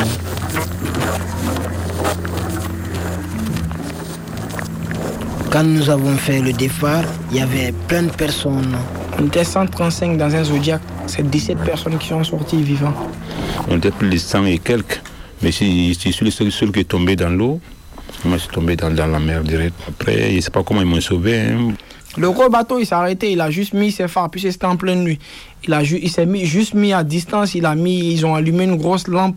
Quand 5.50 5.64
nous 5.64 5.90
avons 5.90 6.16
fait 6.16 6.40
le 6.40 6.52
départ, 6.52 7.02
il 7.30 7.38
y 7.38 7.40
avait 7.40 7.72
plein 7.88 8.04
de 8.04 8.10
personnes. 8.10 8.76
On 9.18 9.26
était 9.26 9.44
135 9.44 10.16
dans 10.16 10.32
un 10.34 10.44
Zodiac. 10.44 10.80
C'est 11.06 11.28
17 11.28 11.58
personnes 11.58 11.98
qui 11.98 12.08
sont 12.08 12.22
sorties 12.22 12.62
vivants. 12.62 12.94
On 13.68 13.76
était 13.78 13.90
plus 13.90 14.08
de 14.08 14.16
100 14.16 14.46
et 14.46 14.58
quelques. 14.58 15.02
Mais 15.42 15.50
je 15.50 15.56
suis 15.94 16.24
le 16.24 16.30
seul, 16.30 16.52
seul 16.52 16.70
qui 16.70 16.80
est 16.80 16.84
tombé 16.84 17.16
dans 17.16 17.30
l'eau. 17.30 17.60
Moi, 18.24 18.36
je 18.36 18.42
suis 18.42 18.50
tombé 18.52 18.76
dans, 18.76 18.90
dans 18.90 19.06
la 19.06 19.18
mer 19.18 19.42
direct. 19.42 19.74
Après, 19.88 20.30
je 20.30 20.36
ne 20.36 20.40
sais 20.40 20.50
pas 20.50 20.62
comment 20.62 20.82
ils 20.82 20.86
m'ont 20.86 21.00
sauvé. 21.00 21.40
hein. 21.40 21.72
Le 22.16 22.30
gros 22.30 22.48
bateau, 22.48 22.78
il 22.78 22.86
s'est 22.86 22.94
arrêté, 22.94 23.32
il 23.32 23.40
a 23.40 23.50
juste 23.50 23.72
mis 23.72 23.92
ses 23.92 24.08
phares, 24.08 24.30
puis 24.30 24.40
c'était 24.40 24.64
en 24.64 24.76
pleine 24.76 25.04
nuit. 25.04 25.18
Il, 25.66 25.74
il 26.02 26.10
s'est 26.10 26.26
mis, 26.26 26.44
juste 26.44 26.74
mis 26.74 26.92
à 26.92 27.04
distance, 27.04 27.54
il 27.54 27.64
a 27.66 27.74
mis, 27.74 28.12
ils 28.12 28.26
ont 28.26 28.34
allumé 28.34 28.64
une 28.64 28.76
grosse 28.76 29.06
lampe 29.06 29.36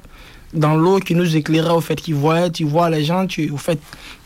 dans 0.54 0.76
l'eau 0.76 1.00
qui 1.00 1.16
nous 1.16 1.36
éclairait 1.36 1.72
au 1.72 1.82
fait 1.82 1.96
qu'ils 1.96 2.16
voyaient, 2.16 2.50
tu 2.52 2.64
vois 2.64 2.90
les 2.90 3.04
gens, 3.04 3.28
tu, 3.28 3.50
au 3.50 3.58
fait, 3.58 3.80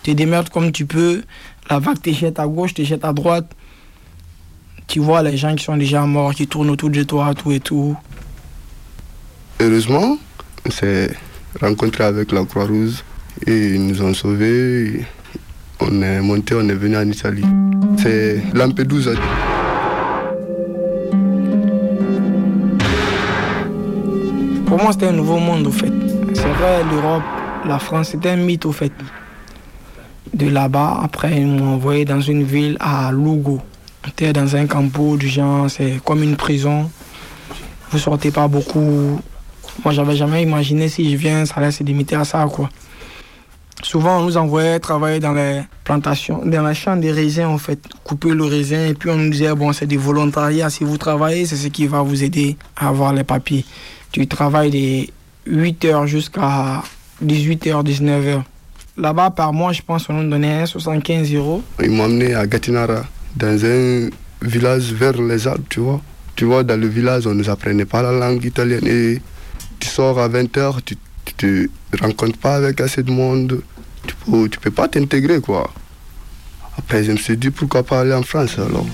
tu 0.03 0.13
démerdes 0.13 0.49
comme 0.49 0.71
tu 0.71 0.85
peux. 0.85 1.23
La 1.69 1.79
vague 1.79 2.01
te 2.01 2.11
jette 2.11 2.39
à 2.39 2.47
gauche, 2.47 2.73
te 2.73 2.83
jette 2.83 3.03
à 3.03 3.13
droite. 3.13 3.51
Tu 4.87 4.99
vois 4.99 5.21
les 5.21 5.35
gens 5.35 5.53
qui 5.55 5.65
sont 5.65 5.75
déjà 5.75 6.01
morts, 6.05 6.33
qui 6.33 6.47
tournent 6.47 6.69
autour 6.69 6.89
de 6.89 7.03
toi, 7.03 7.33
tout 7.33 7.51
et 7.51 7.59
tout. 7.59 7.95
Heureusement, 9.59 10.17
on 10.65 10.71
s'est 10.71 11.13
rencontré 11.59 12.05
avec 12.05 12.31
la 12.31 12.45
Croix-Rouge 12.45 13.03
et 13.45 13.75
ils 13.75 13.85
nous 13.85 14.01
ont 14.01 14.13
sauvés. 14.13 15.05
On 15.79 16.01
est 16.01 16.21
monté, 16.21 16.55
on 16.55 16.67
est 16.67 16.73
venu 16.73 16.97
en 16.97 17.07
Italie. 17.07 17.45
C'est 17.97 18.41
Lampedusa. 18.53 19.11
Pour 24.65 24.81
moi, 24.81 24.91
c'était 24.91 25.07
un 25.07 25.11
nouveau 25.11 25.37
monde, 25.37 25.67
au 25.67 25.71
fait. 25.71 25.91
C'est 26.33 26.47
vrai, 26.47 26.83
l'Europe, 26.91 27.21
la 27.65 27.77
France, 27.77 28.09
c'était 28.09 28.29
un 28.29 28.37
mythe, 28.37 28.65
au 28.65 28.71
fait. 28.71 28.91
De 30.33 30.49
là-bas, 30.49 30.99
après, 31.03 31.37
ils 31.37 31.47
m'ont 31.47 31.75
envoyé 31.75 32.05
dans 32.05 32.21
une 32.21 32.43
ville 32.43 32.75
à 32.79 33.11
Lugo. 33.11 33.61
On 34.03 34.09
était 34.09 34.33
dans 34.33 34.55
un 34.55 34.65
campo 34.65 35.15
du 35.15 35.27
genre, 35.27 35.69
c'est 35.69 36.01
comme 36.03 36.23
une 36.23 36.35
prison. 36.35 36.89
vous 37.91 37.99
sortez 37.99 38.31
pas 38.31 38.47
beaucoup. 38.47 39.21
Moi, 39.85 39.93
j'avais 39.93 40.15
jamais 40.15 40.41
imaginé 40.41 40.89
si 40.89 41.11
je 41.11 41.17
viens, 41.17 41.45
ça 41.45 41.55
allait 41.57 41.71
se 41.71 41.83
limiter 41.83 42.15
à 42.15 42.23
ça, 42.23 42.45
quoi. 42.51 42.69
Souvent, 43.83 44.19
on 44.19 44.23
nous 44.23 44.37
envoyait 44.37 44.79
travailler 44.79 45.19
dans 45.19 45.33
les 45.33 45.61
plantations, 45.83 46.41
dans 46.43 46.67
les 46.67 46.73
champs 46.73 46.97
des 46.97 47.11
raisins, 47.11 47.45
en 47.45 47.57
fait, 47.57 47.79
couper 48.03 48.29
le 48.29 48.43
raisin. 48.43 48.87
Et 48.87 48.93
puis, 48.93 49.09
on 49.09 49.15
nous 49.15 49.29
disait, 49.29 49.53
bon, 49.53 49.71
c'est 49.71 49.85
des 49.85 49.97
volontariats. 49.97 50.69
Si 50.69 50.83
vous 50.83 50.97
travaillez, 50.97 51.45
c'est 51.45 51.55
ce 51.55 51.67
qui 51.67 51.85
va 51.85 52.01
vous 52.01 52.23
aider 52.23 52.57
à 52.75 52.89
avoir 52.89 53.13
les 53.13 53.23
papiers. 53.23 53.65
Tu 54.11 54.27
travailles 54.27 54.71
des 54.71 55.09
8h 55.47 56.07
jusqu'à 56.07 56.81
18h, 57.23 57.83
19h. 57.83 58.41
Là-bas, 58.97 59.29
par 59.29 59.53
mois, 59.53 59.73
je 59.73 59.81
pense 59.83 60.07
qu'on 60.07 60.13
nous 60.13 60.29
donnait 60.29 60.65
75 60.65 61.31
euros. 61.35 61.61
Ils 61.81 61.91
m'ont 61.91 62.05
amené 62.05 62.33
à 62.33 62.47
Gatinara, 62.47 63.05
dans 63.35 63.63
un 63.63 64.09
village 64.41 64.91
vers 64.93 65.21
les 65.21 65.47
Alpes, 65.47 65.69
tu 65.69 65.81
vois. 65.81 66.01
Tu 66.35 66.45
vois, 66.45 66.63
dans 66.63 66.79
le 66.79 66.87
village, 66.87 67.27
on 67.27 67.31
ne 67.31 67.35
nous 67.35 67.49
apprenait 67.49 67.85
pas 67.85 68.01
la 68.01 68.11
langue 68.11 68.43
italienne. 68.43 68.87
Et 68.87 69.21
tu 69.79 69.87
sors 69.87 70.17
à 70.19 70.27
20h, 70.27 70.81
tu 70.83 70.97
tu 71.27 71.33
te 71.33 71.69
rencontres 71.95 72.37
pas 72.37 72.55
avec 72.55 72.81
assez 72.81 73.03
de 73.03 73.11
monde, 73.11 73.61
tu 74.05 74.15
peux, 74.15 74.49
tu 74.49 74.59
peux 74.59 74.71
pas 74.71 74.87
t'intégrer 74.87 75.39
quoi. 75.39 75.71
Après 76.77 77.03
je 77.03 77.11
me 77.11 77.17
suis 77.17 77.37
dit 77.37 77.49
pourquoi 77.49 77.83
pas 77.83 78.01
aller 78.01 78.13
en 78.13 78.23
France 78.23 78.57
alors? 78.59 78.85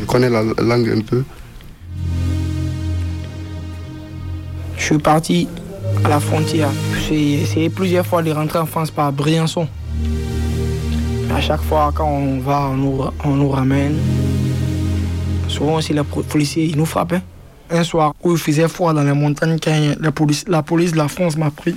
Je 0.00 0.04
connais 0.06 0.30
la 0.30 0.42
langue 0.42 0.90
un 0.90 1.00
peu. 1.00 1.24
Je 4.76 4.82
suis 4.84 4.98
parti 4.98 5.48
à 6.04 6.08
la 6.08 6.20
frontière. 6.20 6.70
J'ai 7.08 7.42
essayé 7.42 7.68
plusieurs 7.68 8.06
fois 8.06 8.22
de 8.22 8.30
rentrer 8.30 8.58
en 8.58 8.66
France 8.66 8.90
par 8.90 9.12
Briançon. 9.12 9.66
À 11.34 11.40
chaque 11.40 11.62
fois 11.62 11.92
quand 11.94 12.08
on 12.08 12.38
va, 12.40 12.70
on 13.24 13.34
nous, 13.36 13.48
ramène. 13.50 13.96
Souvent 15.48 15.76
aussi 15.76 15.92
les 15.92 16.02
policiers, 16.04 16.64
ils 16.64 16.76
nous 16.76 16.86
frappent. 16.86 17.14
hein. 17.14 17.22
Un 17.70 17.84
soir 17.84 18.14
où 18.22 18.32
il 18.32 18.38
faisait 18.38 18.68
froid 18.68 18.94
dans 18.94 19.02
les 19.02 19.12
montagnes, 19.12 19.58
la 20.00 20.10
police, 20.12 20.44
la 20.48 20.62
police 20.62 20.92
de 20.92 20.96
la 20.96 21.08
France 21.08 21.36
m'a 21.36 21.50
pris. 21.50 21.74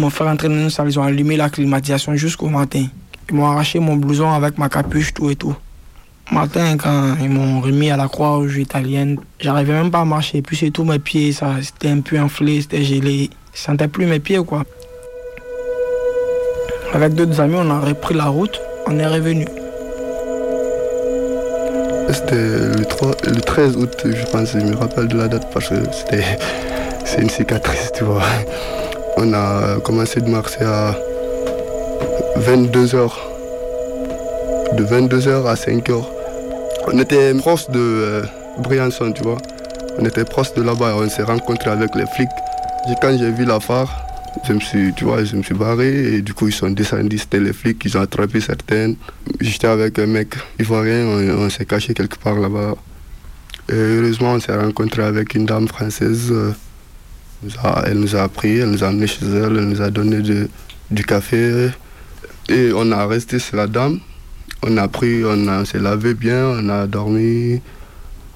M'ont 0.00 0.08
fait 0.08 0.24
rentrer 0.24 0.48
dans 0.48 0.54
une 0.54 0.70
salle, 0.70 0.88
ils 0.88 0.98
ont 0.98 1.02
allumé 1.02 1.36
la 1.36 1.50
climatisation 1.50 2.16
jusqu'au 2.16 2.48
matin. 2.48 2.86
Ils 3.28 3.34
m'ont 3.34 3.44
arraché 3.44 3.78
mon 3.80 3.96
blouson 3.96 4.32
avec 4.32 4.56
ma 4.56 4.70
capuche, 4.70 5.12
tout 5.12 5.28
et 5.28 5.36
tout. 5.36 5.54
Matin, 6.32 6.78
quand 6.78 7.16
ils 7.20 7.28
m'ont 7.28 7.60
remis 7.60 7.90
à 7.90 7.98
la 7.98 8.08
Croix-Rouge 8.08 8.56
italienne, 8.56 9.18
j'arrivais 9.38 9.74
même 9.74 9.90
pas 9.90 10.00
à 10.00 10.04
marcher. 10.06 10.40
Puis 10.40 10.56
c'est 10.56 10.70
tout, 10.70 10.84
mes 10.84 10.98
pieds, 10.98 11.32
ça, 11.32 11.56
c'était 11.60 11.90
un 11.90 12.00
peu 12.00 12.18
enflé, 12.18 12.62
c'était 12.62 12.82
gelé. 12.82 13.28
Je 13.52 13.60
sentais 13.60 13.88
plus 13.88 14.06
mes 14.06 14.20
pieds, 14.20 14.42
quoi. 14.42 14.64
Avec 16.94 17.12
d'autres 17.12 17.38
amis, 17.38 17.56
on 17.58 17.70
a 17.70 17.80
repris 17.80 18.14
la 18.14 18.24
route, 18.24 18.58
on 18.86 18.98
est 18.98 19.06
revenu. 19.06 19.44
C'était 22.08 22.36
le, 22.78 22.86
3 22.86 23.10
le 23.26 23.40
13 23.42 23.76
août, 23.76 24.06
je 24.06 24.32
pense, 24.32 24.52
je 24.52 24.60
me 24.60 24.76
rappelle 24.76 25.08
de 25.08 25.18
la 25.18 25.28
date 25.28 25.52
parce 25.52 25.68
que 25.68 25.74
c'était 25.92 26.24
c'est 27.04 27.20
une 27.20 27.28
cicatrice, 27.28 27.92
tu 27.94 28.04
vois. 28.04 28.22
On 29.22 29.34
a 29.34 29.78
commencé 29.84 30.18
de 30.22 30.28
marcher 30.30 30.62
à 30.64 30.96
22h. 32.38 33.10
De 34.78 34.82
22h 34.82 35.46
à 35.46 35.54
5h. 35.54 36.02
On 36.90 36.98
était 36.98 37.34
proche 37.34 37.68
de 37.68 37.78
euh, 37.78 38.22
Briançon, 38.60 39.12
tu 39.12 39.22
vois. 39.22 39.36
On 39.98 40.06
était 40.06 40.24
proche 40.24 40.54
de 40.54 40.62
là-bas, 40.62 40.94
on 40.96 41.06
s'est 41.10 41.22
rencontrés 41.22 41.68
avec 41.68 41.94
les 41.96 42.06
flics. 42.06 42.30
Et 42.88 42.94
quand 43.02 43.14
j'ai 43.18 43.30
vu 43.30 43.44
la 43.44 43.60
phare, 43.60 44.06
je 44.48 44.54
me 44.54 44.60
suis, 44.60 44.94
tu 44.94 45.04
vois, 45.04 45.22
je 45.22 45.36
me 45.36 45.42
suis 45.42 45.54
barré 45.54 46.14
et 46.14 46.22
du 46.22 46.32
coup 46.32 46.48
ils 46.48 46.54
sont 46.54 46.70
descendus, 46.70 47.18
c'était 47.18 47.40
les 47.40 47.52
flics, 47.52 47.82
ils 47.84 47.98
ont 47.98 48.00
attrapé 48.00 48.40
certaines. 48.40 48.96
J'étais 49.38 49.66
avec 49.66 49.98
un 49.98 50.06
mec 50.06 50.34
ivoirien, 50.58 51.04
on, 51.04 51.44
on 51.44 51.50
s'est 51.50 51.66
caché 51.66 51.92
quelque 51.92 52.16
part 52.16 52.36
là-bas. 52.36 52.74
Et 53.68 53.74
heureusement, 53.74 54.32
on 54.32 54.40
s'est 54.40 54.56
rencontré 54.56 55.02
avec 55.02 55.34
une 55.34 55.44
dame 55.44 55.68
française. 55.68 56.28
euh, 56.30 56.52
elle 57.86 57.98
nous 57.98 58.16
a 58.16 58.28
pris, 58.28 58.58
elle 58.58 58.70
nous 58.70 58.84
a 58.84 58.88
amenés 58.88 59.06
chez 59.06 59.24
elle, 59.24 59.56
elle 59.56 59.68
nous 59.68 59.80
a 59.80 59.90
donné 59.90 60.20
du 60.90 61.04
café. 61.04 61.70
Et 62.48 62.70
on 62.74 62.90
a 62.92 63.06
resté 63.06 63.38
chez 63.38 63.56
la 63.56 63.66
dame. 63.66 64.00
On 64.62 64.76
a 64.76 64.88
pris, 64.88 65.24
on, 65.24 65.64
s'est 65.64 65.78
lavé 65.78 66.14
bien, 66.14 66.46
on 66.46 66.68
a 66.68 66.86
dormi. 66.86 67.60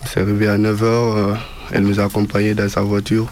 On 0.02 0.06
s'est 0.06 0.22
réveillé 0.22 0.50
à 0.50 0.58
9h. 0.58 1.36
elle 1.72 1.82
nous 1.82 2.00
a 2.00 2.04
accompagnés 2.04 2.54
dans 2.54 2.68
sa 2.68 2.82
voiture. 2.82 3.26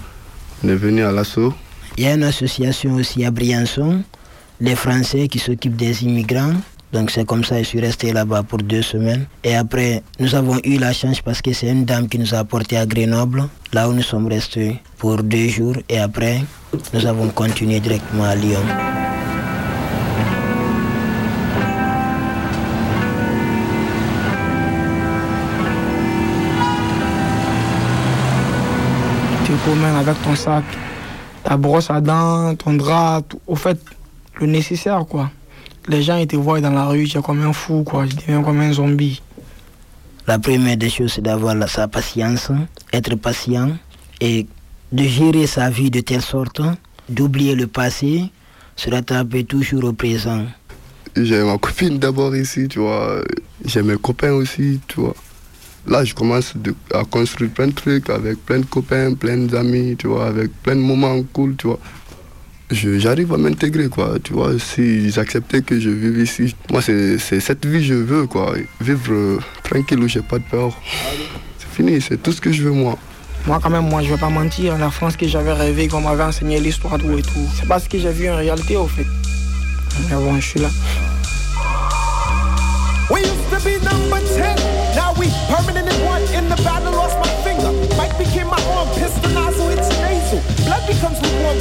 On 0.62 0.68
est 0.68 0.76
venu 0.76 1.02
à 1.02 1.12
l'assaut. 1.12 1.54
Il 1.96 2.04
y 2.04 2.06
a 2.06 2.14
une 2.14 2.24
association 2.24 2.94
aussi 2.94 3.24
à 3.24 3.30
Briançon, 3.30 4.02
les 4.60 4.74
Français 4.76 5.28
qui 5.28 5.38
s'occupent 5.38 5.76
des 5.76 6.04
immigrants. 6.04 6.54
Donc 6.92 7.10
c'est 7.10 7.24
comme 7.24 7.42
ça, 7.42 7.56
je 7.58 7.64
suis 7.64 7.80
resté 7.80 8.12
là-bas 8.12 8.42
pour 8.42 8.58
deux 8.58 8.82
semaines. 8.82 9.26
Et 9.44 9.56
après, 9.56 10.02
nous 10.20 10.34
avons 10.34 10.58
eu 10.62 10.76
la 10.78 10.92
chance 10.92 11.20
parce 11.22 11.40
que 11.40 11.52
c'est 11.52 11.68
une 11.68 11.84
dame 11.86 12.06
qui 12.08 12.18
nous 12.18 12.34
a 12.34 12.38
apporté 12.38 12.76
à 12.76 12.84
Grenoble, 12.86 13.48
là 13.72 13.88
où 13.88 13.92
nous 13.94 14.02
sommes 14.02 14.26
restés 14.28 14.76
pour 14.98 15.22
deux 15.22 15.48
jours. 15.48 15.76
Et 15.88 15.98
après, 15.98 16.42
nous 16.92 17.06
avons 17.06 17.28
continué 17.28 17.80
directement 17.80 18.24
à 18.24 18.34
Lyon. 18.34 18.60
Tu 29.44 29.52
promènes 29.64 29.96
avec 29.96 30.20
ton 30.22 30.34
sac, 30.36 30.64
ta 31.42 31.56
brosse 31.56 31.90
à 31.90 32.00
dents, 32.00 32.54
ton 32.54 32.74
drap, 32.74 33.22
tout- 33.28 33.40
au 33.46 33.56
fait, 33.56 33.78
le 34.40 34.46
nécessaire 34.46 35.04
quoi. 35.08 35.30
Les 35.88 36.02
gens 36.02 36.16
ils 36.16 36.26
te 36.26 36.36
voient 36.36 36.60
dans 36.60 36.70
la 36.70 36.86
rue, 36.86 37.06
tu 37.08 37.18
es 37.18 37.22
comme 37.22 37.42
un 37.42 37.52
fou 37.52 37.82
quoi, 37.82 38.06
tu 38.06 38.14
deviens 38.16 38.42
comme 38.42 38.60
un 38.60 38.72
zombie. 38.72 39.20
La 40.28 40.38
première 40.38 40.76
des 40.76 40.88
choses, 40.88 41.14
c'est 41.14 41.22
d'avoir 41.22 41.54
la- 41.56 41.66
sa 41.66 41.88
patience, 41.88 42.50
être 42.92 43.16
patient 43.16 43.76
et 44.20 44.46
de 44.92 45.02
gérer 45.02 45.46
sa 45.48 45.68
vie 45.70 45.90
de 45.90 46.00
telle 46.00 46.22
sorte 46.22 46.60
d'oublier 47.08 47.56
le 47.56 47.66
passé, 47.66 48.24
se 48.76 48.88
rattraper 48.90 49.42
toujours 49.44 49.84
au 49.84 49.92
présent. 49.92 50.44
J'ai 51.16 51.42
ma 51.42 51.58
copine 51.58 51.98
d'abord 51.98 52.34
ici, 52.36 52.68
tu 52.68 52.78
vois. 52.78 53.20
J'ai 53.64 53.82
mes 53.82 53.96
copains 53.96 54.32
aussi, 54.32 54.80
tu 54.86 55.00
vois. 55.00 55.14
Là, 55.86 56.04
je 56.04 56.14
commence 56.14 56.56
de- 56.56 56.74
à 56.94 57.02
construire 57.04 57.50
plein 57.50 57.66
de 57.66 57.72
trucs 57.72 58.08
avec 58.08 58.38
plein 58.46 58.60
de 58.60 58.64
copains, 58.66 59.12
plein 59.14 59.36
d'amis, 59.38 59.96
tu 59.98 60.06
vois, 60.06 60.28
avec 60.28 60.52
plein 60.62 60.76
de 60.76 60.80
moments 60.80 61.20
cool, 61.32 61.56
tu 61.56 61.66
vois. 61.66 61.80
Je- 62.72 62.98
J'arrive 62.98 63.32
à 63.34 63.36
m'intégrer, 63.36 63.88
quoi, 63.88 64.14
tu 64.22 64.32
vois. 64.32 64.58
S'ils 64.58 65.18
acceptaient 65.18 65.62
que 65.62 65.78
je 65.78 65.90
vive 65.90 66.18
ici, 66.20 66.54
moi, 66.70 66.80
c'est 66.80 67.18
c'est 67.18 67.38
cette 67.40 67.64
vie 67.66 67.80
que 67.80 67.84
je 67.84 67.94
veux, 67.94 68.26
quoi. 68.26 68.54
Vivre 68.80 69.12
euh, 69.12 69.38
tranquille 69.62 69.98
où 70.00 70.08
j'ai 70.08 70.22
pas 70.22 70.38
de 70.38 70.44
peur. 70.50 70.72
C'est 71.58 71.68
fini, 71.76 72.00
c'est 72.00 72.16
tout 72.22 72.32
ce 72.32 72.40
que 72.40 72.50
je 72.52 72.62
veux, 72.64 72.70
moi. 72.72 72.96
Moi 73.46 73.58
quand 73.62 73.70
même, 73.70 73.88
moi 73.88 74.02
je 74.04 74.08
vais 74.08 74.20
pas 74.20 74.28
mentir, 74.30 74.78
la 74.78 74.90
France 74.90 75.16
que 75.16 75.26
j'avais 75.26 75.52
rêvé, 75.52 75.88
qu'on 75.88 76.00
m'avait 76.00 76.22
enseigné 76.22 76.60
l'histoire, 76.60 76.96
tout 76.98 77.18
et 77.18 77.22
tout. 77.22 77.46
C'est 77.58 77.66
pas 77.68 77.80
ce 77.80 77.88
que 77.88 77.98
j'ai 77.98 78.12
vu 78.12 78.30
en 78.30 78.36
réalité 78.36 78.76
au 78.76 78.86
fait. 78.86 79.06
Mais 80.08 80.14
bon, 80.16 80.36
je 80.40 80.46
suis 80.50 80.60
là. 80.60 80.68
We 83.10 83.20
used 83.22 83.50
to 83.50 83.58
be 83.68 83.74
number 83.84 84.20
10. 84.20 84.56
Now 84.96 85.12
we 85.18 85.28
permanent 85.50 85.86
in 85.92 85.98
one. 86.06 86.22
In 86.38 86.48
the 86.48 86.56
battle, 86.62 86.92
lost 86.92 87.16
my 87.18 87.28
finger. 87.44 87.70
Mike 87.98 88.16
became 88.16 88.46
my 88.46 88.62
arm. 88.76 88.88
Pistol 88.94 89.30
nozzle, 89.34 89.68
it's 89.74 89.90
nasal. 90.00 90.40
Blood 90.64 90.86
becomes 90.86 91.18
lukewarm. 91.20 91.58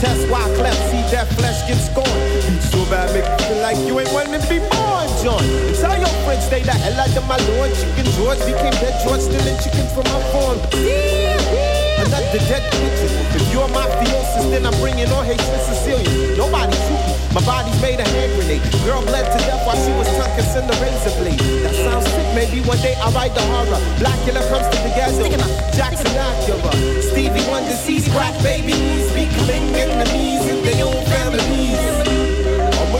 Test 0.00 0.28
why 0.30 0.42
cleft. 0.56 0.80
See 0.90 1.04
that 1.12 1.28
flesh 1.36 1.60
get 1.68 1.76
scorned. 1.76 2.62
So 2.72 2.84
bad, 2.88 3.12
make 3.12 3.28
you 3.28 3.46
feel 3.48 3.62
like 3.62 3.78
you 3.86 4.00
ain't 4.00 4.12
wanting 4.12 4.40
to 4.40 4.48
be 4.48 4.58
born, 4.58 5.08
John. 5.22 5.44
Tell 5.76 5.96
your 5.98 6.14
friends, 6.24 6.44
stay 6.46 6.62
the 6.62 6.72
hell 6.72 7.00
out 7.00 7.14
of 7.14 7.26
my 7.28 7.36
lord. 7.52 7.70
Chicken 7.74 8.06
George 8.16 8.40
became 8.40 8.72
dead 8.80 8.96
George, 9.04 9.20
stealing 9.20 9.58
chicken 9.60 9.86
from 9.92 10.04
my 10.08 10.20
farm. 10.32 11.79
Another 12.00 12.40
dead 12.48 12.64
pigeon. 12.72 13.12
If 13.36 13.52
you're 13.52 13.68
mafiosis, 13.68 14.50
then 14.50 14.64
I'm 14.64 14.72
bringing 14.80 15.08
all 15.12 15.22
hate 15.22 15.38
to 15.38 15.58
Sicilian. 15.68 16.36
Nobody 16.36 16.72
shoot. 16.88 17.10
My 17.34 17.44
body's 17.44 17.76
made 17.80 18.00
a 18.00 18.08
hand 18.08 18.32
grenade. 18.34 18.64
Girl 18.84 19.02
bled 19.04 19.26
to 19.28 19.38
death 19.44 19.62
while 19.66 19.76
she 19.76 19.92
was 19.92 20.08
tongue 20.16 20.34
kissing 20.34 20.66
the 20.66 20.74
razor 20.80 21.14
blade. 21.20 21.38
That 21.62 21.74
sounds 21.76 22.08
sick. 22.08 22.26
Maybe 22.34 22.64
one 22.66 22.78
day 22.78 22.94
I'll 23.04 23.12
write 23.12 23.34
the 23.34 23.44
horror. 23.52 23.80
Blackula 24.00 24.42
comes 24.48 24.66
to 24.72 24.78
the 24.82 24.90
ghetto. 24.96 25.28
Jackson 25.76 26.10
Acura. 26.16 26.72
Stevie 27.02 27.44
Wonder 27.50 27.76
sees 27.76 28.08
crack 28.08 28.34
babies. 28.42 29.12
Becoming 29.12 29.70
enemies 29.76 30.42
in 30.48 30.64
their 30.64 30.86
own 30.86 31.04
families. 31.06 31.69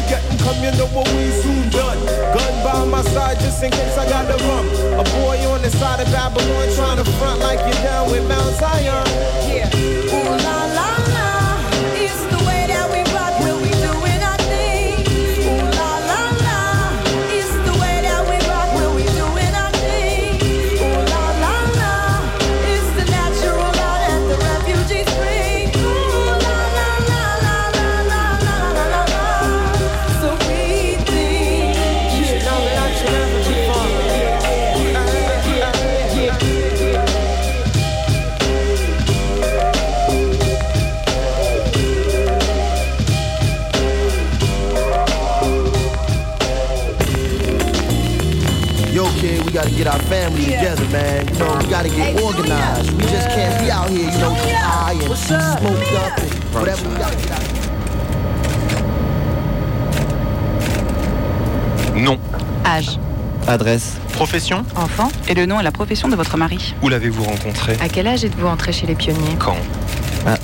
I'ma 0.08 0.36
come, 0.42 0.64
you 0.64 0.72
know 0.78 0.86
what 0.88 1.08
we 1.12 1.30
soon 1.42 1.68
done. 1.70 1.98
Gun 2.34 2.54
by 2.64 2.84
my 2.84 3.02
side 3.02 3.38
just 3.40 3.62
in 3.62 3.70
case 3.70 3.96
I 3.98 4.08
got 4.08 4.26
the 4.28 4.36
run. 4.44 4.66
A 4.98 5.04
boy 5.20 5.36
on 5.52 5.62
the 5.62 5.70
side 5.70 6.00
of 6.00 6.10
Babylon 6.12 6.68
trying 6.74 6.96
to 6.96 7.10
front 7.18 7.40
like 7.40 7.60
you're 7.60 7.82
down 7.84 8.10
with 8.10 8.26
Mount 8.28 8.54
Zion. 8.56 9.06
Yeah. 9.48 9.68
Ooh 10.14 10.29
gotta 51.82 51.94
get 51.94 52.20
organized. 52.20 52.92
We 52.92 53.04
just 53.04 53.28
can't 53.30 53.58
be 53.64 53.70
out 53.70 53.88
here, 53.88 54.10
you 54.10 54.18
know, 54.18 54.34
high 54.34 54.92
and 54.92 55.16
smoked 55.16 55.92
up? 55.94 56.18
And 56.18 56.54
whatever 56.54 56.88
we 56.88 56.96
gotta 56.96 57.16
get 57.16 57.30
out 57.30 57.40
Non. 61.96 62.18
Âge. 62.66 62.98
Adresse. 63.46 63.96
Profession 64.12 64.64
Enfant. 64.76 65.08
Et 65.28 65.34
le 65.34 65.46
nom 65.46 65.60
et 65.60 65.62
la 65.62 65.72
profession 65.72 66.08
de 66.08 66.16
votre 66.16 66.36
mari. 66.36 66.74
Où 66.82 66.88
l'avez-vous 66.88 67.22
rencontré? 67.24 67.76
À 67.82 67.88
quel 67.88 68.06
âge 68.06 68.24
êtes-vous 68.24 68.46
entré 68.46 68.72
chez 68.72 68.86
les 68.86 68.94
pionniers? 68.94 69.36
Quand? 69.38 69.56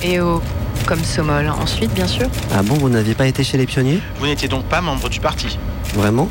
Et 0.02 0.20
au. 0.20 0.42
Comme 0.86 1.02
Somol. 1.04 1.48
Ensuite, 1.48 1.92
bien 1.92 2.06
sûr? 2.06 2.26
Ah 2.54 2.62
bon, 2.62 2.74
vous 2.74 2.88
n'aviez 2.88 3.14
pas 3.14 3.26
été 3.26 3.42
chez 3.44 3.58
les 3.58 3.66
pionniers? 3.66 4.00
Vous 4.20 4.26
n'étiez 4.26 4.48
donc 4.48 4.64
pas 4.64 4.80
membre 4.80 5.08
du 5.08 5.20
parti? 5.20 5.58
Vraiment? 5.94 6.28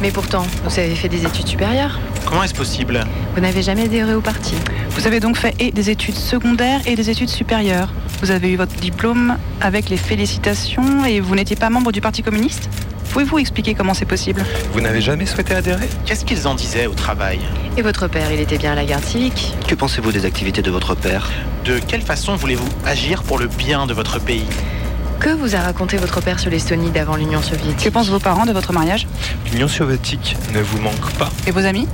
Mais 0.00 0.10
pourtant, 0.10 0.46
vous 0.64 0.78
avez 0.78 0.94
fait 0.94 1.08
des 1.08 1.24
études 1.24 1.48
supérieures. 1.48 1.98
Comment 2.28 2.42
est-ce 2.42 2.52
possible 2.54 3.02
Vous 3.34 3.40
n'avez 3.40 3.62
jamais 3.62 3.84
adhéré 3.84 4.12
au 4.12 4.20
parti. 4.20 4.54
Vous 4.90 5.06
avez 5.06 5.18
donc 5.18 5.38
fait 5.38 5.54
et 5.58 5.72
des 5.72 5.88
études 5.88 6.14
secondaires 6.14 6.82
et 6.84 6.94
des 6.94 7.08
études 7.08 7.30
supérieures. 7.30 7.90
Vous 8.20 8.30
avez 8.30 8.50
eu 8.52 8.56
votre 8.56 8.74
diplôme 8.74 9.38
avec 9.62 9.88
les 9.88 9.96
félicitations 9.96 11.06
et 11.06 11.20
vous 11.20 11.34
n'étiez 11.34 11.56
pas 11.56 11.70
membre 11.70 11.90
du 11.90 12.02
Parti 12.02 12.22
communiste? 12.22 12.68
Pouvez-vous 13.12 13.38
expliquer 13.38 13.72
comment 13.72 13.94
c'est 13.94 14.04
possible? 14.04 14.44
Vous 14.74 14.82
n'avez 14.82 15.00
jamais 15.00 15.24
souhaité 15.24 15.54
adhérer? 15.54 15.88
Qu'est-ce 16.04 16.26
qu'ils 16.26 16.46
en 16.46 16.54
disaient 16.54 16.86
au 16.86 16.92
travail? 16.92 17.38
Et 17.78 17.82
votre 17.82 18.08
père, 18.08 18.30
il 18.30 18.40
était 18.40 18.58
bien 18.58 18.72
à 18.72 18.74
la 18.74 18.84
garde 18.84 19.04
civique 19.04 19.54
Que 19.66 19.74
pensez-vous 19.74 20.12
des 20.12 20.26
activités 20.26 20.60
de 20.60 20.70
votre 20.70 20.94
père? 20.94 21.30
De 21.64 21.78
quelle 21.78 22.02
façon 22.02 22.36
voulez-vous 22.36 22.68
agir 22.84 23.22
pour 23.22 23.38
le 23.38 23.46
bien 23.46 23.86
de 23.86 23.94
votre 23.94 24.20
pays? 24.20 24.44
Que 25.18 25.30
vous 25.30 25.56
a 25.56 25.60
raconté 25.60 25.96
votre 25.96 26.20
père 26.20 26.38
sur 26.38 26.50
l'Estonie 26.50 26.90
d'avant 26.90 27.16
l'Union 27.16 27.40
soviétique? 27.40 27.86
Que 27.86 27.88
pensent 27.88 28.10
vos 28.10 28.20
parents 28.20 28.44
de 28.44 28.52
votre 28.52 28.74
mariage? 28.74 29.06
L'Union 29.50 29.66
soviétique 29.66 30.36
ne 30.52 30.60
vous 30.60 30.78
manque 30.78 31.10
pas. 31.14 31.30
Et 31.46 31.52
vos 31.52 31.64
amis? 31.64 31.88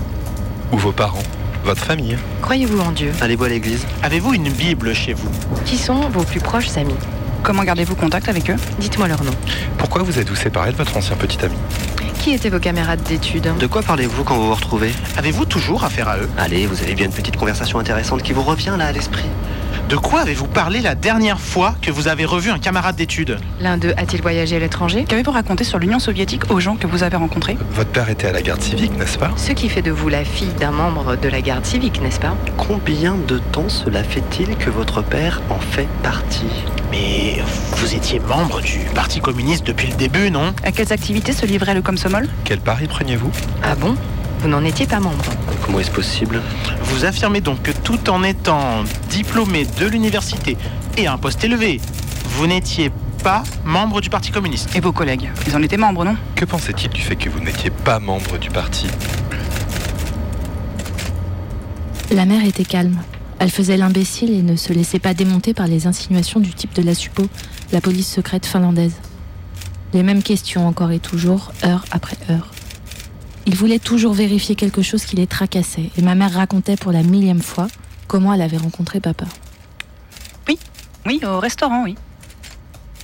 Ou 0.74 0.76
vos 0.76 0.90
parents 0.90 1.22
Votre 1.62 1.84
famille. 1.84 2.18
Croyez-vous 2.42 2.80
en 2.80 2.90
Dieu 2.90 3.12
Allez-vous 3.20 3.44
à 3.44 3.48
l'église. 3.48 3.87
Avez-vous 4.02 4.34
une 4.34 4.48
Bible 4.50 4.92
chez 4.92 5.12
vous? 5.12 5.28
Qui 5.64 5.78
sont 5.78 6.08
vos 6.08 6.24
plus 6.24 6.40
proches 6.40 6.76
amis? 6.76 6.96
Comment 7.44 7.62
gardez-vous 7.62 7.94
contact 7.94 8.28
avec 8.28 8.50
eux? 8.50 8.56
Dites-moi 8.80 9.06
leur 9.06 9.22
nom. 9.22 9.30
Pourquoi 9.78 10.02
vous 10.02 10.18
êtes-vous 10.18 10.34
séparé 10.34 10.72
de 10.72 10.76
votre 10.76 10.96
ancien 10.96 11.14
petit 11.14 11.38
ami? 11.44 11.54
Qui 12.18 12.32
étaient 12.32 12.48
vos 12.50 12.58
camarades 12.58 13.04
d'études? 13.04 13.52
De 13.56 13.66
quoi 13.68 13.82
parlez-vous 13.82 14.24
quand 14.24 14.34
vous 14.34 14.48
vous 14.48 14.54
retrouvez? 14.54 14.92
Avez-vous 15.16 15.44
toujours 15.44 15.84
affaire 15.84 16.08
à 16.08 16.18
eux? 16.18 16.28
Allez, 16.38 16.66
vous 16.66 16.82
avez 16.82 16.94
bien 16.96 17.06
une 17.06 17.12
petite 17.12 17.37
conversation 17.37 17.78
intéressante 17.78 18.24
qui 18.24 18.32
vous 18.32 18.42
revient 18.42 18.74
là 18.76 18.87
à 18.87 18.92
l'esprit. 18.92 19.26
De 19.94 19.98
quoi 20.00 20.22
avez-vous 20.22 20.48
parlé 20.48 20.80
la 20.80 20.96
dernière 20.96 21.38
fois 21.38 21.76
que 21.80 21.92
vous 21.92 22.09
avez 22.09 22.24
revu 22.24 22.50
un 22.50 22.59
camarade 22.59 22.96
d'études 22.96 23.38
L'un 23.61 23.76
d'eux 23.76 23.94
a-t-il 23.96 24.22
voyagé 24.22 24.57
à 24.57 24.59
l'étranger 24.59 25.04
Qu'avez-vous 25.04 25.30
raconté 25.30 25.62
sur 25.62 25.78
l'Union 25.78 26.00
soviétique 26.00 26.50
aux 26.50 26.59
gens 26.59 26.74
que 26.74 26.88
vous 26.88 27.04
avez 27.04 27.16
rencontrés 27.16 27.57
Votre 27.70 27.90
père 27.90 28.11
était 28.11 28.26
à 28.26 28.33
la 28.33 28.42
garde 28.42 28.61
civique, 28.61 28.98
n'est-ce 28.98 29.18
pas 29.18 29.30
Ce 29.37 29.52
qui 29.52 29.68
fait 29.68 29.83
de 29.83 29.92
vous 29.92 30.09
la 30.09 30.24
fille 30.24 30.52
d'un 30.59 30.72
membre 30.72 31.14
de 31.14 31.28
la 31.28 31.40
garde 31.40 31.64
civique, 31.64 32.02
n'est-ce 32.02 32.18
pas 32.18 32.35
Combien 32.57 33.14
de 33.14 33.38
temps 33.38 33.68
cela 33.68 34.02
fait-il 34.02 34.57
que 34.57 34.68
votre 34.68 35.00
père 35.00 35.40
en 35.48 35.61
fait 35.61 35.87
partie 36.02 36.64
Mais 36.90 37.37
vous 37.76 37.94
étiez 37.94 38.18
membre 38.18 38.62
du 38.62 38.80
Parti 38.96 39.20
communiste 39.20 39.64
depuis 39.64 39.87
le 39.87 39.94
début, 39.94 40.28
non 40.28 40.54
À 40.64 40.72
quelles 40.72 40.92
activités 40.92 41.33
se 41.33 41.46
livrait 41.46 41.74
le 41.74 41.83
Komsomol 41.83 42.26
Quel 42.42 42.59
pari 42.59 42.88
preniez-vous 42.88 43.30
Ah 43.62 43.76
bon 43.76 43.94
Vous 44.44 44.50
n'en 44.50 44.62
étiez 44.62 44.87
pas 44.87 45.00
membre 45.00 45.24
Comment 45.64 45.78
est-ce 45.78 45.90
possible 45.90 46.42
Vous 46.83 47.07
affirmez 47.07 47.40
donc 47.40 47.62
que 47.62 47.70
tout 47.70 48.11
en 48.11 48.22
étant 48.22 48.85
diplômé 49.09 49.64
de 49.80 49.87
l'université 49.87 50.59
et 50.98 51.07
à 51.07 51.14
un 51.14 51.16
poste 51.16 51.42
élevé, 51.44 51.80
vous 52.26 52.46
n'étiez 52.46 52.92
pas 53.22 53.42
membre 53.64 54.02
du 54.02 54.11
Parti 54.11 54.33
communiste 54.33 54.76
Et 54.76 54.80
vos 54.80 54.92
collègues 54.92 55.30
Ils 55.46 55.57
en 55.57 55.62
étaient 55.62 55.78
membres, 55.78 56.04
non? 56.04 56.14
Que 56.35 56.44
pensait-il 56.44 56.90
du 56.90 57.00
fait 57.00 57.16
que 57.16 57.30
vous 57.30 57.40
n'étiez 57.40 57.70
pas 57.70 57.98
membre 58.00 58.37
du 58.37 58.50
parti? 58.50 58.87
La 62.11 62.26
mère 62.26 62.44
était 62.44 62.66
calme. 62.66 63.00
Elle 63.38 63.50
faisait 63.50 63.78
l'imbécile 63.78 64.30
et 64.30 64.42
ne 64.42 64.57
se 64.57 64.74
laissait 64.74 64.98
pas 64.98 65.14
démonter 65.14 65.54
par 65.54 65.68
les 65.68 65.87
insinuations 65.87 66.40
du 66.40 66.52
type 66.52 66.74
de 66.74 66.83
la 66.83 66.94
SUPO, 66.94 67.28
la 67.72 67.80
police 67.80 68.12
secrète 68.12 68.44
finlandaise. 68.44 68.96
Les 69.94 70.02
mêmes 70.02 70.22
questions 70.22 70.68
encore 70.68 70.90
et 70.90 71.00
toujours, 71.00 71.52
heure 71.64 71.87
après 71.90 72.18
heure. 72.28 72.53
Il 73.46 73.57
voulait 73.57 73.78
toujours 73.78 74.14
vérifier 74.14 74.54
quelque 74.54 74.83
chose 74.83 75.04
qui 75.04 75.16
les 75.16 75.26
tracassait, 75.26 75.90
et 75.96 76.02
ma 76.02 76.14
mère 76.14 76.33
racontait 76.33 76.76
pour 76.76 76.92
la 76.92 77.02
millième 77.02 77.42
fois 77.42 77.68
comment 78.07 78.33
elle 78.33 78.42
avait 78.42 78.57
rencontré 78.57 79.00
papa. 79.00 79.26
Oui, 80.48 80.59
oui, 81.07 81.20
au 81.24 81.38
restaurant, 81.40 81.85
oui. 81.85 81.96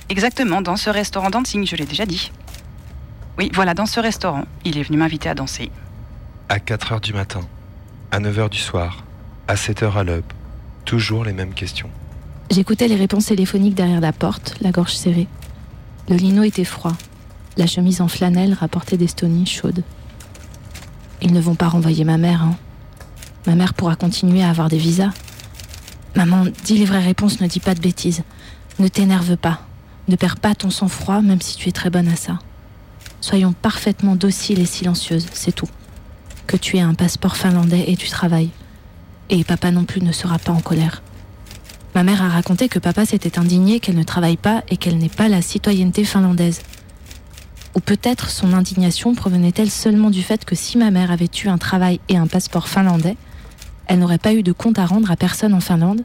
Exactement, 0.09 0.61
dans 0.61 0.77
ce 0.77 0.89
restaurant 0.89 1.29
dancing, 1.29 1.65
je 1.65 1.75
l'ai 1.75 1.85
déjà 1.85 2.05
dit. 2.05 2.31
Oui, 3.37 3.51
voilà, 3.53 3.73
dans 3.73 3.85
ce 3.85 3.99
restaurant, 3.99 4.45
il 4.65 4.77
est 4.77 4.83
venu 4.83 4.97
m'inviter 4.97 5.29
à 5.29 5.35
danser. 5.35 5.71
À 6.49 6.59
4 6.59 6.91
heures 6.93 7.01
du 7.01 7.13
matin, 7.13 7.41
à 8.11 8.19
9 8.19 8.39
heures 8.39 8.49
du 8.49 8.59
soir, 8.59 9.03
à 9.47 9.55
7 9.55 9.83
heures 9.83 9.97
à 9.97 10.03
l'aube, 10.03 10.23
toujours 10.85 11.23
les 11.23 11.33
mêmes 11.33 11.53
questions. 11.53 11.89
J'écoutais 12.49 12.87
les 12.87 12.97
réponses 12.97 13.27
téléphoniques 13.27 13.75
derrière 13.75 14.01
la 14.01 14.11
porte, 14.11 14.55
la 14.59 14.71
gorge 14.71 14.93
serrée. 14.93 15.27
Le 16.09 16.15
lino 16.17 16.43
était 16.43 16.65
froid. 16.65 16.93
La 17.55 17.67
chemise 17.67 18.01
en 18.01 18.07
flanelle 18.07 18.53
rapportait 18.53 18.97
d'Estonie 18.97 19.45
chaude. 19.45 19.83
Ils 21.21 21.33
ne 21.33 21.39
vont 21.39 21.55
pas 21.55 21.67
renvoyer 21.67 22.03
ma 22.03 22.17
mère, 22.17 22.43
hein. 22.43 22.55
Ma 23.47 23.55
mère 23.55 23.73
pourra 23.73 23.95
continuer 23.95 24.43
à 24.43 24.49
avoir 24.49 24.69
des 24.69 24.77
visas. 24.77 25.11
Maman, 26.15 26.45
dis 26.63 26.77
les 26.77 26.85
vraies 26.85 27.03
réponses, 27.03 27.41
ne 27.41 27.47
dis 27.47 27.59
pas 27.59 27.73
de 27.73 27.79
bêtises. 27.79 28.23
Ne 28.79 28.87
t'énerve 28.87 29.37
pas. 29.37 29.61
Ne 30.07 30.15
perds 30.15 30.37
pas 30.37 30.55
ton 30.55 30.69
sang-froid, 30.69 31.21
même 31.21 31.41
si 31.41 31.55
tu 31.57 31.69
es 31.69 31.71
très 31.71 31.89
bonne 31.89 32.07
à 32.07 32.15
ça. 32.15 32.39
Soyons 33.19 33.53
parfaitement 33.53 34.15
dociles 34.15 34.59
et 34.59 34.65
silencieuses, 34.65 35.27
c'est 35.33 35.51
tout. 35.51 35.69
Que 36.47 36.57
tu 36.57 36.77
aies 36.77 36.81
un 36.81 36.95
passeport 36.95 37.37
finlandais 37.37 37.85
et 37.87 37.95
tu 37.95 38.09
travailles. 38.09 38.49
Et 39.29 39.43
papa 39.43 39.71
non 39.71 39.85
plus 39.85 40.01
ne 40.01 40.11
sera 40.11 40.37
pas 40.37 40.51
en 40.51 40.59
colère. 40.59 41.01
Ma 41.95 42.03
mère 42.03 42.23
a 42.23 42.29
raconté 42.29 42.67
que 42.67 42.79
papa 42.79 43.05
s'était 43.05 43.37
indigné 43.37 43.79
qu'elle 43.79 43.97
ne 43.97 44.03
travaille 44.03 44.37
pas 44.37 44.63
et 44.69 44.77
qu'elle 44.77 44.97
n'ait 44.97 45.09
pas 45.09 45.29
la 45.29 45.41
citoyenneté 45.41 46.03
finlandaise. 46.03 46.61
Ou 47.75 47.79
peut-être 47.79 48.29
son 48.29 48.53
indignation 48.53 49.15
provenait-elle 49.15 49.71
seulement 49.71 50.09
du 50.09 50.23
fait 50.23 50.43
que 50.43 50.55
si 50.55 50.77
ma 50.77 50.91
mère 50.91 51.11
avait 51.11 51.29
eu 51.43 51.47
un 51.47 51.57
travail 51.57 51.99
et 52.09 52.17
un 52.17 52.27
passeport 52.27 52.67
finlandais, 52.67 53.15
elle 53.87 53.99
n'aurait 53.99 54.17
pas 54.17 54.33
eu 54.33 54.43
de 54.43 54.51
compte 54.51 54.79
à 54.79 54.85
rendre 54.85 55.11
à 55.11 55.15
personne 55.15 55.53
en 55.53 55.59
Finlande 55.61 56.01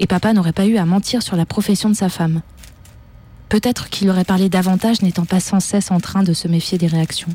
et 0.00 0.06
papa 0.06 0.32
n'aurait 0.32 0.52
pas 0.52 0.66
eu 0.66 0.76
à 0.76 0.84
mentir 0.84 1.22
sur 1.22 1.36
la 1.36 1.46
profession 1.46 1.88
de 1.88 1.94
sa 1.94 2.08
femme. 2.08 2.42
Peut-être 3.48 3.90
qu'il 3.90 4.08
aurait 4.08 4.24
parlé 4.24 4.48
davantage 4.48 5.02
n'étant 5.02 5.26
pas 5.26 5.40
sans 5.40 5.60
cesse 5.60 5.90
en 5.90 6.00
train 6.00 6.22
de 6.22 6.32
se 6.32 6.48
méfier 6.48 6.78
des 6.78 6.86
réactions. 6.86 7.34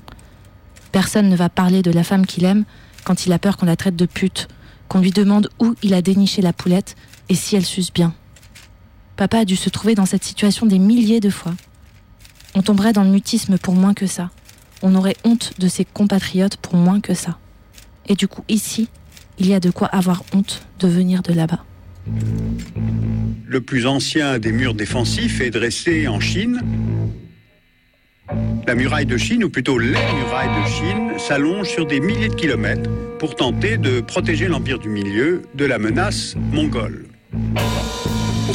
Personne 0.91 1.29
ne 1.29 1.35
va 1.35 1.49
parler 1.49 1.83
de 1.83 1.91
la 1.91 2.03
femme 2.03 2.25
qu'il 2.25 2.45
aime 2.45 2.65
quand 3.03 3.25
il 3.25 3.33
a 3.33 3.39
peur 3.39 3.57
qu'on 3.57 3.67
la 3.67 3.75
traite 3.75 3.95
de 3.95 4.05
pute, 4.07 4.47
qu'on 4.87 4.99
lui 4.99 5.11
demande 5.11 5.49
où 5.59 5.75
il 5.83 5.93
a 5.93 6.01
déniché 6.01 6.41
la 6.41 6.53
poulette 6.53 6.95
et 7.29 7.35
si 7.35 7.55
elle 7.55 7.65
suce 7.65 7.93
bien. 7.93 8.13
Papa 9.15 9.39
a 9.39 9.45
dû 9.45 9.55
se 9.55 9.69
trouver 9.69 9.95
dans 9.95 10.05
cette 10.05 10.23
situation 10.23 10.65
des 10.65 10.79
milliers 10.79 11.19
de 11.19 11.29
fois. 11.29 11.53
On 12.55 12.61
tomberait 12.61 12.93
dans 12.93 13.03
le 13.03 13.09
mutisme 13.09 13.57
pour 13.57 13.73
moins 13.73 13.93
que 13.93 14.07
ça. 14.07 14.31
On 14.81 14.95
aurait 14.95 15.15
honte 15.23 15.53
de 15.59 15.67
ses 15.67 15.85
compatriotes 15.85 16.57
pour 16.57 16.75
moins 16.75 17.01
que 17.01 17.13
ça. 17.13 17.37
Et 18.07 18.15
du 18.15 18.27
coup, 18.27 18.43
ici, 18.47 18.89
il 19.39 19.47
y 19.47 19.53
a 19.53 19.59
de 19.59 19.69
quoi 19.69 19.87
avoir 19.87 20.23
honte 20.33 20.65
de 20.79 20.87
venir 20.87 21.21
de 21.21 21.33
là-bas. 21.33 21.63
Le 23.45 23.61
plus 23.61 23.85
ancien 23.85 24.39
des 24.39 24.51
murs 24.51 24.73
défensifs 24.73 25.41
est 25.41 25.49
dressé 25.49 26.07
en 26.07 26.19
Chine. 26.19 26.61
La 28.67 28.75
muraille 28.75 29.05
de 29.05 29.17
Chine, 29.17 29.43
ou 29.43 29.49
plutôt 29.49 29.79
les 29.79 29.91
murailles 29.91 30.63
de 30.63 30.69
Chine, 30.69 31.19
s'allongent 31.19 31.69
sur 31.69 31.85
des 31.85 31.99
milliers 31.99 32.27
de 32.27 32.35
kilomètres 32.35 32.89
pour 33.19 33.35
tenter 33.35 33.77
de 33.77 34.01
protéger 34.01 34.47
l'Empire 34.47 34.79
du 34.79 34.89
Milieu 34.89 35.43
de 35.55 35.65
la 35.65 35.79
menace 35.79 36.35
mongole. 36.51 37.05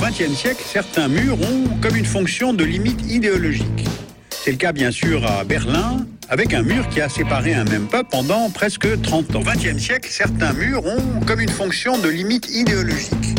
Au 0.02 0.04
XXe 0.04 0.34
siècle, 0.36 0.64
certains 0.66 1.06
murs 1.06 1.40
ont 1.42 1.78
comme 1.80 1.94
une 1.94 2.04
fonction 2.04 2.52
de 2.52 2.64
limite 2.64 3.08
idéologique. 3.08 3.86
C'est 4.30 4.50
le 4.50 4.56
cas 4.56 4.72
bien 4.72 4.90
sûr 4.90 5.24
à 5.24 5.44
Berlin, 5.44 6.04
avec 6.28 6.54
un 6.54 6.62
mur 6.64 6.88
qui 6.88 7.00
a 7.00 7.08
séparé 7.08 7.54
un 7.54 7.62
même 7.62 7.86
peuple 7.86 8.08
pendant 8.10 8.50
presque 8.50 9.00
30 9.00 9.36
ans. 9.36 9.40
Au 9.40 9.44
XXe 9.44 9.80
siècle, 9.80 10.08
certains 10.10 10.54
murs 10.54 10.84
ont 10.84 11.20
comme 11.24 11.38
une 11.38 11.48
fonction 11.48 11.98
de 11.98 12.08
limite 12.08 12.50
idéologique. 12.50 13.36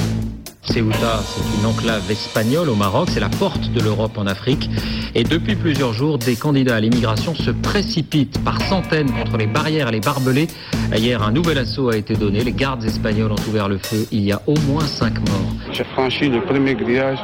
Ceuta, 0.66 1.20
c'est 1.26 1.59
une 1.59 1.66
enclave 1.66 2.09
espagnole 2.09 2.70
au 2.70 2.76
Maroc, 2.76 3.09
c'est 3.11 3.20
la 3.20 3.30
porte 3.30 3.70
de 3.72 3.82
l'Europe 3.82 4.18
en 4.18 4.26
Afrique. 4.26 4.70
Et 5.14 5.24
depuis 5.24 5.55
plusieurs 5.55 5.93
jours, 5.93 6.18
des 6.18 6.36
candidats 6.36 6.76
à 6.76 6.80
l'immigration 6.80 7.36
se 7.36 7.51
précipitent 7.51 8.41
par 8.43 8.61
centaines 8.61 9.11
contre 9.11 9.38
les 9.38 9.45
barrières 9.45 9.89
et 9.89 9.91
les 9.91 9.99
barbelés. 9.99 10.47
Hier, 10.95 11.22
un 11.22 11.32
nouvel 11.32 11.57
assaut 11.57 11.89
a 11.89 11.97
été 11.97 12.16
donné. 12.16 12.43
Les 12.43 12.53
gardes 12.53 12.84
espagnols 12.84 13.32
ont 13.34 13.49
ouvert 13.49 13.68
le 13.68 13.78
feu. 13.78 14.07
Il 14.11 14.22
y 14.22 14.32
a 14.32 14.41
au 14.47 14.55
moins 14.68 14.86
cinq 14.86 15.20
morts. 15.20 15.53
J'ai 15.72 15.84
franchi 15.84 16.30
le 16.30 16.41
premier 16.41 16.76
grillage 16.76 17.20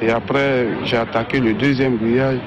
et 0.00 0.10
après 0.10 0.68
j'ai 0.84 0.96
attaqué 0.96 1.40
le 1.40 1.54
deuxième 1.54 1.98
grillage. 1.98 2.38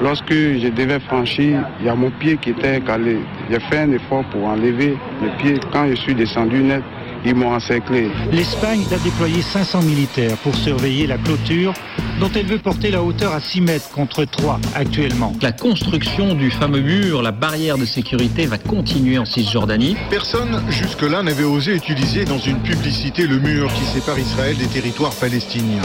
Lorsque 0.00 0.32
je 0.32 0.68
devais 0.68 1.00
franchir, 1.00 1.62
il 1.80 1.86
y 1.86 1.88
a 1.88 1.94
mon 1.94 2.10
pied 2.10 2.38
qui 2.38 2.50
était 2.50 2.80
calé. 2.80 3.18
J'ai 3.50 3.60
fait 3.60 3.80
un 3.80 3.92
effort 3.92 4.24
pour 4.30 4.44
enlever 4.44 4.96
le 5.22 5.28
pied. 5.42 5.60
Quand 5.72 5.86
je 5.88 5.94
suis 5.96 6.14
descendu 6.14 6.62
net, 6.62 6.82
Ils 7.24 7.34
m'ont 7.34 7.52
encerclé. 7.54 8.10
L'Espagne 8.32 8.82
a 8.92 8.98
déployé 8.98 9.42
500 9.42 9.82
militaires 9.82 10.36
pour 10.38 10.54
surveiller 10.54 11.06
la 11.06 11.18
clôture 11.18 11.74
dont 12.18 12.30
elle 12.34 12.46
veut 12.46 12.58
porter 12.58 12.90
la 12.90 13.02
hauteur 13.02 13.34
à 13.34 13.40
6 13.40 13.60
mètres 13.62 13.90
contre 13.90 14.24
3 14.24 14.60
actuellement. 14.74 15.32
La 15.40 15.52
construction 15.52 16.34
du 16.34 16.50
fameux 16.50 16.80
mur, 16.80 17.22
la 17.22 17.32
barrière 17.32 17.78
de 17.78 17.84
sécurité 17.84 18.46
va 18.46 18.58
continuer 18.58 19.18
en 19.18 19.24
Cisjordanie. 19.24 19.96
Personne 20.10 20.62
jusque-là 20.68 21.22
n'avait 21.22 21.44
osé 21.44 21.74
utiliser 21.74 22.24
dans 22.24 22.38
une 22.38 22.60
publicité 22.60 23.26
le 23.26 23.38
mur 23.38 23.72
qui 23.72 23.84
sépare 23.84 24.18
Israël 24.18 24.56
des 24.56 24.66
territoires 24.66 25.14
palestiniens. 25.14 25.82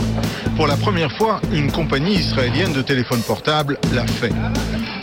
Pour 0.56 0.68
la 0.68 0.78
première 0.78 1.12
fois, 1.12 1.42
une 1.54 1.72
compagnie 1.72 2.16
israélienne 2.16 2.74
de 2.74 2.82
téléphone 2.82 3.22
portable 3.22 3.78
l'a 3.94 4.06
fait. 4.08 4.34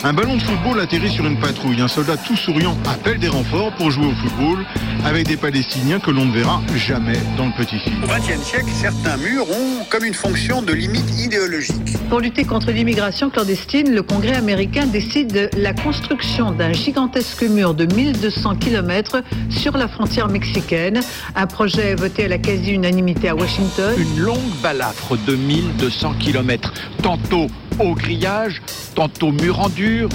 Un 0.05 0.13
ballon 0.13 0.37
de 0.37 0.43
football 0.43 0.81
atterrit 0.81 1.11
sur 1.11 1.25
une 1.27 1.39
patrouille. 1.39 1.81
Un 1.81 1.87
soldat 1.87 2.17
tout 2.17 2.37
souriant 2.37 2.77
appelle 2.93 3.21
des 3.21 3.29
renforts 3.29 3.73
pour 3.77 3.93
jouer 3.93 4.07
au 4.07 4.15
football 4.15 4.65
avec 5.05 5.29
des 5.29 5.37
Palestiniens 5.37 6.01
que 6.01 6.11
l'on 6.11 6.22
ne 6.25 6.33
verra 6.33 6.61
jamais 6.77 7.19
dans 7.37 7.47
le 7.47 7.53
petit 7.53 7.79
film. 7.79 8.05
Au 8.05 8.07
XXe 8.07 8.43
siècle, 8.43 8.69
certains 8.73 9.17
murs 9.17 9.49
ont 9.51 9.85
comme 9.91 10.05
une 10.05 10.15
fonction 10.15 10.63
de 10.63 10.73
limite 10.73 11.11
idéologique. 11.19 11.97
Pour 12.09 12.21
lutter 12.21 12.45
contre 12.45 12.71
l'immigration 12.71 13.31
clandestine, 13.31 13.95
le 13.95 14.03
Congrès 14.03 14.37
américain 14.37 14.87
décide 14.87 15.33
de 15.33 15.51
la 15.57 15.73
construction 15.73 16.53
d'un 16.53 16.73
gigantesque 16.73 17.43
mur 17.43 17.75
de 17.75 17.93
1200 17.93 18.57
km 18.57 19.23
sur 19.51 19.77
la 19.77 19.89
frontière 19.89 20.29
mexicaine. 20.29 21.01
Un 21.35 21.47
projet 21.47 21.95
voté 21.95 22.27
à 22.27 22.29
la 22.29 22.39
quasi-unanimité 22.39 23.29
à 23.29 23.35
Washington. 23.35 23.95
Une 23.99 24.23
longue 24.23 24.39
balafre 24.63 25.17
de 25.27 25.35
1200 25.35 26.15
km, 26.21 26.73
tantôt 27.03 27.47
au 27.79 27.95
grillage, 27.95 28.63
tantôt 28.95 29.33
mur 29.33 29.61
en 29.61 29.69
dur, 29.69 30.09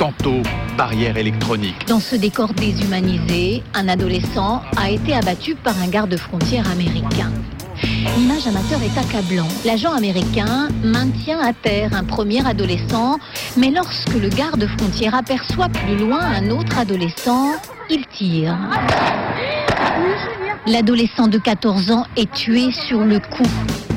tantôt 0.00 0.40
barrière 0.78 1.18
électronique. 1.18 1.86
Dans 1.86 2.00
ce 2.00 2.16
décor 2.16 2.54
déshumanisé, 2.54 3.62
un 3.74 3.86
adolescent 3.86 4.62
a 4.78 4.88
été 4.88 5.12
abattu 5.12 5.54
par 5.54 5.78
un 5.78 5.88
garde-frontière 5.88 6.70
américain. 6.70 7.30
L'image 8.16 8.46
amateur 8.46 8.80
est 8.82 8.98
accablant. 8.98 9.46
L'agent 9.66 9.92
américain 9.92 10.68
maintient 10.82 11.38
à 11.40 11.52
terre 11.52 11.90
un 11.94 12.04
premier 12.04 12.46
adolescent, 12.46 13.18
mais 13.58 13.70
lorsque 13.70 14.14
le 14.14 14.30
garde-frontière 14.30 15.14
aperçoit 15.14 15.68
plus 15.68 15.98
loin 15.98 16.20
un 16.20 16.48
autre 16.48 16.78
adolescent, 16.78 17.52
il 17.90 18.06
tire. 18.06 18.56
L'adolescent 20.66 21.28
de 21.28 21.36
14 21.36 21.90
ans 21.90 22.06
est 22.16 22.32
tué 22.32 22.72
sur 22.72 23.00
le 23.00 23.18
coup. 23.18 23.89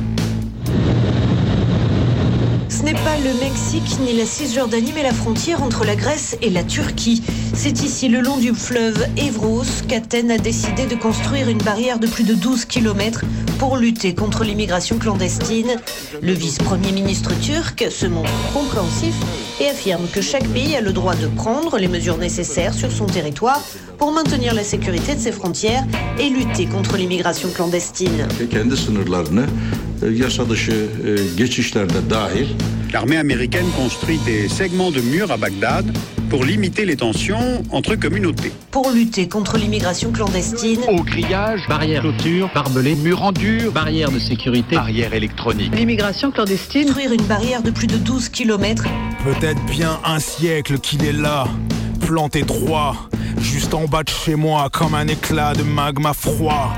Ce 2.83 2.87
n'est 2.89 2.95
pas 2.95 3.15
le 3.15 3.39
Mexique 3.39 3.97
ni 4.01 4.11
la 4.11 4.25
Cisjordanie, 4.25 4.91
mais 4.93 5.03
la 5.03 5.13
frontière 5.13 5.63
entre 5.63 5.85
la 5.85 5.95
Grèce 5.95 6.35
et 6.41 6.49
la 6.49 6.65
Turquie. 6.65 7.23
C'est 7.53 7.81
ici, 7.81 8.09
le 8.09 8.19
long 8.19 8.35
du 8.35 8.53
fleuve 8.53 9.07
Evros, 9.15 9.63
qu'Athènes 9.87 10.31
a 10.31 10.37
décidé 10.37 10.85
de 10.85 10.95
construire 10.95 11.47
une 11.47 11.59
barrière 11.59 11.97
de 11.97 12.07
plus 12.07 12.25
de 12.25 12.33
12 12.33 12.65
km 12.65 13.23
pour 13.57 13.77
lutter 13.77 14.13
contre 14.13 14.43
l'immigration 14.43 14.97
clandestine. 14.97 15.77
Le 16.21 16.33
vice-premier 16.33 16.91
ministre 16.91 17.31
turc 17.39 17.87
se 17.89 18.05
montre 18.05 18.29
compréhensif 18.51 19.15
et 19.61 19.67
affirme 19.67 20.05
que 20.11 20.19
chaque 20.19 20.49
pays 20.49 20.75
a 20.75 20.81
le 20.81 20.91
droit 20.91 21.15
de 21.15 21.27
prendre 21.27 21.77
les 21.77 21.87
mesures 21.87 22.17
nécessaires 22.17 22.73
sur 22.73 22.91
son 22.91 23.05
territoire 23.05 23.61
pour 23.97 24.11
maintenir 24.11 24.53
la 24.53 24.65
sécurité 24.65 25.15
de 25.15 25.21
ses 25.21 25.31
frontières 25.31 25.85
et 26.19 26.27
lutter 26.27 26.65
contre 26.65 26.97
l'immigration 26.97 27.49
clandestine. 27.49 28.27
E, 30.05 30.13
yasa 30.23 30.49
dışı 30.49 30.85
geçişlerde 31.37 32.09
dahil 32.09 32.47
L'armée 32.93 33.17
américaine 33.17 33.65
construit 33.75 34.19
des 34.23 34.47
segments 34.47 34.91
de 34.91 35.01
murs 35.01 35.31
à 35.31 35.37
Bagdad 35.37 35.85
pour 36.29 36.45
limiter 36.45 36.85
les 36.85 36.95
tensions 36.95 37.63
entre 37.71 37.95
communautés. 37.95 38.51
Pour 38.69 38.91
lutter 38.91 39.27
contre 39.27 39.57
l'immigration 39.57 40.11
clandestine, 40.11 40.79
Au 40.87 41.01
grillage, 41.01 41.61
barrière 41.67 42.01
clôture, 42.01 42.51
barbelé, 42.53 42.93
mur 42.93 43.23
en 43.23 43.31
dur, 43.31 43.71
barrière 43.71 44.11
de 44.11 44.19
sécurité, 44.19 44.75
barrière 44.75 45.13
électronique. 45.15 45.75
L'immigration 45.75 46.29
clandestine. 46.29 46.85
construire 46.85 47.13
une 47.13 47.27
barrière 47.27 47.63
de 47.63 47.71
plus 47.71 47.87
de 47.87 47.97
12 47.97 48.29
km 48.29 48.83
Peut-être 49.23 49.63
bien 49.65 49.99
un 50.05 50.19
siècle 50.19 50.77
qu'il 50.77 51.03
est 51.03 51.13
là, 51.13 51.45
planté 52.05 52.43
droit, 52.43 53.09
juste 53.41 53.73
en 53.73 53.85
bas 53.85 54.03
de 54.03 54.09
chez 54.09 54.35
moi, 54.35 54.69
comme 54.71 54.93
un 54.93 55.07
éclat 55.07 55.53
de 55.53 55.63
magma 55.63 56.13
froid. 56.13 56.73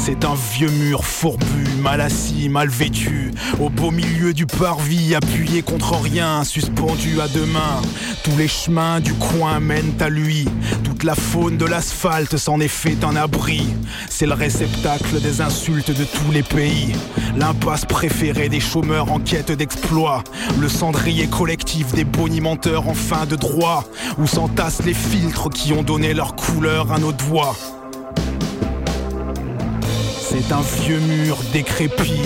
C'est 0.00 0.24
un 0.24 0.34
vieux 0.52 0.70
mur 0.70 1.04
fourbu, 1.04 1.66
mal 1.82 2.00
assis, 2.00 2.48
mal 2.48 2.68
vêtu, 2.68 3.32
au 3.60 3.68
beau 3.68 3.90
milieu 3.90 4.32
du 4.32 4.46
parvis, 4.46 5.14
appuyé 5.14 5.62
contre 5.62 6.00
rien, 6.00 6.44
suspendu 6.44 7.20
à 7.20 7.28
deux 7.28 7.44
mains. 7.44 7.82
Tous 8.24 8.36
les 8.36 8.48
chemins 8.48 9.00
du 9.00 9.12
coin 9.14 9.60
mènent 9.60 9.94
à 10.00 10.08
lui, 10.08 10.46
toute 10.84 11.04
la 11.04 11.14
faune 11.14 11.56
de 11.56 11.66
l'asphalte 11.66 12.36
s'en 12.36 12.60
est 12.60 12.68
fait 12.68 13.04
un 13.04 13.16
abri. 13.16 13.66
C'est 14.08 14.26
le 14.26 14.34
réceptacle 14.34 15.20
des 15.20 15.40
insultes 15.40 15.90
de 15.90 16.04
tous 16.04 16.32
les 16.32 16.42
pays, 16.42 16.94
l'impasse 17.36 17.84
préférée 17.84 18.48
des 18.48 18.60
chômeurs 18.60 19.12
en 19.12 19.18
quête 19.18 19.52
d'exploit, 19.52 20.24
le 20.58 20.68
cendrier 20.68 21.26
collectif 21.26 21.92
des 21.92 22.04
bonimenteurs 22.04 22.88
en 22.88 22.94
fin 22.94 23.26
de 23.26 23.36
droit, 23.36 23.84
où 24.18 24.26
s'entassent 24.26 24.84
les 24.84 24.94
filtres 24.94 25.50
qui 25.50 25.72
ont 25.72 25.82
donné 25.82 26.14
leur 26.14 26.34
couleur 26.34 26.92
à 26.92 26.98
nos 26.98 27.12
doigts. 27.12 27.56
C'est 30.30 30.52
un 30.52 30.60
vieux 30.82 31.00
mur 31.00 31.38
décrépit 31.54 32.20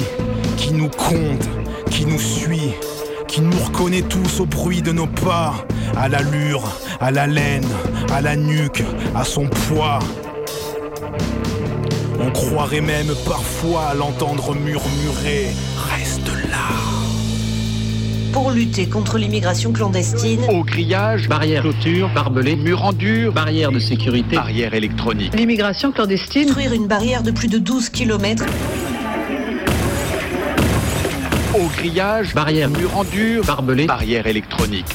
qui 0.56 0.72
nous 0.72 0.88
compte, 0.88 1.48
qui 1.88 2.04
nous 2.04 2.18
suit, 2.18 2.74
qui 3.28 3.40
nous 3.40 3.56
reconnaît 3.64 4.02
tous 4.02 4.40
au 4.40 4.46
bruit 4.46 4.82
de 4.82 4.90
nos 4.90 5.06
pas, 5.06 5.54
à 5.96 6.08
l'allure, 6.08 6.64
à 7.00 7.12
la 7.12 7.28
laine, 7.28 7.68
à 8.12 8.20
la 8.20 8.34
nuque, 8.34 8.82
à 9.14 9.24
son 9.24 9.46
poids. 9.46 10.00
On 12.18 12.30
croirait 12.32 12.80
même 12.80 13.14
parfois 13.24 13.94
l'entendre 13.94 14.56
murmurer. 14.56 15.50
Pour 18.32 18.50
lutter 18.50 18.88
contre 18.88 19.18
l'immigration 19.18 19.72
clandestine. 19.72 20.40
Au 20.48 20.64
grillage, 20.64 21.28
barrière 21.28 21.62
clôture, 21.62 22.08
barbelé, 22.14 22.56
mur 22.56 22.84
en 22.84 22.92
dur, 22.92 23.32
barrière 23.32 23.70
de 23.70 23.78
sécurité, 23.78 24.36
barrière 24.36 24.74
électronique. 24.74 25.34
L'immigration 25.34 25.92
clandestine. 25.92 26.46
Construire 26.46 26.72
une 26.72 26.86
barrière 26.86 27.22
de 27.22 27.30
plus 27.30 27.48
de 27.48 27.58
12 27.58 27.90
km 27.90 28.44
Au 31.54 31.66
grillage, 31.76 32.34
barrière 32.34 32.70
mur 32.70 32.96
en 32.96 33.04
dur, 33.04 33.44
barbelé, 33.44 33.86
barrière 33.86 34.26
électronique. 34.26 34.86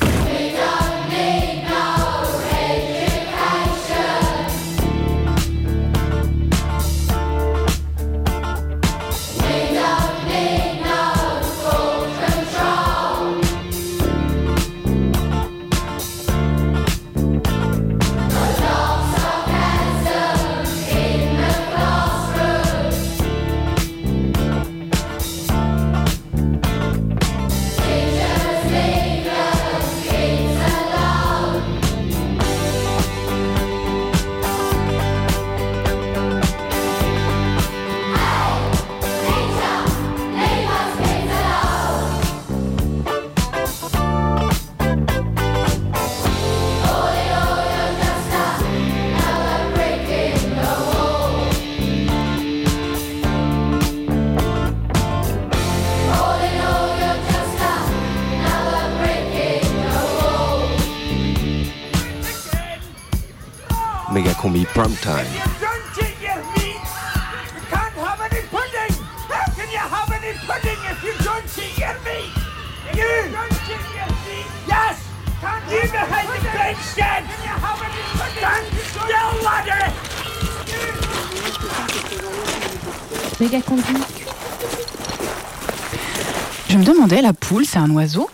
C'est 87.77 87.83
un 87.83 87.91
oiseau 87.91 88.27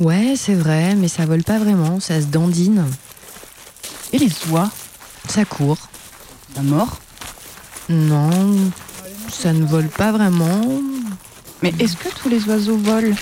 Ouais, 0.00 0.34
c'est 0.36 0.54
vrai, 0.54 0.94
mais 0.96 1.08
ça 1.08 1.24
vole 1.24 1.42
pas 1.42 1.58
vraiment, 1.58 1.98
ça 1.98 2.20
se 2.20 2.26
dandine. 2.26 2.84
Et 4.12 4.18
les 4.18 4.30
oies 4.50 4.68
Ça 5.28 5.46
court. 5.46 5.78
La 6.54 6.62
mort 6.62 6.98
Non, 7.88 8.54
ça 9.32 9.54
ne 9.54 9.64
vole 9.64 9.88
pas 9.88 10.12
vraiment. 10.12 10.60
Mais 11.62 11.72
est-ce 11.78 11.96
que 11.96 12.08
tous 12.20 12.28
les 12.28 12.44
oiseaux 12.48 12.76
volent? 12.76 13.16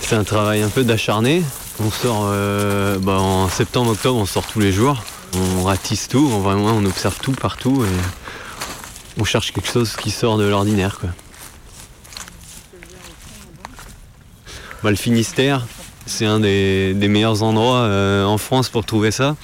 C'est 0.00 0.16
un 0.16 0.24
travail 0.24 0.62
un 0.62 0.68
peu 0.68 0.82
d'acharné. 0.82 1.44
On 1.78 1.92
sort 1.92 2.24
euh, 2.24 2.98
bah, 2.98 3.20
en 3.20 3.48
septembre, 3.48 3.92
octobre, 3.92 4.18
on 4.18 4.26
sort 4.26 4.46
tous 4.48 4.58
les 4.58 4.72
jours. 4.72 5.04
On 5.36 5.62
ratisse 5.62 6.08
tout, 6.08 6.28
on, 6.32 6.40
vraiment, 6.40 6.72
on 6.72 6.84
observe 6.84 7.18
tout 7.20 7.32
partout 7.32 7.84
et 7.84 9.20
on 9.20 9.24
cherche 9.24 9.52
quelque 9.52 9.70
chose 9.70 9.94
qui 9.94 10.10
sort 10.10 10.38
de 10.38 10.44
l'ordinaire. 10.44 10.98
quoi. 10.98 11.10
Le 14.90 14.96
Finistère, 14.96 15.66
c'est 16.06 16.24
un 16.24 16.40
des, 16.40 16.94
meilleurs 16.94 17.42
endroits 17.42 17.80
euh, 17.80 18.24
en 18.24 18.38
France 18.38 18.70
pour 18.70 18.86
trouver 18.86 19.10
ça. 19.10 19.36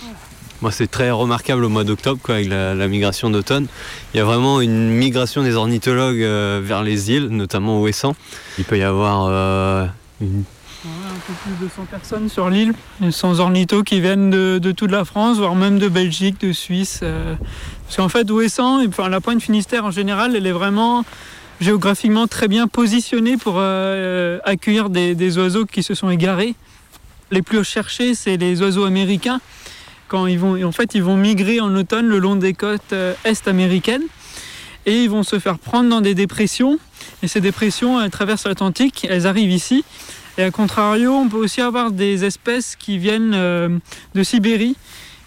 Moi, 0.62 0.70
c'est 0.72 0.90
très 0.90 1.11
remarquable 1.11 1.64
au 1.64 1.68
mois 1.68 1.84
d'octobre, 1.84 2.18
avec 2.28 2.49
la, 2.49 2.88
migration 2.88 3.28
d'automne. 3.28 3.66
Il 4.12 4.16
y 4.16 4.20
a 4.20 4.24
vraiment 4.24 4.62
une 4.62 4.88
migration 4.88 5.42
des 5.42 5.55
ornithologues 5.57 6.22
euh, 6.22 6.61
vers 6.64 6.82
les 6.82 7.11
îles, 7.11 7.28
notamment 7.28 7.78
au 7.78 7.82
Ouessant. 7.82 8.14
Il 8.57 8.64
peut 8.64 8.78
y 8.78 8.82
avoir 8.82 9.26
euh, 9.28 9.86
une 10.20 10.45
un 10.86 11.18
peu 11.26 11.32
plus 11.42 11.64
de 11.64 11.70
100 11.70 11.84
personnes 11.84 12.28
sur 12.28 12.51
l'île, 12.51 12.74
et 13.03 13.11
100 13.11 13.40
ornithos 13.40 13.82
qui 13.82 14.01
viennent 14.01 14.28
de, 14.28 14.72
toute 14.72 14.90
la 14.90 15.07
France, 15.07 15.38
voire 15.38 15.55
même 15.55 15.78
de 15.78 15.88
Belgique, 15.88 16.40
de 16.42 16.53
Suisse. 16.53 17.01
parce 17.01 17.97
qu'en 17.97 18.11
fait, 18.11 18.30
enfin, 18.30 19.09
la 19.09 19.20
pointe 19.22 19.40
Finistère 19.40 19.86
en 19.86 19.90
général, 19.90 20.36
elle 20.36 20.47
est 20.47 20.53
vraiment 20.53 21.05
géographiquement 21.61 22.27
très 22.27 22.49
bien 22.49 22.67
positionnée 22.67 23.37
pour 23.37 23.55
euh, 23.59 24.39
accueillir 24.45 24.91
des, 24.91 25.15
des 25.15 25.39
oiseaux 25.39 25.67
qui 25.67 25.83
se 25.83 25.95
sont 25.95 26.11
égarés. 26.11 26.55
Les 27.31 27.43
plus 27.43 27.59
recherchés, 27.59 28.15
c'est 28.15 28.37
les 28.37 28.61
oiseaux 28.61 28.85
américains. 28.85 29.41
Quand 30.09 30.27
ils 30.27 30.39
vont, 30.39 30.63
en 30.63 30.73
fait, 30.73 30.95
ils 30.95 31.03
vont 31.03 31.17
migrer 31.17 31.61
en 31.61 31.75
automne 31.75 32.07
le 32.07 32.19
long 32.19 32.37
des 32.37 32.53
côtes 32.53 32.93
euh, 32.93 33.15
est-américaines 33.25 34.05
et 34.87 35.03
ils 35.03 35.11
vont 35.11 35.23
se 35.23 35.39
faire 35.39 35.59
prendre 35.59 35.89
dans 35.89 36.03
des 36.03 36.15
dépressions. 36.15 36.79
Et 37.23 37.29
ces 37.29 37.41
dépressions, 37.41 38.01
elles 38.01 38.11
traversent 38.11 38.47
l'Atlantique, 38.47 39.07
elles 39.09 39.27
arrivent 39.27 39.51
ici. 39.51 39.85
Et 40.37 40.43
à 40.43 40.51
contrario, 40.51 41.13
on 41.13 41.29
peut 41.29 41.39
aussi 41.39 41.61
avoir 41.61 41.91
des 41.91 42.25
espèces 42.25 42.77
qui 42.77 42.99
viennent 42.99 43.33
euh, 43.35 43.69
de 44.15 44.23
Sibérie, 44.23 44.77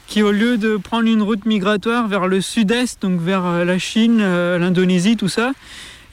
qui 0.06 0.22
au 0.22 0.32
lieu 0.32 0.58
de 0.58 0.78
prendre 0.78 1.08
une 1.08 1.22
route 1.22 1.46
migratoire 1.46 2.08
vers 2.08 2.28
le 2.28 2.40
sud-est, 2.42 3.02
donc 3.02 3.20
vers 3.20 3.66
la 3.66 3.78
Chine, 3.80 4.20
l'Indonésie, 4.20 5.18
tout 5.18 5.28
ça, 5.28 5.52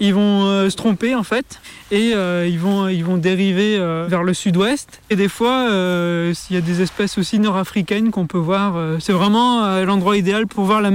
ils 0.04 0.14
vont 0.14 0.46
euh, 0.46 0.70
se 0.70 0.76
tromper 0.76 1.14
en 1.14 1.22
fait 1.22 1.60
et 1.90 2.12
euh, 2.14 2.46
ils, 2.48 2.58
vont, 2.58 2.88
ils 2.88 3.04
vont 3.04 3.16
dériver 3.16 3.76
euh, 3.78 4.06
vers 4.08 4.22
le 4.22 4.34
sud-ouest. 4.34 5.00
Et 5.10 5.16
des 5.16 5.28
fois, 5.28 5.68
euh, 5.70 6.34
il 6.50 6.54
y 6.54 6.56
a 6.58 6.60
des 6.60 6.82
espèces 6.82 7.18
aussi 7.18 7.38
nord-africaines 7.38 8.10
qu'on 8.10 8.26
peut 8.26 8.38
voir. 8.38 9.00
c'est 9.00 9.12
vraiment 9.12 9.80
l'endroit 9.84 10.16
idéal 10.16 10.46
pour 10.46 10.64
voir 10.64 10.80
la, 10.82 10.90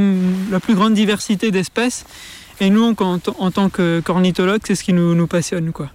la 0.51 0.59
plus 0.59 0.75
grande 0.75 0.93
diversité 0.93 1.51
d'espèces. 1.51 2.05
Et 2.61 2.69
nous, 2.69 2.83
en, 2.83 2.95
en 2.97 3.51
tant 3.51 3.69
que 3.69 4.01
qu'ornithologues, 4.03 4.61
c'est 4.65 4.75
ce 4.75 4.83
qui 4.83 4.93
nous, 4.93 5.15
nous 5.15 5.27
passionne. 5.27 5.71
Quoi. 5.71 5.89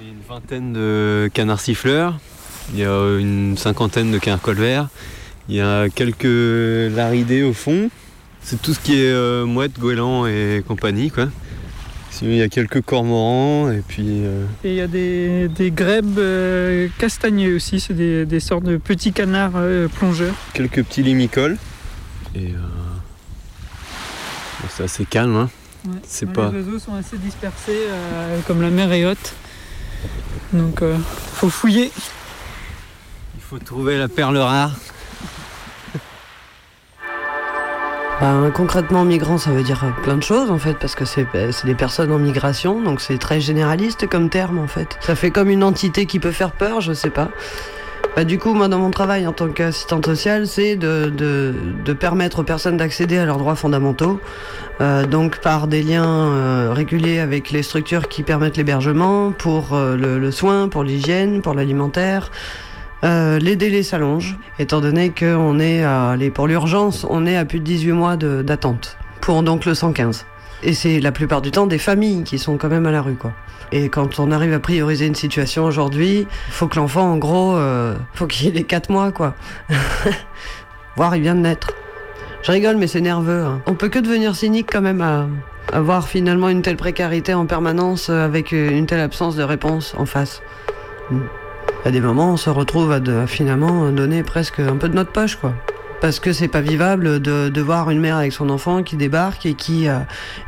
Il 0.00 0.06
y 0.06 0.10
a 0.10 0.12
une 0.12 0.22
vingtaine 0.28 0.72
de 0.72 1.30
canards 1.32 1.60
siffleurs, 1.60 2.18
il 2.72 2.80
y 2.80 2.84
a 2.84 3.18
une 3.18 3.56
cinquantaine 3.56 4.10
de 4.10 4.18
canards 4.18 4.40
colverts, 4.40 4.88
il 5.48 5.54
y 5.54 5.60
a 5.60 5.88
quelques 5.88 6.92
laridés 6.94 7.42
au 7.42 7.52
fond. 7.52 7.90
C'est 8.42 8.60
tout 8.60 8.74
ce 8.74 8.80
qui 8.80 8.94
est 9.00 9.12
euh, 9.12 9.44
mouette, 9.46 9.78
goéland 9.78 10.26
et 10.26 10.62
compagnie. 10.66 11.10
Quoi. 11.10 11.28
Sinon, 12.10 12.32
il 12.32 12.38
y 12.38 12.42
a 12.42 12.48
quelques 12.48 12.80
cormorans 12.82 13.70
et 13.70 13.82
puis. 13.86 14.22
euh, 14.24 14.44
Et 14.64 14.70
il 14.70 14.74
y 14.74 14.80
a 14.80 14.86
des, 14.88 15.48
des 15.48 15.70
grèbes 15.70 16.18
euh, 16.18 16.88
aussi, 17.54 17.80
c'est 17.80 17.94
des, 17.94 18.26
des 18.26 18.40
sortes 18.40 18.64
de 18.64 18.76
petits 18.76 19.12
canards 19.12 19.52
euh, 19.56 19.88
plongeurs. 19.88 20.34
quelques 20.54 20.82
petits 20.84 21.02
limicoles. 21.02 21.56
Et 22.34 22.48
bon, 22.48 22.58
c'est 24.68 24.84
assez 24.84 25.04
calme. 25.04 25.36
Hein. 25.36 25.50
Ouais. 25.86 25.94
C'est 26.06 26.26
Ouais, 26.26 26.32
pas. 26.32 26.50
Les 26.52 26.58
oiseaux 26.64 26.78
sont 26.78 26.94
assez 26.94 27.18
dispersés, 27.18 27.78
comme 28.46 28.62
la 28.62 28.70
mer 28.70 28.92
est 28.92 29.04
haute. 29.06 29.34
Donc, 30.52 30.82
faut 31.34 31.50
fouiller. 31.50 31.90
Il 33.36 33.42
faut 33.42 33.58
trouver 33.58 33.98
la 33.98 34.08
perle 34.08 34.36
rare. 34.38 34.74
Ben, 38.20 38.50
concrètement, 38.52 39.04
migrant, 39.04 39.38
ça 39.38 39.50
veut 39.50 39.62
dire 39.62 39.82
plein 40.02 40.16
de 40.16 40.22
choses 40.22 40.50
en 40.50 40.58
fait, 40.58 40.74
parce 40.74 40.94
que 40.94 41.06
c'est 41.06 41.26
c'est 41.52 41.66
des 41.66 41.74
personnes 41.74 42.12
en 42.12 42.18
migration, 42.18 42.82
donc 42.82 43.00
c'est 43.00 43.16
très 43.16 43.40
généraliste 43.40 44.06
comme 44.08 44.28
terme 44.28 44.58
en 44.58 44.66
fait. 44.66 44.98
Ça 45.00 45.14
fait 45.14 45.30
comme 45.30 45.48
une 45.48 45.64
entité 45.64 46.04
qui 46.04 46.18
peut 46.18 46.30
faire 46.30 46.52
peur, 46.52 46.82
je 46.82 46.92
sais 46.92 47.10
pas. 47.10 47.30
Bah, 48.16 48.24
du 48.24 48.38
coup, 48.38 48.54
moi, 48.54 48.68
dans 48.68 48.78
mon 48.78 48.90
travail 48.90 49.26
en 49.26 49.32
tant 49.32 49.48
qu'assistante 49.48 50.04
sociale, 50.04 50.46
c'est 50.46 50.76
de, 50.76 51.52
permettre 51.98 52.40
aux 52.40 52.42
personnes 52.42 52.76
d'accéder 52.76 53.18
à 53.18 53.24
leurs 53.24 53.38
droits 53.38 53.54
fondamentaux, 53.54 54.20
euh, 54.80 55.06
donc 55.06 55.38
par 55.38 55.66
des 55.66 55.82
liens 55.82 56.04
euh, 56.04 56.72
réguliers 56.72 57.20
avec 57.20 57.50
les 57.50 57.62
structures 57.62 58.08
qui 58.08 58.22
permettent 58.22 58.56
l'hébergement, 58.56 59.30
pour 59.32 59.74
euh, 59.74 59.96
le 59.96 60.30
soin, 60.30 60.68
pour 60.68 60.82
l'hygiène, 60.82 61.40
pour 61.40 61.54
l'alimentaire. 61.54 62.30
Euh, 63.02 63.38
les 63.38 63.56
délais 63.56 63.82
s'allongent, 63.82 64.36
étant 64.58 64.80
donné 64.80 65.10
que 65.10 65.34
on 65.34 65.58
est 65.58 65.82
à, 65.82 66.16
pour 66.34 66.46
l'urgence, 66.46 67.06
on 67.08 67.26
est 67.26 67.36
à 67.36 67.44
plus 67.44 67.60
de 67.60 67.64
18 67.64 67.92
mois 67.92 68.16
d'attente 68.16 68.98
pour 69.20 69.42
donc 69.42 69.64
le 69.64 69.74
115. 69.74 70.26
Et 70.62 70.74
c'est 70.74 71.00
la 71.00 71.12
plupart 71.12 71.40
du 71.40 71.50
temps 71.50 71.66
des 71.66 71.78
familles 71.78 72.22
qui 72.24 72.38
sont 72.38 72.58
quand 72.58 72.68
même 72.68 72.86
à 72.86 72.90
la 72.90 73.00
rue, 73.00 73.14
quoi. 73.14 73.32
Et 73.72 73.88
quand 73.88 74.18
on 74.18 74.30
arrive 74.32 74.52
à 74.52 74.58
prioriser 74.58 75.06
une 75.06 75.14
situation 75.14 75.64
aujourd'hui, 75.64 76.26
faut 76.50 76.66
que 76.66 76.76
l'enfant, 76.76 77.12
en 77.12 77.16
gros, 77.16 77.56
euh, 77.56 77.94
faut 78.14 78.26
qu'il 78.26 78.48
ait 78.48 78.50
les 78.50 78.64
4 78.64 78.90
mois, 78.90 79.12
quoi. 79.12 79.34
Voire 80.96 81.16
il 81.16 81.22
vient 81.22 81.34
de 81.34 81.40
naître. 81.40 81.72
Je 82.42 82.52
rigole, 82.52 82.76
mais 82.76 82.86
c'est 82.86 83.00
nerveux. 83.00 83.42
hein. 83.44 83.60
On 83.66 83.74
peut 83.74 83.88
que 83.88 83.98
devenir 83.98 84.34
cynique 84.34 84.68
quand 84.70 84.80
même 84.80 85.00
à 85.00 85.26
avoir 85.72 86.08
finalement 86.08 86.48
une 86.48 86.62
telle 86.62 86.76
précarité 86.76 87.32
en 87.32 87.46
permanence 87.46 88.08
euh, 88.10 88.24
avec 88.24 88.52
une 88.52 88.86
telle 88.86 89.00
absence 89.00 89.36
de 89.36 89.42
réponse 89.42 89.94
en 89.96 90.04
face. 90.04 90.42
Mm. 91.10 91.20
À 91.84 91.90
des 91.90 92.00
moments, 92.00 92.32
on 92.32 92.36
se 92.36 92.50
retrouve 92.50 92.92
à, 92.92 93.00
de- 93.00 93.12
à 93.14 93.26
finalement 93.26 93.90
donner 93.90 94.22
presque 94.22 94.60
un 94.60 94.76
peu 94.76 94.88
de 94.88 94.94
notre 94.94 95.12
poche, 95.12 95.36
quoi. 95.36 95.54
Parce 96.00 96.18
que 96.18 96.32
c'est 96.32 96.48
pas 96.48 96.62
vivable 96.62 97.20
de, 97.20 97.50
de 97.50 97.60
voir 97.60 97.90
une 97.90 98.00
mère 98.00 98.16
avec 98.16 98.32
son 98.32 98.48
enfant 98.48 98.82
qui 98.82 98.96
débarque 98.96 99.44
et 99.44 99.52
qui, 99.52 99.86
euh, 99.86 99.98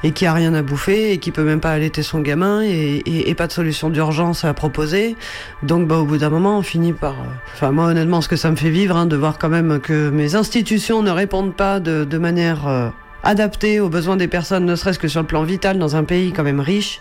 et 0.02 0.12
qui 0.12 0.24
a 0.24 0.32
rien 0.32 0.54
à 0.54 0.62
bouffer 0.62 1.12
et 1.12 1.18
qui 1.18 1.30
peut 1.30 1.42
même 1.44 1.60
pas 1.60 1.72
allaiter 1.72 2.02
son 2.02 2.20
gamin 2.20 2.62
et, 2.62 3.02
et, 3.04 3.28
et 3.28 3.34
pas 3.34 3.48
de 3.48 3.52
solution 3.52 3.90
d'urgence 3.90 4.46
à 4.46 4.54
proposer. 4.54 5.14
Donc, 5.62 5.86
bah, 5.88 5.96
au 5.98 6.04
bout 6.06 6.16
d'un 6.16 6.30
moment, 6.30 6.56
on 6.58 6.62
finit 6.62 6.94
par. 6.94 7.12
euh, 7.12 7.24
Enfin, 7.54 7.70
moi, 7.70 7.86
honnêtement, 7.86 8.22
ce 8.22 8.28
que 8.28 8.36
ça 8.36 8.50
me 8.50 8.56
fait 8.56 8.70
vivre, 8.70 8.96
hein, 8.96 9.04
de 9.04 9.16
voir 9.16 9.36
quand 9.38 9.50
même 9.50 9.78
que 9.80 10.08
mes 10.08 10.34
institutions 10.36 11.02
ne 11.02 11.10
répondent 11.10 11.54
pas 11.54 11.80
de, 11.80 12.04
de 12.04 12.18
manière 12.18 12.66
euh, 12.66 12.88
adaptée 13.22 13.78
aux 13.78 13.90
besoins 13.90 14.16
des 14.16 14.28
personnes, 14.28 14.64
ne 14.64 14.74
serait-ce 14.74 14.98
que 14.98 15.08
sur 15.08 15.20
le 15.20 15.26
plan 15.26 15.42
vital 15.42 15.78
dans 15.78 15.96
un 15.96 16.04
pays 16.04 16.32
quand 16.32 16.44
même 16.44 16.60
riche. 16.60 17.00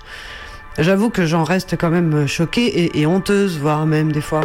J'avoue 0.80 1.10
que 1.10 1.26
j'en 1.26 1.44
reste 1.44 1.76
quand 1.78 1.90
même 1.90 2.28
choquée 2.28 2.98
et, 2.98 3.06
honteuse, 3.06 3.60
voire 3.60 3.86
même 3.86 4.12
des 4.12 4.22
fois. 4.22 4.42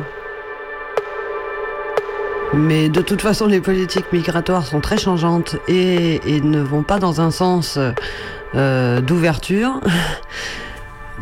Mais 2.53 2.89
de 2.89 3.01
toute 3.01 3.23
façon, 3.23 3.47
les 3.47 3.61
politiques 3.61 4.13
migratoires 4.13 4.67
sont 4.67 4.81
très 4.81 4.99
changeantes 4.99 5.57
et, 5.69 6.21
ne 6.41 6.61
vont 6.61 6.83
pas 6.83 6.99
dans 6.99 7.21
un 7.21 7.31
sens 7.31 7.79
euh, 8.55 9.01
d'ouverture. 9.01 9.81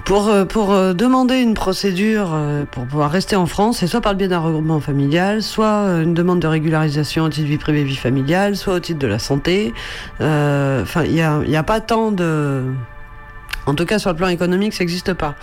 Pour, 0.04 0.28
euh, 0.28 0.44
pour 0.44 0.72
euh, 0.72 0.92
demander 0.92 1.36
une 1.36 1.54
procédure 1.54 2.36
pour 2.72 2.84
pouvoir 2.84 3.10
rester 3.10 3.36
en 3.36 3.46
France, 3.46 3.78
c'est 3.78 3.86
soit 3.86 4.02
par 4.02 4.12
le 4.12 4.18
biais 4.18 4.28
d'un 4.28 4.40
regroupement 4.40 4.80
familial, 4.80 5.40
soit 5.40 6.02
une 6.02 6.12
demande 6.12 6.40
de 6.40 6.46
régularisation 6.48 7.24
au 7.24 7.28
titre 7.30 7.46
de 7.46 7.50
vie 7.52 7.58
privée, 7.58 7.84
vie 7.84 7.96
familiale, 7.96 8.56
soit 8.56 8.74
au 8.74 8.80
titre 8.80 8.98
de 8.98 9.06
la 9.06 9.18
santé. 9.18 9.72
Enfin, 10.20 11.04
il 11.04 11.12
n'y 11.12 11.50
y 11.50 11.56
a 11.56 11.62
pas 11.62 11.80
tant 11.80 12.10
de... 12.10 12.64
En 13.66 13.74
tout 13.74 13.86
cas, 13.86 13.98
sur 13.98 14.10
le 14.10 14.16
plan 14.16 14.28
économique, 14.28 14.74
ça 14.74 14.80
n'existe 14.80 15.14
pas. 15.14 15.34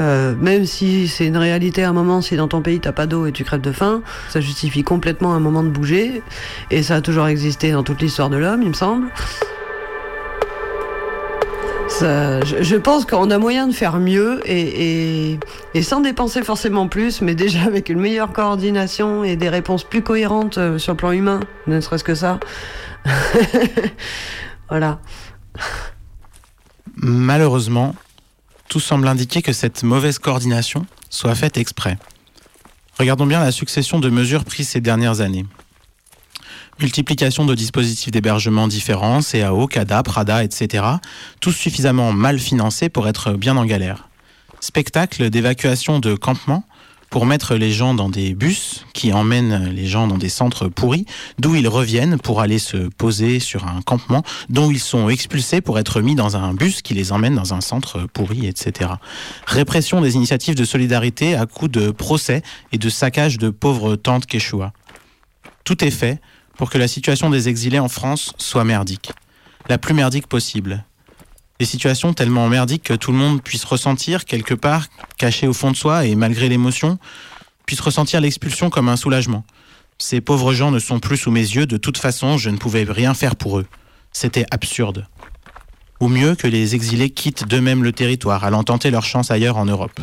Euh, 0.00 0.34
même 0.40 0.64
si 0.64 1.08
c'est 1.08 1.26
une 1.26 1.36
réalité 1.36 1.84
à 1.84 1.90
un 1.90 1.92
moment, 1.92 2.20
si 2.20 2.36
dans 2.36 2.48
ton 2.48 2.62
pays 2.62 2.80
t'as 2.80 2.92
pas 2.92 3.06
d'eau 3.06 3.26
et 3.26 3.32
tu 3.32 3.44
crèves 3.44 3.60
de 3.60 3.72
faim, 3.72 4.02
ça 4.28 4.40
justifie 4.40 4.82
complètement 4.82 5.34
un 5.34 5.40
moment 5.40 5.62
de 5.62 5.68
bouger. 5.68 6.22
Et 6.70 6.82
ça 6.82 6.96
a 6.96 7.00
toujours 7.00 7.26
existé 7.26 7.72
dans 7.72 7.82
toute 7.82 8.00
l'histoire 8.00 8.30
de 8.30 8.36
l'homme, 8.36 8.62
il 8.62 8.68
me 8.68 8.74
semble. 8.74 9.08
Ça, 11.88 12.40
je, 12.42 12.76
pense 12.76 13.06
qu'on 13.06 13.30
a 13.30 13.38
moyen 13.38 13.66
de 13.66 13.72
faire 13.72 13.98
mieux 13.98 14.40
et, 14.44 15.32
et, 15.32 15.40
et 15.72 15.82
sans 15.82 16.00
dépenser 16.00 16.42
forcément 16.42 16.86
plus, 16.86 17.22
mais 17.22 17.34
déjà 17.34 17.62
avec 17.62 17.88
une 17.88 17.98
meilleure 17.98 18.32
coordination 18.32 19.24
et 19.24 19.36
des 19.36 19.48
réponses 19.48 19.84
plus 19.84 20.02
cohérentes 20.02 20.58
euh, 20.58 20.78
sur 20.78 20.92
le 20.92 20.96
plan 20.98 21.12
humain, 21.12 21.40
ne 21.66 21.80
serait-ce 21.80 22.04
que 22.04 22.14
ça. 22.14 22.38
voilà. 24.68 25.00
Malheureusement, 27.00 27.94
tout 28.68 28.80
semble 28.80 29.06
indiquer 29.06 29.40
que 29.40 29.52
cette 29.52 29.84
mauvaise 29.84 30.18
coordination 30.18 30.84
soit 31.10 31.36
faite 31.36 31.56
exprès. 31.56 31.96
Regardons 32.98 33.26
bien 33.26 33.38
la 33.38 33.52
succession 33.52 34.00
de 34.00 34.10
mesures 34.10 34.44
prises 34.44 34.70
ces 34.70 34.80
dernières 34.80 35.20
années. 35.20 35.46
Multiplication 36.80 37.44
de 37.44 37.54
dispositifs 37.54 38.10
d'hébergement 38.10 38.66
différents, 38.66 39.20
CAO, 39.20 39.68
CADA, 39.68 40.02
PRADA, 40.02 40.42
etc., 40.42 40.84
tous 41.40 41.52
suffisamment 41.52 42.12
mal 42.12 42.40
financés 42.40 42.88
pour 42.88 43.06
être 43.06 43.34
bien 43.34 43.56
en 43.56 43.64
galère. 43.64 44.08
Spectacle 44.58 45.30
d'évacuation 45.30 46.00
de 46.00 46.16
campements 46.16 46.64
pour 47.10 47.26
mettre 47.26 47.54
les 47.54 47.72
gens 47.72 47.94
dans 47.94 48.08
des 48.08 48.34
bus 48.34 48.84
qui 48.92 49.12
emmènent 49.12 49.70
les 49.70 49.86
gens 49.86 50.06
dans 50.06 50.18
des 50.18 50.28
centres 50.28 50.68
pourris, 50.68 51.06
d'où 51.38 51.54
ils 51.54 51.68
reviennent 51.68 52.18
pour 52.18 52.40
aller 52.40 52.58
se 52.58 52.88
poser 52.88 53.40
sur 53.40 53.66
un 53.66 53.80
campement, 53.82 54.22
dont 54.48 54.70
ils 54.70 54.80
sont 54.80 55.08
expulsés 55.08 55.60
pour 55.60 55.78
être 55.78 56.00
mis 56.00 56.14
dans 56.14 56.36
un 56.36 56.52
bus 56.54 56.82
qui 56.82 56.94
les 56.94 57.12
emmène 57.12 57.34
dans 57.34 57.54
un 57.54 57.60
centre 57.60 58.06
pourri, 58.12 58.46
etc. 58.46 58.90
Répression 59.46 60.00
des 60.00 60.16
initiatives 60.16 60.54
de 60.54 60.64
solidarité 60.64 61.34
à 61.34 61.46
coups 61.46 61.70
de 61.70 61.90
procès 61.90 62.42
et 62.72 62.78
de 62.78 62.88
saccage 62.88 63.38
de 63.38 63.50
pauvres 63.50 63.96
tantes 63.96 64.26
Quechua. 64.26 64.72
Tout 65.64 65.84
est 65.84 65.90
fait 65.90 66.20
pour 66.56 66.70
que 66.70 66.78
la 66.78 66.88
situation 66.88 67.30
des 67.30 67.48
exilés 67.48 67.78
en 67.78 67.88
France 67.88 68.32
soit 68.38 68.64
merdique. 68.64 69.12
La 69.68 69.78
plus 69.78 69.94
merdique 69.94 70.26
possible. 70.26 70.84
Des 71.58 71.64
situations 71.64 72.14
tellement 72.14 72.48
merdiques 72.48 72.84
que 72.84 72.94
tout 72.94 73.10
le 73.10 73.18
monde 73.18 73.42
puisse 73.42 73.64
ressentir 73.64 74.24
quelque 74.24 74.54
part, 74.54 74.86
caché 75.16 75.48
au 75.48 75.52
fond 75.52 75.72
de 75.72 75.76
soi 75.76 76.06
et 76.06 76.14
malgré 76.14 76.48
l'émotion, 76.48 76.98
puisse 77.66 77.80
ressentir 77.80 78.20
l'expulsion 78.20 78.70
comme 78.70 78.88
un 78.88 78.96
soulagement. 78.96 79.44
Ces 79.98 80.20
pauvres 80.20 80.52
gens 80.52 80.70
ne 80.70 80.78
sont 80.78 81.00
plus 81.00 81.16
sous 81.16 81.32
mes 81.32 81.40
yeux, 81.40 81.66
de 81.66 81.76
toute 81.76 81.98
façon, 81.98 82.38
je 82.38 82.50
ne 82.50 82.56
pouvais 82.56 82.84
rien 82.84 83.12
faire 83.12 83.34
pour 83.34 83.58
eux. 83.58 83.66
C'était 84.12 84.46
absurde. 84.52 85.08
Ou 86.00 86.06
mieux 86.06 86.36
que 86.36 86.46
les 86.46 86.76
exilés 86.76 87.10
quittent 87.10 87.48
d'eux-mêmes 87.48 87.82
le 87.82 87.92
territoire, 87.92 88.44
allant 88.44 88.62
tenter 88.62 88.92
leur 88.92 89.04
chance 89.04 89.32
ailleurs 89.32 89.56
en 89.56 89.64
Europe. 89.64 90.00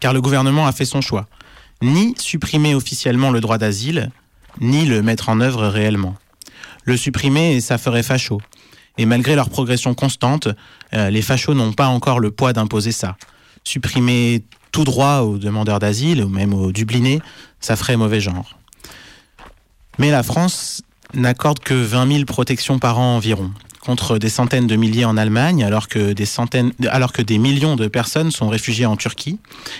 Car 0.00 0.14
le 0.14 0.22
gouvernement 0.22 0.66
a 0.66 0.72
fait 0.72 0.86
son 0.86 1.02
choix. 1.02 1.28
Ni 1.82 2.14
supprimer 2.18 2.74
officiellement 2.74 3.30
le 3.30 3.42
droit 3.42 3.58
d'asile, 3.58 4.10
ni 4.60 4.86
le 4.86 5.02
mettre 5.02 5.28
en 5.28 5.40
œuvre 5.40 5.66
réellement. 5.66 6.16
Le 6.84 6.96
supprimer, 6.96 7.60
ça 7.60 7.76
ferait 7.76 8.02
facho. 8.02 8.40
Et 8.98 9.06
malgré 9.06 9.34
leur 9.34 9.48
progression 9.48 9.94
constante, 9.94 10.48
euh, 10.94 11.10
les 11.10 11.22
fachos 11.22 11.54
n'ont 11.54 11.72
pas 11.72 11.88
encore 11.88 12.20
le 12.20 12.30
poids 12.30 12.52
d'imposer 12.52 12.92
ça. 12.92 13.16
Supprimer 13.64 14.44
tout 14.70 14.84
droit 14.84 15.20
aux 15.20 15.38
demandeurs 15.38 15.78
d'asile 15.78 16.24
ou 16.24 16.28
même 16.28 16.52
aux 16.54 16.72
dublinés, 16.72 17.20
ça 17.60 17.76
ferait 17.76 17.96
mauvais 17.96 18.20
genre. 18.20 18.58
Mais 19.98 20.10
la 20.10 20.22
France 20.22 20.82
n'accorde 21.14 21.60
que 21.60 21.74
20 21.74 22.12
000 22.12 22.24
protections 22.24 22.78
par 22.78 22.98
an 22.98 23.16
environ, 23.16 23.50
contre 23.80 24.18
des 24.18 24.28
centaines 24.28 24.66
de 24.66 24.76
milliers 24.76 25.04
en 25.04 25.16
Allemagne, 25.16 25.64
alors 25.64 25.88
que 25.88 26.12
des, 26.12 26.26
alors 26.88 27.12
que 27.12 27.20
des 27.20 27.38
millions 27.38 27.76
de 27.76 27.88
personnes 27.88 28.30
sont 28.30 28.48
réfugiées 28.48 28.86
en 28.86 28.96
Turquie, 28.96 29.38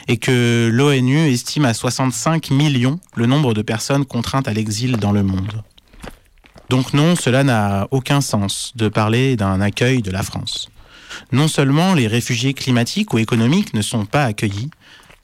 et 0.09 0.19
que 0.19 0.69
l'ONU 0.73 1.29
estime 1.29 1.65
à 1.65 1.73
65 1.73 2.51
millions 2.51 3.01
le 3.17 3.27
nombre 3.27 3.55
de 3.55 3.63
personnes 3.63 4.05
contraintes 4.05 4.49
à 4.49 4.53
l'exil 4.53 4.97
dans 4.99 5.13
le 5.13 5.23
monde. 5.23 5.63
Donc 6.73 6.95
non, 6.95 7.17
cela 7.17 7.45
n'a 7.45 7.87
aucun 7.91 8.23
sens 8.23 8.73
de 8.77 8.89
parler 8.89 9.37
d'un 9.37 9.61
accueil 9.61 10.01
de 10.01 10.11
la 10.11 10.23
France. 10.23 10.71
Non 11.31 11.47
seulement 11.47 11.93
les 11.93 12.07
réfugiés 12.07 12.55
climatiques 12.55 13.13
ou 13.13 13.19
économiques 13.19 13.75
ne 13.75 13.83
sont 13.83 14.07
pas 14.07 14.25
accueillis, 14.25 14.71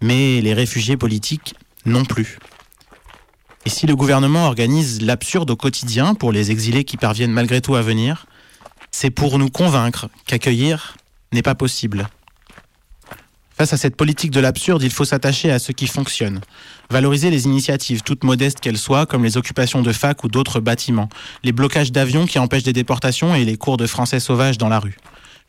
mais 0.03 0.42
les 0.42 0.53
réfugiés 0.53 0.99
politiques 0.99 1.55
non 1.86 2.05
plus. 2.05 2.38
Et 3.64 3.70
si 3.70 3.86
le 3.86 3.96
gouvernement 3.96 4.44
organise 4.44 5.01
l'absurde 5.01 5.51
au 5.51 5.57
quotidien 5.57 6.12
pour 6.12 6.32
les 6.32 6.51
exilés 6.51 6.84
qui 6.84 6.99
parviennent 6.99 7.32
malgré 7.32 7.62
tout 7.62 7.76
à 7.76 7.80
venir, 7.80 8.26
c'est 8.90 9.09
pour 9.09 9.38
nous 9.38 9.49
convaincre 9.49 10.11
qu'accueillir 10.26 10.99
n'est 11.32 11.40
pas 11.40 11.55
possible. 11.55 12.11
Face 13.57 13.72
à 13.72 13.78
cette 13.78 13.96
politique 13.96 14.32
de 14.32 14.40
l'absurde, 14.40 14.82
il 14.82 14.92
faut 14.92 15.07
s'attacher 15.07 15.51
à 15.51 15.59
ce 15.59 15.72
qui 15.72 15.86
fonctionne. 15.86 16.42
Valoriser 16.91 17.30
les 17.30 17.45
initiatives, 17.45 18.03
toutes 18.03 18.24
modestes 18.24 18.61
qu'elles 18.61 18.78
soient, 18.78 19.05
comme 19.05 19.22
les 19.22 19.36
occupations 19.36 19.82
de 19.82 19.93
fac 19.93 20.24
ou 20.24 20.28
d'autres 20.28 20.61
bâtiments, 20.61 21.11
les 21.45 21.53
blocages 21.53 21.93
d'avions 21.93 22.24
qui 22.26 22.39
empêchent 22.39 22.62
des 22.62 22.72
déportations 22.72 23.34
et 23.34 23.45
les 23.45 23.59
cours 23.59 23.76
de 23.76 23.86
français 23.86 24.20
sauvages 24.20 24.57
dans 24.57 24.70
la 24.70 24.78
rue. 24.78 24.97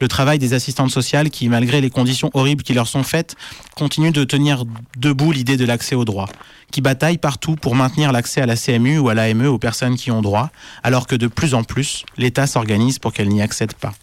Le 0.01 0.07
travail 0.09 0.37
des 0.37 0.53
assistantes 0.53 0.91
sociales 0.91 1.29
qui, 1.29 1.47
malgré 1.47 1.79
les 1.79 1.89
conditions 1.89 2.29
horribles 2.33 2.63
qui 2.63 2.73
leur 2.73 2.87
sont 2.87 3.03
faites, 3.03 3.35
continuent 3.75 4.11
de 4.11 4.23
tenir 4.25 4.65
debout 4.97 5.31
l'idée 5.31 5.55
de 5.55 5.65
l'accès 5.65 5.95
au 5.95 6.03
droit, 6.03 6.29
qui 6.71 6.81
bataillent 6.81 7.17
partout 7.17 7.55
pour 7.55 7.75
maintenir 7.75 8.11
l'accès 8.11 8.41
à 8.41 8.45
la 8.45 8.55
CMU 8.55 8.97
ou 8.97 9.07
à 9.09 9.13
l'AME 9.13 9.47
aux 9.47 9.59
personnes 9.59 9.95
qui 9.95 10.11
ont 10.11 10.21
droit, 10.21 10.51
alors 10.83 11.07
que 11.07 11.15
de 11.15 11.27
plus 11.27 11.53
en 11.53 11.63
plus, 11.63 12.03
l'État 12.17 12.47
s'organise 12.47 12.99
pour 12.99 13.13
qu'elles 13.13 13.29
n'y 13.29 13.41
accèdent 13.41 13.73
pas 13.73 13.93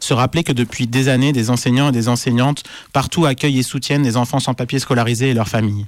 se 0.00 0.14
rappeler 0.14 0.44
que 0.44 0.52
depuis 0.52 0.86
des 0.86 1.08
années, 1.08 1.32
des 1.32 1.50
enseignants 1.50 1.90
et 1.90 1.92
des 1.92 2.08
enseignantes 2.08 2.62
partout 2.92 3.26
accueillent 3.26 3.58
et 3.58 3.62
soutiennent 3.62 4.02
des 4.02 4.16
enfants 4.16 4.40
sans 4.40 4.54
papier 4.54 4.78
scolarisés 4.78 5.30
et 5.30 5.34
leurs 5.34 5.48
familles. 5.48 5.86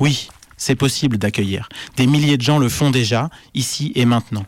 Oui, 0.00 0.28
c'est 0.56 0.74
possible 0.74 1.18
d'accueillir. 1.18 1.68
Des 1.96 2.06
milliers 2.06 2.36
de 2.36 2.42
gens 2.42 2.58
le 2.58 2.68
font 2.68 2.90
déjà, 2.90 3.30
ici 3.54 3.92
et 3.94 4.04
maintenant. 4.04 4.44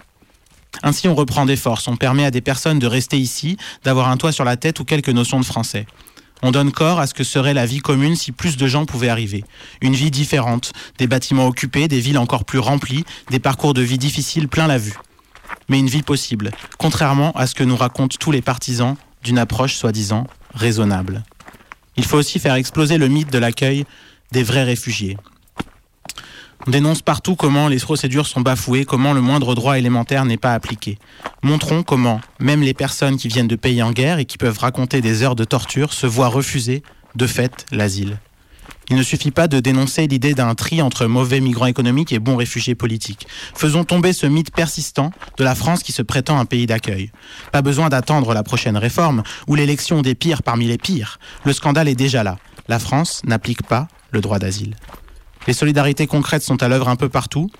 Ainsi, 0.82 1.08
on 1.08 1.14
reprend 1.14 1.46
des 1.46 1.56
forces, 1.56 1.88
on 1.88 1.96
permet 1.96 2.24
à 2.24 2.30
des 2.30 2.40
personnes 2.40 2.78
de 2.78 2.86
rester 2.86 3.18
ici, 3.18 3.56
d'avoir 3.84 4.08
un 4.08 4.16
toit 4.16 4.32
sur 4.32 4.44
la 4.44 4.56
tête 4.56 4.78
ou 4.80 4.84
quelques 4.84 5.08
notions 5.08 5.40
de 5.40 5.44
français. 5.44 5.86
On 6.42 6.50
donne 6.50 6.70
corps 6.70 7.00
à 7.00 7.06
ce 7.06 7.14
que 7.14 7.24
serait 7.24 7.54
la 7.54 7.64
vie 7.64 7.78
commune 7.78 8.14
si 8.14 8.30
plus 8.30 8.58
de 8.58 8.66
gens 8.66 8.84
pouvaient 8.84 9.08
arriver. 9.08 9.44
Une 9.80 9.94
vie 9.94 10.10
différente, 10.10 10.72
des 10.98 11.06
bâtiments 11.06 11.46
occupés, 11.46 11.88
des 11.88 12.00
villes 12.00 12.18
encore 12.18 12.44
plus 12.44 12.58
remplies, 12.58 13.04
des 13.30 13.38
parcours 13.38 13.72
de 13.72 13.80
vie 13.80 13.96
difficiles 13.96 14.48
plein 14.48 14.66
la 14.66 14.76
vue. 14.76 14.96
Mais 15.68 15.78
une 15.78 15.88
vie 15.88 16.02
possible, 16.02 16.50
contrairement 16.78 17.32
à 17.32 17.46
ce 17.46 17.54
que 17.54 17.64
nous 17.64 17.76
racontent 17.76 18.16
tous 18.20 18.32
les 18.32 18.42
partisans 18.42 18.96
d'une 19.26 19.38
approche 19.38 19.74
soi-disant 19.74 20.26
raisonnable. 20.54 21.24
Il 21.96 22.04
faut 22.04 22.16
aussi 22.16 22.38
faire 22.38 22.54
exploser 22.54 22.96
le 22.96 23.08
mythe 23.08 23.32
de 23.32 23.38
l'accueil 23.38 23.84
des 24.32 24.42
vrais 24.42 24.62
réfugiés. 24.62 25.16
On 26.66 26.70
dénonce 26.70 27.02
partout 27.02 27.36
comment 27.36 27.68
les 27.68 27.78
procédures 27.78 28.26
sont 28.26 28.40
bafouées, 28.40 28.84
comment 28.84 29.12
le 29.12 29.20
moindre 29.20 29.54
droit 29.54 29.78
élémentaire 29.78 30.24
n'est 30.24 30.36
pas 30.36 30.54
appliqué. 30.54 30.98
Montrons 31.42 31.82
comment 31.82 32.20
même 32.38 32.62
les 32.62 32.74
personnes 32.74 33.16
qui 33.16 33.28
viennent 33.28 33.48
de 33.48 33.56
pays 33.56 33.82
en 33.82 33.92
guerre 33.92 34.18
et 34.18 34.24
qui 34.24 34.38
peuvent 34.38 34.58
raconter 34.58 35.00
des 35.00 35.22
heures 35.22 35.36
de 35.36 35.44
torture 35.44 35.92
se 35.92 36.06
voient 36.06 36.28
refuser, 36.28 36.82
de 37.14 37.26
fait, 37.26 37.66
l'asile. 37.72 38.18
Il 38.88 38.96
ne 38.96 39.02
suffit 39.02 39.32
pas 39.32 39.48
de 39.48 39.58
dénoncer 39.58 40.06
l'idée 40.06 40.34
d'un 40.34 40.54
tri 40.54 40.80
entre 40.80 41.06
mauvais 41.06 41.40
migrants 41.40 41.66
économiques 41.66 42.12
et 42.12 42.20
bons 42.20 42.36
réfugiés 42.36 42.76
politiques. 42.76 43.26
Faisons 43.54 43.82
tomber 43.82 44.12
ce 44.12 44.26
mythe 44.26 44.52
persistant 44.54 45.10
de 45.38 45.44
la 45.44 45.56
France 45.56 45.82
qui 45.82 45.92
se 45.92 46.02
prétend 46.02 46.38
un 46.38 46.44
pays 46.44 46.66
d'accueil. 46.66 47.10
Pas 47.50 47.62
besoin 47.62 47.88
d'attendre 47.88 48.32
la 48.32 48.44
prochaine 48.44 48.76
réforme 48.76 49.24
ou 49.48 49.56
l'élection 49.56 50.02
des 50.02 50.14
pires 50.14 50.44
parmi 50.44 50.66
les 50.66 50.78
pires. 50.78 51.18
Le 51.44 51.52
scandale 51.52 51.88
est 51.88 51.96
déjà 51.96 52.22
là. 52.22 52.38
La 52.68 52.78
France 52.78 53.22
n'applique 53.24 53.64
pas 53.64 53.88
le 54.12 54.20
droit 54.20 54.38
d'asile. 54.38 54.76
Les 55.48 55.52
solidarités 55.52 56.06
concrètes 56.06 56.42
sont 56.42 56.62
à 56.62 56.68
l'œuvre 56.68 56.88
un 56.88 56.96
peu 56.96 57.08
partout. 57.08 57.50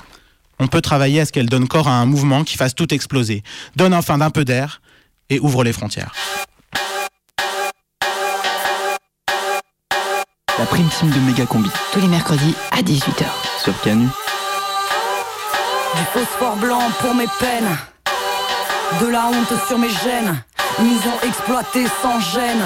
On 0.59 0.68
peut 0.68 0.81
travailler 0.81 1.20
à 1.20 1.24
ce 1.27 1.33
qu'elles 1.33 1.49
donnent 1.49 1.68
corps 1.68 1.89
à 1.89 1.95
un 1.95 2.07
mouvement 2.07 2.45
qui 2.45 2.57
fasse 2.57 2.74
tout 2.74 2.93
exploser, 2.95 3.43
donne 3.74 3.95
enfin 3.95 4.18
d'un 4.18 4.31
peu 4.31 4.45
d'air 4.45 4.81
et 5.29 5.41
ouvre 5.41 5.64
les 5.64 5.72
frontières. 5.72 6.12
La 10.59 10.64
prime 10.64 10.88
team 10.88 11.11
de 11.11 11.18
Méga 11.20 11.44
Combi. 11.44 11.70
Tous 11.92 12.00
les 12.00 12.09
mercredis 12.09 12.54
à 12.70 12.80
18h. 12.80 13.26
Sur 13.62 13.78
Canu. 13.82 14.07
Du 15.96 16.02
phosphore 16.14 16.57
blanc 16.57 16.80
pour 17.00 17.14
mes 17.14 17.26
peines. 17.38 17.76
De 19.02 19.07
la 19.07 19.26
honte 19.26 19.66
sur 19.68 19.78
mes 19.78 19.90
gènes. 19.90 20.42
Nous 20.78 20.96
ont 20.96 21.26
exploité 21.26 21.84
sans 22.00 22.20
gêne. 22.20 22.62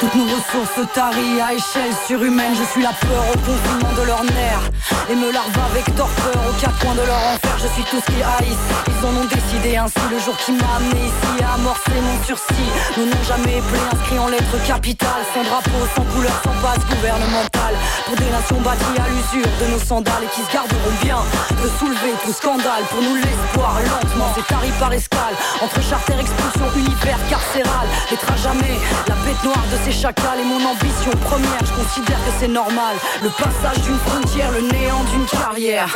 Toutes 0.00 0.14
nos 0.14 0.24
ressources 0.24 0.92
taries 0.94 1.40
à 1.40 1.54
échelle 1.54 1.92
surhumaine. 2.06 2.54
Je 2.54 2.64
suis 2.72 2.82
la 2.82 2.92
peur 2.92 3.24
au 3.32 3.38
confinement 3.38 3.92
de 4.00 4.06
leurs 4.06 4.24
nerfs. 4.24 4.70
Et 5.10 5.14
me 5.14 5.32
larve 5.32 5.58
avec 5.70 5.84
torpeur 5.96 6.40
aux 6.48 6.60
quatre 6.60 6.78
coins 6.78 6.94
de 6.94 7.06
leur 7.06 7.20
enfer. 7.34 7.56
Je 7.58 7.68
suis 7.74 7.82
tout 7.84 8.00
ce 8.00 8.06
qu'ils 8.06 8.22
haïssent 8.22 8.68
Ils 8.88 9.04
en 9.04 9.12
ont 9.20 9.28
décidé 9.28 9.76
ainsi 9.76 10.00
le 10.10 10.18
jour 10.18 10.36
qui 10.38 10.52
m'a 10.52 10.76
amené 10.76 11.00
ici 11.06 11.44
À 11.44 11.54
amorcer 11.54 11.98
mon 12.00 12.24
sursis. 12.24 12.70
Nous 12.96 13.06
n'ont 13.06 13.24
jamais 13.26 13.58
appelé 13.58 13.80
inscrit 13.92 14.18
en 14.18 14.28
lettres 14.28 14.60
capitales. 14.66 15.24
Sans 15.34 15.44
drapeau, 15.44 15.82
sans 15.94 16.06
couleur, 16.14 16.36
sans 16.44 16.56
base 16.62 16.82
gouvernementale. 16.88 17.76
Pour 18.06 18.16
des 18.16 18.30
nations 18.30 18.60
bâties 18.60 18.98
à 18.98 19.06
l'usure 19.08 19.50
de 19.60 19.66
nos 19.72 19.78
sandales 19.78 20.24
Et 20.24 20.30
qui 20.34 20.42
se 20.42 20.52
garderont 20.52 20.96
bien 21.02 21.20
de 21.62 21.68
soulever 21.78 22.12
tout 22.24 22.32
scandale 22.32 22.82
Pour 22.90 23.02
nous 23.02 23.14
l'espoir 23.14 23.78
lentement 23.78 24.32
C'est 24.34 24.46
tari 24.46 24.70
par 24.78 24.92
escale 24.92 25.34
Entre 25.62 25.80
charter, 25.82 26.14
expulsion, 26.18 26.66
univers 26.76 27.20
carcéral. 27.28 27.86
Être 28.10 28.32
à 28.32 28.36
jamais 28.36 28.78
la 29.06 29.14
bête 29.22 29.42
noire 29.44 29.64
de 29.70 29.76
ces 29.84 29.92
chacals 29.92 30.40
et 30.40 30.44
mon 30.44 30.56
ambition 30.56 31.10
première, 31.24 31.60
je 31.60 31.82
considère 31.82 32.18
que 32.18 32.32
c'est 32.38 32.48
normal. 32.48 32.96
Le 33.22 33.28
passage 33.30 33.82
d'une 33.82 33.98
frontière, 33.98 34.50
le 34.52 34.62
néant 34.62 35.04
d'une 35.04 35.26
carrière. 35.26 35.94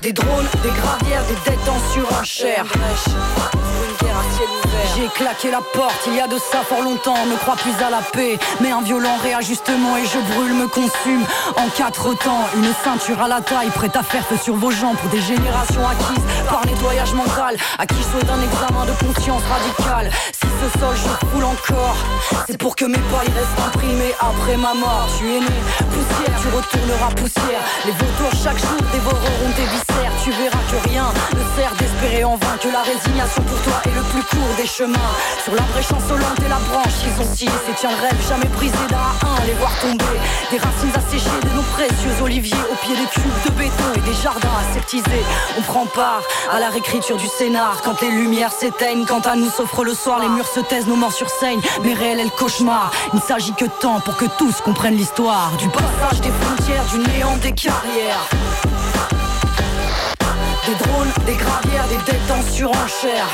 Des 0.00 0.12
drones, 0.12 0.48
des 0.62 0.70
gravières, 0.70 1.24
des 1.26 1.50
dettes 1.50 1.68
en 1.68 1.92
surenchère. 1.92 2.64
J'ai 4.94 5.08
claqué 5.08 5.50
la 5.50 5.60
porte 5.60 6.02
il 6.06 6.16
y 6.16 6.20
a 6.20 6.26
de 6.26 6.36
ça 6.36 6.58
fort 6.68 6.82
longtemps, 6.82 7.26
ne 7.30 7.36
crois 7.36 7.56
plus 7.56 7.72
à 7.82 7.88
la 7.88 8.02
paix, 8.12 8.38
mais 8.60 8.70
un 8.70 8.82
violent 8.82 9.16
réajustement 9.22 9.96
et 9.96 10.04
je 10.04 10.18
brûle, 10.34 10.54
me 10.54 10.68
consume 10.68 11.24
en 11.56 11.68
quatre 11.76 12.12
temps. 12.18 12.44
Une 12.56 12.72
ceinture 12.84 13.20
à 13.22 13.28
la 13.28 13.40
taille, 13.40 13.70
prête 13.70 13.96
à 13.96 14.02
faire 14.02 14.24
feu 14.26 14.36
sur 14.42 14.54
vos 14.54 14.70
jambes 14.70 14.96
pour 14.96 15.10
des 15.10 15.20
générations 15.20 15.86
acquises 15.86 16.24
par 16.48 16.66
nettoyage 16.66 17.14
mental, 17.14 17.56
à 17.78 17.86
qui 17.86 17.96
je 17.96 18.02
souhaite 18.02 18.30
un 18.30 18.42
examen 18.42 18.84
de 18.84 18.92
conscience 19.06 19.42
radicale. 19.50 20.10
Si 20.32 20.46
ce 20.60 20.78
sol 20.78 20.94
je 20.96 21.31
c'est 22.46 22.58
pour 22.58 22.76
que 22.76 22.84
mes 22.84 22.98
pas 22.98 23.24
y 23.24 23.30
restent 23.32 23.60
imprimés 23.66 24.14
après 24.20 24.56
ma 24.56 24.74
mort. 24.74 25.08
Tu 25.18 25.24
es 25.24 25.40
né 25.40 25.58
poussière, 25.90 26.36
tu 26.40 26.48
retourneras 26.48 27.10
poussière. 27.16 27.62
Les 27.86 27.92
vautours 27.92 28.34
chaque 28.42 28.58
jour 28.58 28.80
dévoreront 28.92 29.52
tes 29.56 29.64
viscères, 29.64 30.12
tu 30.22 30.30
verras 30.30 30.62
que 30.70 30.88
rien 30.88 31.06
ne 31.32 31.42
sert 31.56 31.72
d'espérer 31.76 32.24
en 32.24 32.36
vain 32.36 32.56
que 32.60 32.68
la 32.68 32.82
résignation 32.82 33.42
pour 33.42 33.60
toi 33.62 33.80
est 33.86 33.94
le 33.94 34.02
plus 34.12 34.22
court 34.22 34.54
des 34.56 34.66
chemins. 34.66 35.12
Sur 35.44 35.54
la 35.54 35.62
brèche 35.72 35.88
chancelante 35.88 36.38
et 36.44 36.48
la 36.48 36.60
branche, 36.68 36.98
ils 37.06 37.22
ont 37.22 37.34
scié 37.34 37.48
c'est 37.66 37.88
le 37.88 37.96
rêve 38.00 38.28
jamais 38.28 38.50
brisé 38.56 38.84
d'un 38.88 38.96
à 38.96 39.40
un, 39.40 39.46
les 39.46 39.54
voir 39.54 39.72
tomber. 39.80 40.16
Des 40.50 40.58
racines 40.58 40.92
asséchées 40.94 41.40
de 41.42 41.56
nos 41.56 41.66
précieux 41.74 42.22
oliviers 42.22 42.64
au 42.70 42.76
pied 42.84 42.94
des 42.94 43.08
cubes 43.08 43.42
de 43.46 43.50
béton 43.58 43.88
et 43.96 44.00
des 44.00 44.14
jardins 44.22 44.56
aseptisés. 44.68 45.24
On 45.58 45.62
prend 45.62 45.86
part 45.86 46.22
à 46.50 46.60
la 46.60 46.68
réécriture 46.68 47.16
du 47.16 47.26
scénar 47.26 47.80
quand 47.82 48.00
les 48.02 48.10
lumières 48.10 48.52
s'éteignent. 48.52 49.06
Quand 49.06 49.26
à 49.26 49.36
nous 49.36 49.50
s'offre 49.50 49.84
le 49.84 49.94
soir, 49.94 50.20
les 50.20 50.28
murs 50.28 50.46
se 50.46 50.60
taisent, 50.60 50.86
nos 50.86 50.96
morts 50.96 51.12
Mais 51.84 51.94
réel 51.94 52.18
est 52.18 52.24
le 52.24 52.30
cauchemar. 52.30 52.90
Il 53.12 53.16
ne 53.16 53.20
s'agit 53.20 53.52
que 53.52 53.64
de 53.64 53.70
temps 53.80 54.00
pour 54.00 54.16
que 54.16 54.24
tous 54.38 54.60
comprennent 54.60 54.96
l'histoire 54.96 55.52
du 55.56 55.68
passage 55.68 56.20
des 56.20 56.30
frontières, 56.30 56.84
du 56.86 56.98
néant 57.10 57.36
des 57.36 57.52
carrières. 57.52 58.28
Des 60.66 60.74
drones, 60.84 61.12
des 61.24 61.34
gravières, 61.34 61.86
des 61.88 62.12
dettes 62.12 62.30
en 62.30 62.42
surenchère. 62.50 63.28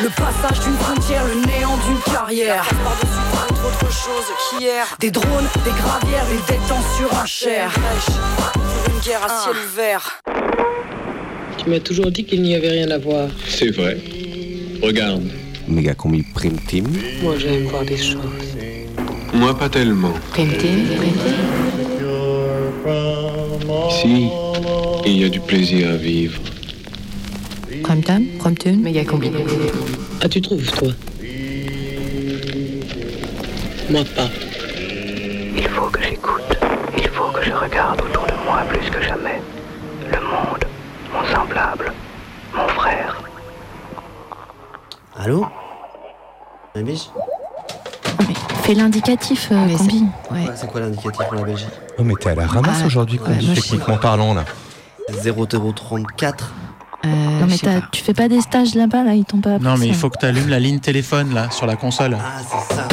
Le 0.00 0.08
passage 0.10 0.60
d'une 0.60 0.76
frontière, 0.78 1.24
le 1.24 1.34
néant 1.46 1.76
d'une 1.86 2.12
carrière. 2.12 2.64
Par-dessus 2.84 3.48
tout 3.48 3.66
autre 3.66 3.92
chose 3.92 4.58
qu'hier. 4.58 4.86
Des 5.00 5.10
drones, 5.10 5.48
des 5.64 5.70
gravières, 5.70 6.26
des 6.26 6.52
dettes 6.52 6.70
en 6.70 6.96
surenchère. 6.96 7.72
Pour 8.52 8.94
une 8.94 9.00
guerre 9.00 9.24
à 9.24 9.42
ciel 9.42 9.56
ouvert. 9.66 10.22
Tu 11.58 11.68
m'as 11.68 11.80
toujours 11.80 12.10
dit 12.10 12.24
qu'il 12.24 12.42
n'y 12.42 12.54
avait 12.54 12.70
rien 12.70 12.90
à 12.90 12.98
voir. 12.98 13.28
C'est 13.48 13.70
vrai. 13.70 13.98
Regarde. 14.82 15.30
Méga 15.68 15.94
combi 15.94 16.22
Prime 16.34 16.58
Team. 16.66 16.86
Moi, 17.22 17.36
j'aime 17.38 17.64
voir 17.64 17.84
des 17.84 17.96
choses. 17.96 18.56
Moi, 19.34 19.56
pas 19.56 19.68
tellement. 19.68 20.14
Prime 20.32 20.56
Team, 20.56 20.86
Prime 20.96 21.18
Ici, 23.90 24.28
il 25.06 25.20
y 25.20 25.24
a 25.24 25.28
du 25.28 25.40
plaisir 25.40 25.90
à 25.90 25.96
vivre. 25.96 26.40
Prime 27.82 28.02
Time, 28.02 28.26
Prime 28.38 28.56
Tune, 28.56 28.80
méga 28.80 29.04
combi. 29.04 29.30
Ah, 30.22 30.28
tu 30.28 30.40
trouves, 30.40 30.70
toi? 30.72 30.88
Moi, 33.90 34.04
pas. 34.16 34.30
Il 35.56 35.68
faut 35.68 35.90
que 35.90 36.02
j'écoute. 36.02 36.56
Il 36.96 37.08
faut 37.08 37.30
que 37.32 37.44
je 37.44 37.52
regarde 37.52 38.00
autour 38.00 38.24
de 38.26 38.32
moi 38.44 38.62
plus 38.68 38.88
que 38.90 39.02
jamais. 39.02 39.40
Le 40.10 40.20
monde, 40.20 40.64
mon 41.12 41.24
semblable, 41.34 41.92
mon 42.54 42.66
frère. 42.68 43.22
Allô 45.22 45.46
La 46.74 46.82
biche 46.82 47.10
Fais 48.62 48.74
l'indicatif, 48.74 49.48
euh, 49.52 49.76
combi. 49.76 50.04
Ouais. 50.30 50.38
Ouais, 50.40 50.52
C'est 50.54 50.66
quoi 50.70 50.80
l'indicatif 50.80 51.26
pour 51.26 51.34
la 51.34 51.42
Belgique 51.42 51.68
Oh, 51.98 52.02
mais 52.04 52.14
t'es 52.20 52.30
à 52.30 52.34
la 52.34 52.46
ramasse 52.46 52.78
Ah, 52.82 52.86
aujourd'hui, 52.86 53.18
ouais, 53.18 53.24
Combi, 53.34 53.54
techniquement 53.54 53.96
parlant, 53.96 54.34
là. 54.34 54.44
0034. 55.22 56.52
non, 57.04 57.46
mais 57.48 57.58
t'as- 57.58 57.80
tu 57.90 58.02
fais 58.02 58.14
pas 58.14 58.28
des 58.28 58.40
stages 58.40 58.74
là-bas, 58.74 59.02
là, 59.02 59.14
ils 59.14 59.24
t'ont 59.24 59.40
pas 59.40 59.54
appris 59.54 59.64
Non, 59.64 59.76
mais 59.76 59.88
il 59.88 59.94
faut 59.94 60.08
que 60.10 60.18
tu 60.18 60.26
allumes 60.26 60.48
la 60.48 60.60
ligne 60.60 60.78
téléphone, 60.78 61.34
là, 61.34 61.50
sur 61.50 61.66
la 61.66 61.74
console. 61.76 62.16
Ah, 62.20 62.40
c'est 62.48 62.74
ça. 62.74 62.86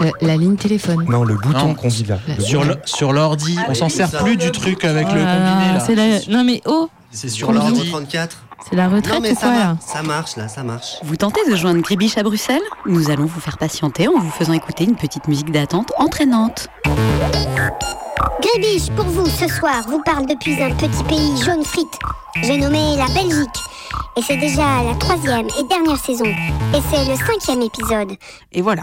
Euh, 0.00 0.10
la 0.22 0.36
ligne 0.36 0.56
téléphone. 0.56 1.04
Non, 1.08 1.22
le 1.24 1.34
bouton 1.34 1.68
Non, 1.68 1.74
qu'on 1.74 1.88
dit 1.88 2.04
là. 2.04 2.18
Sur 2.40 2.60
bouton. 2.62 2.74
le- 2.74 2.80
sur 2.86 3.12
l'ordi, 3.12 3.56
on 3.68 3.74
s'en 3.74 3.88
sert 3.88 4.10
plus 4.10 4.36
du 4.36 4.50
truc 4.50 4.84
avec 4.84 5.06
Oh 5.10 5.14
le 5.14 5.22
là 5.22 5.36
combiné, 5.36 5.66
là, 5.68 5.72
là. 5.74 5.80
c'est 5.80 5.94
la- 5.94 6.36
Non, 6.36 6.44
mais 6.44 6.60
oh 6.66 6.88
C'est 7.10 7.28
sur 7.28 7.48
Combi. 7.48 7.58
l'ordi. 7.58 7.90
34. 7.90 8.38
C'est 8.68 8.76
la 8.76 8.88
retraite 8.88 9.14
non, 9.14 9.20
mais 9.20 9.32
ou 9.32 9.34
ça, 9.34 9.40
quoi, 9.40 9.50
mar- 9.50 9.58
là 9.68 9.76
ça 9.84 10.02
marche, 10.02 10.36
là, 10.36 10.48
ça 10.48 10.62
marche. 10.62 10.96
Vous 11.02 11.16
tentez 11.16 11.40
de 11.50 11.56
joindre 11.56 11.80
Gribiche 11.82 12.16
à 12.18 12.22
Bruxelles 12.22 12.62
Nous 12.86 13.10
allons 13.10 13.26
vous 13.26 13.40
faire 13.40 13.58
patienter 13.58 14.08
en 14.08 14.18
vous 14.18 14.30
faisant 14.30 14.52
écouter 14.52 14.84
une 14.84 14.96
petite 14.96 15.28
musique 15.28 15.50
d'attente 15.50 15.92
entraînante. 15.98 16.68
Grébiche, 18.40 18.90
pour 18.96 19.04
vous, 19.06 19.26
ce 19.26 19.48
soir, 19.48 19.82
vous 19.88 20.02
parle 20.04 20.26
depuis 20.26 20.60
un 20.62 20.70
petit 20.74 21.02
pays 21.04 21.36
jaune 21.44 21.64
frite. 21.64 21.98
J'ai 22.42 22.56
nommé 22.58 22.96
la 22.96 23.06
Belgique. 23.06 23.48
Et 24.16 24.22
c'est 24.22 24.36
déjà 24.36 24.82
la 24.88 24.94
troisième 24.98 25.46
et 25.58 25.64
dernière 25.68 25.98
saison. 25.98 26.24
Et 26.26 26.80
c'est 26.90 27.04
le 27.04 27.16
cinquième 27.16 27.62
épisode. 27.62 28.16
Et 28.52 28.62
voilà. 28.62 28.82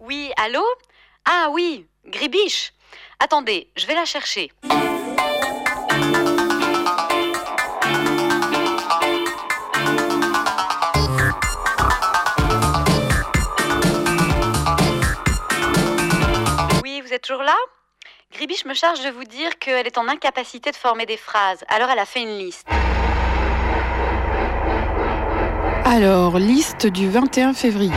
Oui, 0.00 0.32
allô? 0.36 0.64
Ah 1.24 1.48
oui, 1.50 1.86
Gribiche. 2.06 2.72
Attendez, 3.20 3.70
je 3.76 3.86
vais 3.86 3.94
la 3.94 4.04
chercher. 4.04 4.50
Oui, 16.82 17.00
vous 17.00 17.12
êtes 17.12 17.22
toujours 17.22 17.42
là? 17.42 17.54
Gribiche 18.32 18.64
me 18.64 18.74
charge 18.74 19.04
de 19.04 19.10
vous 19.10 19.24
dire 19.24 19.58
qu'elle 19.58 19.86
est 19.86 19.98
en 19.98 20.08
incapacité 20.08 20.70
de 20.70 20.76
former 20.76 21.06
des 21.06 21.16
phrases. 21.16 21.64
Alors 21.68 21.90
elle 21.90 21.98
a 21.98 22.06
fait 22.06 22.22
une 22.22 22.38
liste. 22.38 22.66
Alors, 25.84 26.38
liste 26.38 26.86
du 26.86 27.08
21 27.10 27.52
février. 27.52 27.92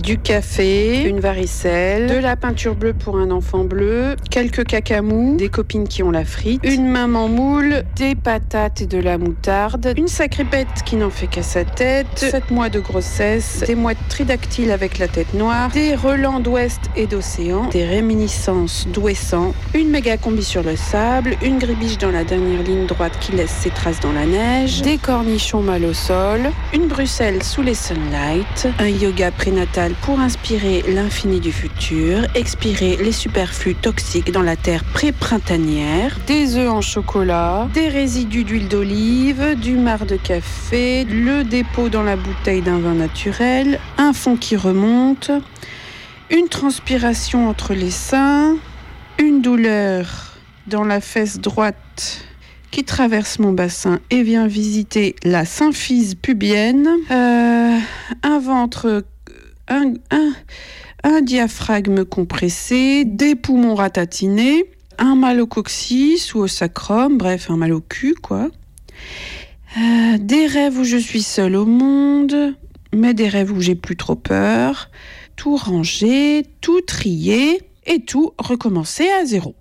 Du 0.00 0.18
café, 0.18 1.02
une 1.02 1.20
varicelle, 1.20 2.06
de 2.06 2.16
la 2.16 2.34
peinture 2.34 2.74
bleue 2.74 2.94
pour 2.94 3.18
un 3.18 3.30
enfant 3.30 3.64
bleu, 3.64 4.16
quelques 4.30 4.64
cacamous, 4.64 5.36
des 5.36 5.50
copines 5.50 5.86
qui 5.86 6.02
ont 6.02 6.10
la 6.10 6.24
frite, 6.24 6.62
une 6.64 6.88
maman 6.88 7.28
moule, 7.28 7.84
des 7.96 8.14
patates 8.14 8.80
et 8.80 8.86
de 8.86 8.98
la 8.98 9.18
moutarde, 9.18 9.92
une 9.96 10.08
sacrée 10.08 10.44
bête 10.44 10.82
qui 10.86 10.96
n'en 10.96 11.10
fait 11.10 11.26
qu'à 11.26 11.42
sa 11.42 11.64
tête, 11.64 12.06
7 12.16 12.50
mois 12.50 12.70
de 12.70 12.80
grossesse, 12.80 13.64
des 13.66 13.74
mouettes 13.74 13.98
tridactyles 14.08 14.70
avec 14.70 14.98
la 14.98 15.08
tête 15.08 15.34
noire, 15.34 15.70
des 15.70 15.94
relents 15.94 16.40
d'ouest 16.40 16.80
et 16.96 17.06
d'océan, 17.06 17.68
des 17.68 17.84
réminiscences 17.84 18.88
d'ouessant, 18.88 19.52
une 19.74 19.90
méga 19.90 20.16
combi 20.16 20.42
sur 20.42 20.62
le 20.62 20.74
sable, 20.74 21.36
une 21.42 21.58
gribiche 21.58 21.98
dans 21.98 22.10
la 22.10 22.24
dernière 22.24 22.62
ligne 22.62 22.86
droite 22.86 23.18
qui 23.20 23.32
laisse 23.32 23.50
ses 23.50 23.70
traces 23.70 24.00
dans 24.00 24.12
la 24.12 24.24
neige, 24.24 24.80
des 24.80 24.96
cornichons 24.96 25.62
mal 25.62 25.84
au 25.84 25.92
sol, 25.92 26.40
une 26.72 26.88
Bruxelles 26.88 27.42
sous 27.42 27.62
les 27.62 27.74
sunlights, 27.74 28.68
un 28.78 28.88
yoga 28.88 29.30
prénatal 29.30 29.81
pour 30.02 30.20
inspirer 30.20 30.84
l'infini 30.88 31.40
du 31.40 31.50
futur, 31.50 32.20
expirer 32.34 32.96
les 32.96 33.10
superflus 33.10 33.74
toxiques 33.74 34.30
dans 34.30 34.42
la 34.42 34.54
terre 34.54 34.84
pré-printanière, 34.84 36.16
des 36.26 36.56
œufs 36.56 36.70
en 36.70 36.80
chocolat, 36.80 37.68
des 37.74 37.88
résidus 37.88 38.44
d'huile 38.44 38.68
d'olive, 38.68 39.56
du 39.60 39.74
marc 39.74 40.06
de 40.06 40.16
café, 40.16 41.04
le 41.04 41.42
dépôt 41.42 41.88
dans 41.88 42.04
la 42.04 42.16
bouteille 42.16 42.62
d'un 42.62 42.78
vin 42.78 42.94
naturel, 42.94 43.80
un 43.98 44.12
fond 44.12 44.36
qui 44.36 44.56
remonte, 44.56 45.32
une 46.30 46.48
transpiration 46.48 47.48
entre 47.48 47.74
les 47.74 47.90
seins, 47.90 48.56
une 49.18 49.42
douleur 49.42 50.36
dans 50.68 50.84
la 50.84 51.00
fesse 51.00 51.40
droite 51.40 52.24
qui 52.70 52.84
traverse 52.84 53.38
mon 53.38 53.52
bassin 53.52 53.98
et 54.10 54.22
vient 54.22 54.46
visiter 54.46 55.16
la 55.24 55.44
symphyse 55.44 56.14
pubienne, 56.14 56.88
euh, 57.10 57.78
un 58.22 58.38
ventre, 58.38 59.04
un, 61.04 61.20
diaphragme 61.22 62.04
compressé, 62.04 63.04
des 63.04 63.34
poumons 63.34 63.74
ratatinés, 63.74 64.64
un 64.98 65.14
mal 65.14 65.40
au 65.40 65.46
coccyx 65.46 66.34
ou 66.34 66.40
au 66.40 66.46
sacrum, 66.46 67.18
bref, 67.18 67.50
un 67.50 67.56
mal 67.56 67.72
au 67.72 67.80
cul, 67.80 68.14
quoi. 68.14 68.48
Euh, 69.78 70.18
des 70.18 70.46
rêves 70.46 70.78
où 70.78 70.84
je 70.84 70.98
suis 70.98 71.22
seule 71.22 71.56
au 71.56 71.64
monde, 71.64 72.54
mais 72.94 73.14
des 73.14 73.28
rêves 73.28 73.52
où 73.52 73.60
j'ai 73.60 73.74
plus 73.74 73.96
trop 73.96 74.16
peur, 74.16 74.90
tout 75.36 75.56
rangé, 75.56 76.44
tout 76.60 76.80
trié 76.82 77.62
et 77.86 78.04
tout 78.04 78.34
recommencer 78.38 79.08
à 79.20 79.24
zéro. 79.24 79.54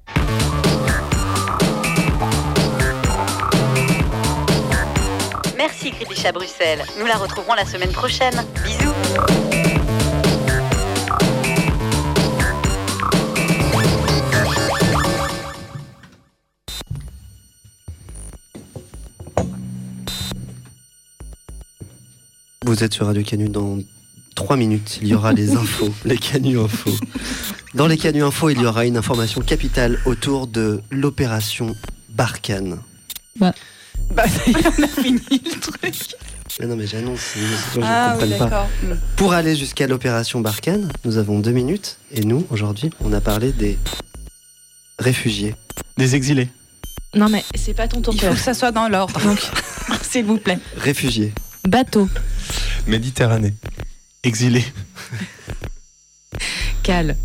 Merci 5.57 5.91
Gribiche 5.91 6.25
à 6.25 6.31
Bruxelles. 6.31 6.83
Nous 6.99 7.05
la 7.05 7.15
retrouverons 7.15 7.53
la 7.53 7.65
semaine 7.65 7.91
prochaine. 7.91 8.43
Bisous. 8.63 9.30
Vous 22.71 22.85
êtes 22.85 22.93
sur 22.93 23.05
Radio 23.07 23.21
Canu 23.21 23.49
dans 23.49 23.79
3 24.35 24.55
minutes. 24.55 24.99
Il 25.01 25.09
y 25.09 25.13
aura 25.13 25.33
les 25.33 25.57
infos, 25.57 25.93
les 26.05 26.15
Canu 26.17 26.57
Infos. 26.57 26.95
Dans 27.73 27.85
les 27.85 27.97
Canu 27.97 28.23
Infos, 28.23 28.49
il 28.49 28.61
y 28.61 28.65
aura 28.65 28.85
une 28.85 28.95
information 28.95 29.41
capitale 29.41 29.99
autour 30.05 30.47
de 30.47 30.81
l'opération 30.89 31.75
Barkhane. 32.11 32.79
Bah. 33.37 33.53
Bah, 34.15 34.23
on 34.47 34.83
a 34.83 34.87
fini 34.87 35.19
le 35.29 35.59
truc. 35.59 36.15
Mais 36.61 36.65
non, 36.65 36.77
mais 36.77 36.87
j'annonce, 36.87 37.19
gens 37.75 37.81
ne 37.81 37.85
Ah, 37.85 38.15
oui, 38.21 38.29
pas. 38.29 38.37
d'accord. 38.45 38.69
Mm. 38.83 38.93
Pour 39.17 39.33
aller 39.33 39.57
jusqu'à 39.57 39.85
l'opération 39.87 40.39
Barkhane, 40.39 40.93
nous 41.03 41.17
avons 41.17 41.39
deux 41.39 41.51
minutes. 41.51 41.97
Et 42.13 42.21
nous, 42.21 42.47
aujourd'hui, 42.51 42.89
on 43.01 43.11
a 43.11 43.19
parlé 43.19 43.51
des 43.51 43.77
réfugiés. 44.97 45.55
Des 45.97 46.15
exilés. 46.15 46.47
Non, 47.15 47.27
mais 47.27 47.43
c'est 47.53 47.73
pas 47.73 47.89
ton 47.89 48.01
tour. 48.01 48.13
Il 48.13 48.21
faut 48.21 48.33
que 48.33 48.39
ça 48.39 48.53
soit 48.53 48.71
dans 48.71 48.87
l'ordre. 48.87 49.19
Donc, 49.25 49.39
s'il 50.03 50.23
vous 50.23 50.37
plaît. 50.37 50.57
Réfugiés. 50.77 51.33
Bateau. 51.65 52.09
Méditerranée. 52.87 53.53
Exilés. 54.23 54.65
Cal. 56.83 57.17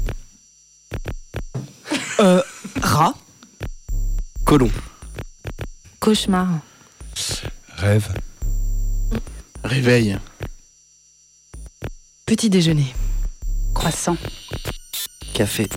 Euh, 2.20 2.42
rat. 2.82 3.14
Colon. 4.44 4.70
Cauchemar. 6.00 6.60
Rêve. 7.76 8.08
Réveil. 9.64 10.18
Petit 12.26 12.50
déjeuner. 12.50 12.94
Croissant. 13.74 14.16
Café. 15.34 15.68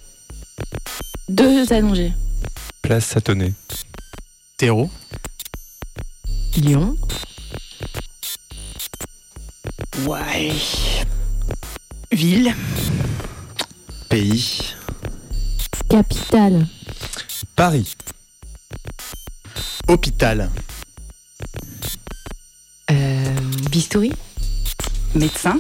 Deux 1.27 1.71
allongés. 1.73 2.13
Place 2.81 3.05
Satonnet. 3.05 3.53
Terreau. 4.57 4.89
Lyon. 6.57 6.97
Ouais. 10.05 10.51
Ville. 12.11 12.53
Pays. 14.09 14.73
Capitale. 15.89 16.67
Paris. 17.55 17.95
Hôpital. 19.87 20.49
Euh, 22.91 23.35
bistouri. 23.71 24.11
Médecin. 25.15 25.59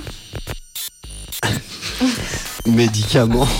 Médicaments. 2.65 3.47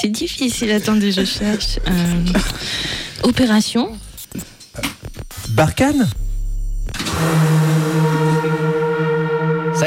C'est 0.00 0.08
difficile, 0.08 0.70
attendez, 0.72 1.12
je 1.12 1.24
cherche. 1.24 1.78
Euh, 1.86 2.24
opération. 3.22 3.90
Barkhane 5.50 6.08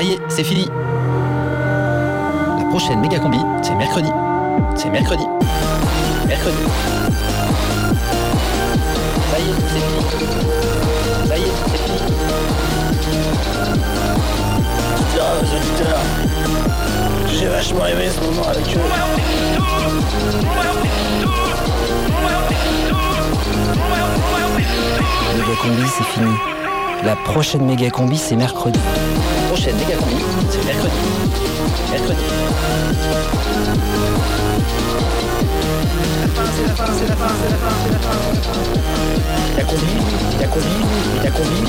Ça 0.01 0.07
y 0.07 0.13
est, 0.13 0.19
c'est 0.29 0.43
fini. 0.43 0.67
La 2.57 2.65
prochaine 2.71 3.01
méga 3.01 3.19
combi, 3.19 3.37
c'est 3.61 3.75
mercredi. 3.75 4.09
C'est 4.73 4.89
mercredi. 4.89 5.27
Mercredi. 6.27 6.57
Ça 9.31 9.37
y 9.37 9.43
est, 9.43 9.53
c'est 9.67 9.83
fini. 9.85 10.01
Ça 11.27 11.37
y 11.37 11.41
est, 11.43 11.53
c'est 11.69 11.77
fini. 11.83 11.99
Dites-leur 14.97 15.29
aux 15.37 15.45
auditeurs. 15.55 16.01
J'ai 17.27 17.47
vachement 17.47 17.85
aimé 17.85 18.09
ce 18.09 18.25
moment 18.25 18.47
avec 18.47 18.75
eux. 18.75 18.81
Méga 25.37 25.55
combi, 25.61 25.85
c'est 25.95 26.05
fini. 26.05 26.60
La 27.03 27.15
prochaine 27.15 27.65
méga 27.65 27.89
combi, 27.89 28.17
c'est 28.17 28.35
mercredi. 28.35 28.79
La 28.79 29.47
prochaine 29.47 29.75
méga 29.75 29.95
combi, 29.97 30.23
c'est 30.49 30.65
mercredi. 30.65 30.93
Mercredi. 31.91 32.21
La 39.57 39.63
combi, 39.63 39.93
la 40.39 40.47
combi, 40.47 40.67
la 41.23 41.31
combi. 41.31 41.63